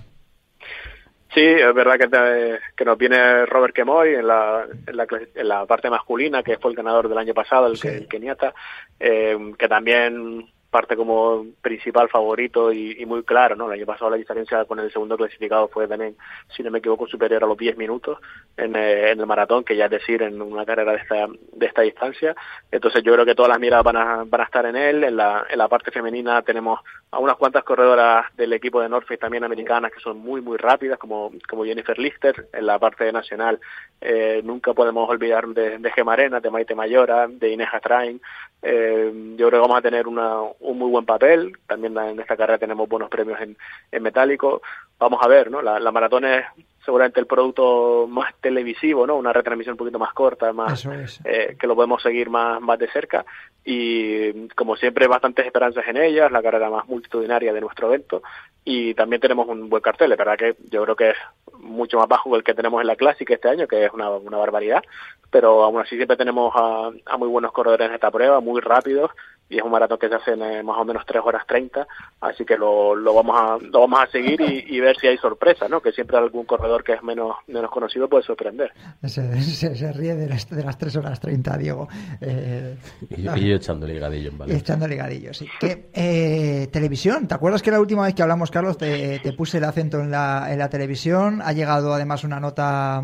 Sí, 1.34 1.40
es 1.44 1.74
verdad 1.74 1.98
que, 1.98 2.08
te- 2.08 2.58
que 2.74 2.84
nos 2.84 2.96
viene 2.96 3.44
Robert 3.46 3.74
Kemoy 3.74 4.14
en 4.14 4.26
la, 4.26 4.66
en, 4.86 4.96
la, 4.96 5.06
clas- 5.06 5.28
en 5.34 5.48
la 5.48 5.66
parte 5.66 5.90
masculina, 5.90 6.42
que 6.42 6.56
fue 6.58 6.70
el 6.70 6.76
ganador 6.76 7.08
del 7.08 7.18
año 7.18 7.34
pasado, 7.34 7.66
el, 7.66 7.78
que- 7.78 7.88
el 7.96 8.08
keniata, 8.08 8.54
eh, 8.98 9.36
que 9.58 9.68
también 9.68 10.46
parte 10.70 10.96
como 10.96 11.46
principal 11.62 12.08
favorito 12.08 12.72
y, 12.72 12.96
y 12.98 13.06
muy 13.06 13.22
claro, 13.22 13.56
¿no? 13.56 13.66
El 13.66 13.78
año 13.78 13.86
pasado 13.86 14.10
la 14.10 14.16
diferencia 14.16 14.64
con 14.66 14.78
el 14.78 14.92
segundo 14.92 15.16
clasificado 15.16 15.68
fue 15.68 15.88
también, 15.88 16.16
si 16.54 16.62
no 16.62 16.70
me 16.70 16.78
equivoco, 16.78 17.06
superior 17.06 17.42
a 17.42 17.46
los 17.46 17.56
10 17.56 17.76
minutos 17.78 18.18
en, 18.56 18.76
eh, 18.76 19.10
en 19.10 19.20
el 19.20 19.26
maratón, 19.26 19.64
que 19.64 19.76
ya 19.76 19.86
es 19.86 19.90
decir, 19.90 20.22
en 20.22 20.40
una 20.42 20.66
carrera 20.66 20.92
de 20.92 20.98
esta, 20.98 21.26
de 21.52 21.66
esta 21.66 21.82
distancia. 21.82 22.34
Entonces 22.70 23.02
yo 23.02 23.12
creo 23.14 23.24
que 23.24 23.34
todas 23.34 23.48
las 23.48 23.60
miradas 23.60 23.84
van 23.84 23.96
a, 23.96 24.24
van 24.24 24.40
a 24.42 24.44
estar 24.44 24.66
en 24.66 24.76
él. 24.76 25.04
En 25.04 25.16
la, 25.16 25.46
en 25.48 25.58
la 25.58 25.68
parte 25.68 25.90
femenina 25.90 26.42
tenemos 26.42 26.80
a 27.10 27.18
unas 27.18 27.36
cuantas 27.36 27.64
corredoras 27.64 28.26
del 28.36 28.52
equipo 28.52 28.82
de 28.82 28.88
Norfolk 28.90 29.18
también 29.18 29.44
americanas 29.44 29.90
que 29.92 30.00
son 30.00 30.18
muy, 30.18 30.42
muy 30.42 30.58
rápidas, 30.58 30.98
como, 30.98 31.32
como 31.48 31.64
Jennifer 31.64 31.98
Lister. 31.98 32.48
En 32.52 32.66
la 32.66 32.78
parte 32.78 33.10
nacional 33.10 33.58
eh, 34.00 34.42
nunca 34.44 34.74
podemos 34.74 35.08
olvidar 35.08 35.46
de, 35.48 35.78
de 35.78 35.92
Gemma 35.92 36.12
Arenas, 36.12 36.42
de 36.42 36.50
Maite 36.50 36.74
Mayora, 36.74 37.26
de 37.26 37.50
Inés 37.50 37.68
Atrain. 37.72 38.20
Eh, 38.60 39.12
yo 39.36 39.48
creo 39.48 39.62
que 39.62 39.68
vamos 39.68 39.78
a 39.78 39.82
tener 39.82 40.06
una, 40.06 40.40
un 40.68 40.78
muy 40.78 40.90
buen 40.90 41.04
papel. 41.06 41.56
También 41.66 41.96
en 41.96 42.20
esta 42.20 42.36
carrera 42.36 42.58
tenemos 42.58 42.88
buenos 42.88 43.08
premios 43.08 43.40
en, 43.40 43.56
en 43.90 44.02
metálico. 44.02 44.62
Vamos 44.98 45.20
a 45.22 45.28
ver, 45.28 45.50
¿no? 45.50 45.62
La, 45.62 45.78
la 45.80 45.92
maratón 45.92 46.24
es 46.24 46.44
seguramente 46.84 47.20
el 47.20 47.26
producto 47.26 48.06
más 48.08 48.34
televisivo, 48.40 49.06
¿no? 49.06 49.16
Una 49.16 49.32
retransmisión 49.32 49.74
un 49.74 49.78
poquito 49.78 49.98
más 49.98 50.12
corta, 50.14 50.52
más 50.54 50.86
es. 50.86 51.20
eh, 51.24 51.54
que 51.58 51.66
lo 51.66 51.74
podemos 51.74 52.02
seguir 52.02 52.30
más, 52.30 52.60
más 52.62 52.78
de 52.78 52.88
cerca 52.88 53.26
y 53.62 54.48
como 54.54 54.74
siempre 54.76 55.06
bastantes 55.06 55.44
esperanzas 55.44 55.86
en 55.86 55.98
ellas, 55.98 56.32
la 56.32 56.42
carrera 56.42 56.70
más 56.70 56.88
multitudinaria 56.88 57.52
de 57.52 57.60
nuestro 57.60 57.88
evento 57.88 58.22
y 58.64 58.94
también 58.94 59.20
tenemos 59.20 59.46
un 59.48 59.68
buen 59.68 59.82
cartel, 59.82 60.12
es 60.12 60.18
verdad 60.18 60.38
que 60.38 60.56
yo 60.70 60.82
creo 60.84 60.96
que 60.96 61.10
es 61.10 61.16
mucho 61.58 61.98
más 61.98 62.08
bajo 62.08 62.30
que 62.30 62.36
el 62.38 62.44
que 62.44 62.54
tenemos 62.54 62.80
en 62.80 62.86
la 62.86 62.96
clásica 62.96 63.34
este 63.34 63.48
año, 63.50 63.66
que 63.66 63.84
es 63.84 63.92
una, 63.92 64.08
una 64.10 64.38
barbaridad, 64.38 64.82
pero 65.30 65.64
aún 65.64 65.80
así 65.80 65.96
siempre 65.96 66.16
tenemos 66.16 66.54
a, 66.56 66.90
a 67.04 67.16
muy 67.18 67.28
buenos 67.28 67.52
corredores 67.52 67.86
en 67.88 67.94
esta 67.94 68.10
prueba, 68.10 68.40
muy 68.40 68.62
rápidos 68.62 69.10
y 69.48 69.56
es 69.56 69.62
un 69.62 69.70
maratón 69.70 69.98
que 69.98 70.08
se 70.08 70.14
hace 70.14 70.32
en 70.32 70.42
eh, 70.42 70.62
más 70.62 70.76
o 70.78 70.84
menos 70.84 71.04
3 71.06 71.22
horas 71.24 71.46
30, 71.46 71.86
así 72.20 72.44
que 72.44 72.56
lo, 72.56 72.94
lo 72.94 73.14
vamos 73.14 73.36
a 73.38 73.58
lo 73.64 73.80
vamos 73.80 74.00
a 74.00 74.06
seguir 74.06 74.40
y, 74.40 74.80
ver 74.80 74.96
si 74.98 75.06
hay 75.06 75.16
sorpresa, 75.16 75.68
¿no? 75.68 75.80
Que 75.80 75.92
siempre 75.92 76.18
algún 76.18 76.44
corredor 76.44 76.84
que 76.84 76.92
es 76.92 77.02
menos 77.02 77.36
menos 77.46 77.70
conocido 77.70 78.08
puede 78.08 78.24
sorprender. 78.24 78.72
Se, 79.04 79.42
se, 79.42 79.92
ríe 79.92 80.14
de 80.14 80.28
las, 80.28 80.48
de 80.48 80.62
las 80.62 80.78
3 80.78 80.96
horas 80.96 81.20
30, 81.20 81.56
Diego. 81.56 81.88
Eh, 82.20 82.76
y, 83.10 83.22
yo 83.22 83.56
echando 83.56 83.86
ligadillo 83.86 84.30
en 84.30 84.38
Valencia. 84.38 84.60
echando 84.60 84.86
ligadillo, 84.86 85.32
sí. 85.32 85.48
Que, 85.58 85.90
eh, 85.92 86.68
televisión, 86.70 87.26
¿te 87.26 87.34
acuerdas 87.34 87.62
que 87.62 87.70
la 87.70 87.80
última 87.80 88.04
vez 88.04 88.14
que 88.14 88.22
hablamos, 88.22 88.50
Carlos, 88.50 88.76
te, 88.76 89.18
te 89.20 89.32
puse 89.32 89.58
el 89.58 89.64
acento 89.64 90.00
en 90.00 90.10
la, 90.10 90.48
en 90.50 90.58
la 90.58 90.68
televisión? 90.68 91.40
Ha 91.42 91.52
llegado 91.52 91.94
además 91.94 92.24
una 92.24 92.38
nota 92.38 93.02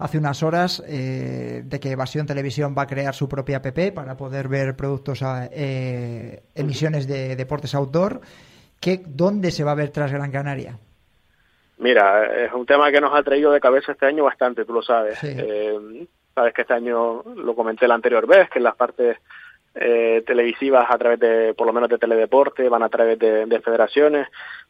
hace 0.00 0.16
unas 0.18 0.42
horas 0.42 0.82
eh, 0.88 1.62
de 1.64 1.78
que 1.78 1.92
Evasión 1.92 2.26
Televisión 2.26 2.74
va 2.76 2.82
a 2.82 2.86
crear 2.86 3.14
su 3.14 3.28
propia 3.28 3.58
app 3.58 3.94
para 3.94 4.16
poder 4.16 4.48
ver 4.48 4.74
productos, 4.74 5.22
a, 5.22 5.48
eh, 5.52 6.42
emisiones 6.54 7.06
de 7.06 7.36
deportes 7.36 7.74
outdoor. 7.74 8.20
¿Qué, 8.80 9.02
¿Dónde 9.06 9.50
se 9.50 9.62
va 9.62 9.72
a 9.72 9.74
ver 9.74 9.90
tras 9.90 10.10
Gran 10.10 10.32
Canaria? 10.32 10.78
Mira, 11.78 12.44
es 12.44 12.52
un 12.52 12.64
tema 12.64 12.90
que 12.90 13.00
nos 13.00 13.14
ha 13.14 13.22
traído 13.22 13.52
de 13.52 13.60
cabeza 13.60 13.92
este 13.92 14.06
año 14.06 14.24
bastante, 14.24 14.64
tú 14.64 14.72
lo 14.72 14.82
sabes. 14.82 15.22
Eh, 15.22 16.06
sabes 16.34 16.54
que 16.54 16.62
este 16.62 16.74
año 16.74 17.22
lo 17.22 17.54
comenté 17.54 17.86
la 17.86 17.94
anterior 17.94 18.26
vez, 18.26 18.48
que 18.48 18.58
en 18.58 18.64
las 18.64 18.76
partes 18.76 19.18
televisivas 19.72 20.86
a 20.90 20.98
través 20.98 21.20
de, 21.20 21.54
por 21.54 21.66
lo 21.66 21.72
menos 21.72 21.88
de 21.88 21.96
teledeporte, 21.96 22.68
van 22.68 22.82
a 22.82 22.88
través 22.88 23.18
de, 23.18 23.46
de 23.46 23.60
federaciones. 23.60 24.26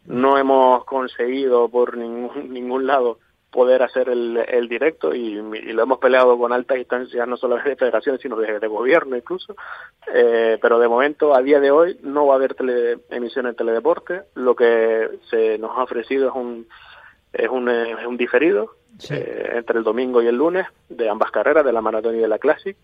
No 0.06 0.36
hemos 0.36 0.84
conseguido 0.84 1.68
por 1.68 1.96
ningún, 1.96 2.52
ningún 2.52 2.86
lado 2.86 3.18
poder 3.50 3.82
hacer 3.82 4.08
el, 4.08 4.36
el 4.48 4.68
directo 4.68 5.14
y, 5.14 5.34
lo 5.72 5.82
hemos 5.82 5.98
peleado 5.98 6.38
con 6.38 6.52
altas 6.52 6.78
instancias, 6.78 7.26
no 7.26 7.36
solo 7.36 7.56
de 7.56 7.76
federaciones, 7.76 8.20
sino 8.20 8.36
de, 8.36 8.66
gobierno 8.68 9.16
incluso. 9.16 9.54
Eh, 10.12 10.58
pero 10.60 10.78
de 10.78 10.88
momento, 10.88 11.34
a 11.34 11.42
día 11.42 11.60
de 11.60 11.70
hoy, 11.70 11.98
no 12.02 12.26
va 12.26 12.34
a 12.34 12.36
haber 12.36 12.54
tele, 12.54 12.98
emisión 13.10 13.46
en 13.46 13.56
teledeporte. 13.56 14.22
Lo 14.34 14.54
que 14.54 15.08
se 15.30 15.58
nos 15.58 15.76
ha 15.76 15.82
ofrecido 15.82 16.28
es 16.28 16.34
un, 16.34 16.66
es 17.32 17.48
un, 17.48 17.68
es 17.68 18.06
un 18.06 18.16
diferido 18.16 18.76
eh, 19.10 19.52
entre 19.54 19.78
el 19.78 19.84
domingo 19.84 20.22
y 20.22 20.26
el 20.26 20.36
lunes 20.36 20.66
de 20.88 21.08
ambas 21.08 21.30
carreras, 21.30 21.64
de 21.64 21.72
la 21.72 21.80
maratón 21.80 22.16
y 22.16 22.20
de 22.20 22.28
la 22.28 22.38
Classic. 22.38 22.76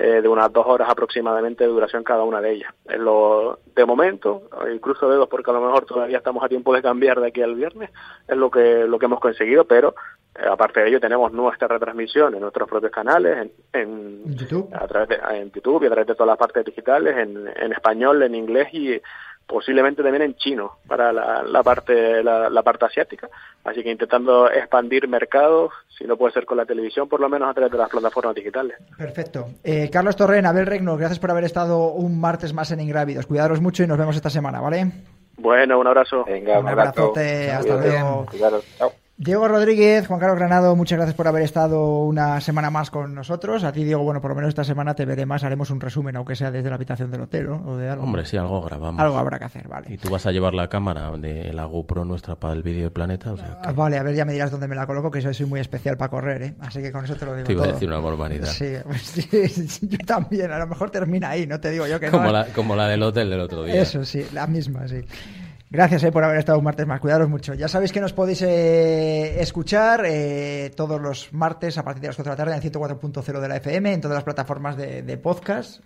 Eh, 0.00 0.22
de 0.22 0.28
unas 0.28 0.52
dos 0.52 0.64
horas 0.64 0.88
aproximadamente 0.88 1.64
de 1.64 1.70
duración 1.70 2.04
cada 2.04 2.22
una 2.22 2.40
de 2.40 2.52
ellas. 2.52 2.72
En 2.88 3.04
lo, 3.04 3.58
de 3.74 3.84
momento, 3.84 4.48
incluso 4.72 5.10
dedos 5.10 5.28
porque 5.28 5.50
a 5.50 5.54
lo 5.54 5.60
mejor 5.60 5.86
todavía 5.86 6.18
estamos 6.18 6.44
a 6.44 6.48
tiempo 6.48 6.72
de 6.72 6.82
cambiar 6.82 7.20
de 7.20 7.26
aquí 7.26 7.42
al 7.42 7.56
viernes, 7.56 7.90
es 8.28 8.36
lo 8.36 8.48
que, 8.48 8.86
lo 8.86 8.96
que 8.96 9.06
hemos 9.06 9.18
conseguido, 9.18 9.64
pero 9.64 9.96
eh, 10.36 10.46
aparte 10.48 10.78
de 10.78 10.90
ello 10.90 11.00
tenemos 11.00 11.32
nuestra 11.32 11.66
retransmisión 11.66 12.32
en 12.32 12.40
nuestros 12.42 12.68
propios 12.68 12.92
canales, 12.92 13.50
en, 13.72 14.22
YouTube? 14.36 14.72
A 14.72 14.86
través 14.86 15.08
de, 15.08 15.18
en 15.32 15.50
YouTube 15.50 15.82
y 15.82 15.86
a 15.86 15.90
través 15.90 16.06
de 16.06 16.14
todas 16.14 16.28
las 16.28 16.38
partes 16.38 16.64
digitales, 16.64 17.16
en, 17.16 17.50
en 17.56 17.72
español, 17.72 18.22
en 18.22 18.36
inglés 18.36 18.68
y 18.70 19.02
posiblemente 19.48 20.02
también 20.02 20.22
en 20.22 20.36
chino 20.36 20.78
para 20.86 21.12
la, 21.12 21.42
la 21.42 21.62
parte 21.62 22.22
la, 22.22 22.50
la, 22.50 22.62
parte 22.62 22.84
asiática. 22.84 23.28
Así 23.64 23.82
que 23.82 23.90
intentando 23.90 24.50
expandir 24.50 25.08
mercados 25.08 25.72
si 25.96 26.04
no 26.04 26.16
puede 26.16 26.34
ser 26.34 26.44
con 26.44 26.58
la 26.58 26.66
televisión 26.66 27.08
por 27.08 27.18
lo 27.20 27.28
menos 27.28 27.48
a 27.48 27.54
través 27.54 27.72
de 27.72 27.78
las 27.78 27.88
plataformas 27.88 28.34
digitales. 28.34 28.76
Perfecto. 28.96 29.48
Eh, 29.64 29.88
Carlos 29.90 30.16
Torren 30.16 30.44
Abel 30.44 30.66
Regno 30.66 30.96
gracias 30.96 31.18
por 31.18 31.30
haber 31.30 31.44
estado 31.44 31.88
un 31.88 32.20
martes 32.20 32.52
más 32.52 32.70
en 32.70 32.80
Ingrávidos. 32.80 33.26
Cuidaros 33.26 33.60
mucho 33.60 33.82
y 33.82 33.86
nos 33.86 33.98
vemos 33.98 34.14
esta 34.14 34.30
semana 34.30 34.60
vale 34.60 34.92
bueno 35.38 35.78
un 35.78 35.86
abrazo. 35.86 36.24
Venga, 36.24 36.58
un, 36.60 36.68
abrazote 36.68 37.50
hasta 37.50 37.76
luego. 37.76 38.26
Chao. 38.76 38.92
Diego 39.20 39.48
Rodríguez, 39.48 40.06
Juan 40.06 40.20
Carlos 40.20 40.38
Granado, 40.38 40.76
muchas 40.76 40.96
gracias 40.96 41.16
por 41.16 41.26
haber 41.26 41.42
estado 41.42 42.02
una 42.04 42.40
semana 42.40 42.70
más 42.70 42.88
con 42.88 43.16
nosotros. 43.16 43.64
A 43.64 43.72
ti, 43.72 43.82
Diego, 43.82 44.04
bueno, 44.04 44.20
por 44.20 44.30
lo 44.30 44.36
menos 44.36 44.50
esta 44.50 44.62
semana 44.62 44.94
te 44.94 45.04
veré 45.06 45.26
más, 45.26 45.42
haremos 45.42 45.70
un 45.70 45.80
resumen, 45.80 46.14
aunque 46.14 46.36
sea 46.36 46.52
desde 46.52 46.68
la 46.68 46.76
habitación 46.76 47.10
del 47.10 47.22
hotel, 47.22 47.48
¿no? 47.48 47.64
O 47.66 47.76
de 47.76 47.88
algo. 47.88 48.04
Hombre, 48.04 48.24
sí, 48.24 48.36
algo 48.36 48.62
grabamos. 48.62 49.02
Algo 49.02 49.18
habrá 49.18 49.40
que 49.40 49.46
hacer, 49.46 49.66
vale. 49.66 49.92
Y 49.92 49.98
tú 49.98 50.08
vas 50.08 50.24
a 50.26 50.30
llevar 50.30 50.54
la 50.54 50.68
cámara 50.68 51.10
de 51.16 51.52
la 51.52 51.64
GoPro 51.64 52.04
nuestra 52.04 52.36
para 52.36 52.54
el 52.54 52.62
vídeo 52.62 52.82
del 52.82 52.92
planeta, 52.92 53.32
o 53.32 53.36
sea 53.36 53.58
Vale, 53.74 53.98
a 53.98 54.04
ver, 54.04 54.14
ya 54.14 54.24
me 54.24 54.34
dirás 54.34 54.52
dónde 54.52 54.68
me 54.68 54.76
la 54.76 54.86
coloco, 54.86 55.10
que 55.10 55.20
soy 55.20 55.46
muy 55.46 55.58
especial 55.58 55.96
para 55.96 56.10
correr, 56.10 56.42
¿eh? 56.42 56.54
Así 56.60 56.80
que 56.80 56.92
con 56.92 57.04
eso 57.04 57.16
te 57.16 57.26
lo 57.26 57.34
digo 57.34 57.46
Te 57.48 57.54
iba 57.54 57.64
a 57.64 57.72
decir 57.72 57.88
una 57.88 57.98
barbaridad. 57.98 58.46
Sí, 58.46 58.72
sí, 59.02 59.88
yo 59.88 59.98
también, 60.06 60.52
a 60.52 60.60
lo 60.60 60.68
mejor 60.68 60.90
termina 60.90 61.30
ahí, 61.30 61.44
no 61.44 61.58
te 61.58 61.70
digo 61.70 61.88
yo 61.88 61.98
que 61.98 62.08
como 62.12 62.26
no. 62.26 62.30
La, 62.30 62.44
como 62.46 62.76
la 62.76 62.86
del 62.86 63.02
hotel 63.02 63.30
del 63.30 63.40
otro 63.40 63.64
día. 63.64 63.82
Eso 63.82 64.04
sí, 64.04 64.24
la 64.32 64.46
misma, 64.46 64.86
sí. 64.86 65.02
Gracias 65.70 66.02
eh, 66.04 66.12
por 66.12 66.24
haber 66.24 66.38
estado 66.38 66.58
un 66.58 66.64
martes 66.64 66.86
más. 66.86 67.00
Cuidaros 67.00 67.28
mucho. 67.28 67.54
Ya 67.54 67.68
sabéis 67.68 67.92
que 67.92 68.00
nos 68.00 68.12
podéis 68.12 68.42
eh, 68.42 69.40
escuchar 69.40 70.04
eh, 70.06 70.72
todos 70.74 71.00
los 71.00 71.32
martes 71.32 71.76
a 71.76 71.84
partir 71.84 72.02
de 72.02 72.08
las 72.08 72.16
4 72.16 72.30
de 72.30 72.36
la 72.38 72.44
tarde 72.44 72.66
en 72.66 72.72
104.0 72.72 73.40
de 73.40 73.48
la 73.48 73.56
FM, 73.56 73.92
en 73.92 74.00
todas 74.00 74.16
las 74.16 74.24
plataformas 74.24 74.76
de, 74.76 75.18
podcast. 75.18 75.80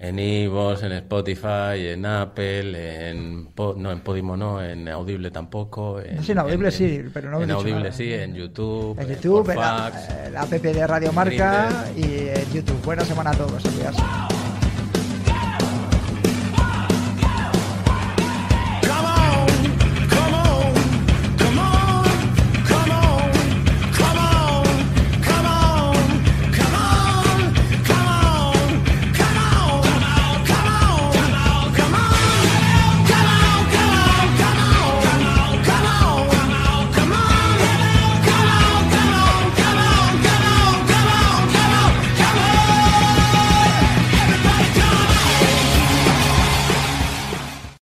En 0.00 0.18
Ivos, 0.18 0.82
en 0.82 0.92
Spotify, 0.92 1.88
en 1.88 2.06
Apple, 2.06 3.10
en 3.10 3.50
no 3.54 3.92
en 3.92 4.00
Podimo 4.00 4.34
no, 4.34 4.64
en 4.64 4.88
Audible 4.88 5.30
tampoco. 5.30 6.00
En, 6.00 6.24
sí, 6.24 6.32
en 6.32 6.38
Audible 6.38 6.70
sí, 6.70 7.04
pero 7.12 7.30
no 7.30 7.42
En 7.42 7.50
Audible 7.50 7.92
sí, 7.92 8.12
en 8.12 8.34
YouTube. 8.34 8.98
En 8.98 9.08
YouTube, 9.08 9.50
en, 9.50 9.56
la, 9.56 9.86
app 10.38 10.48
de 10.48 10.86
Radio 10.86 11.12
Marca 11.12 11.84
y 11.94 12.28
en 12.28 12.50
YouTube. 12.50 12.82
Buena 12.82 13.04
semana 13.04 13.30
a 13.30 13.34
todos. 13.34 13.62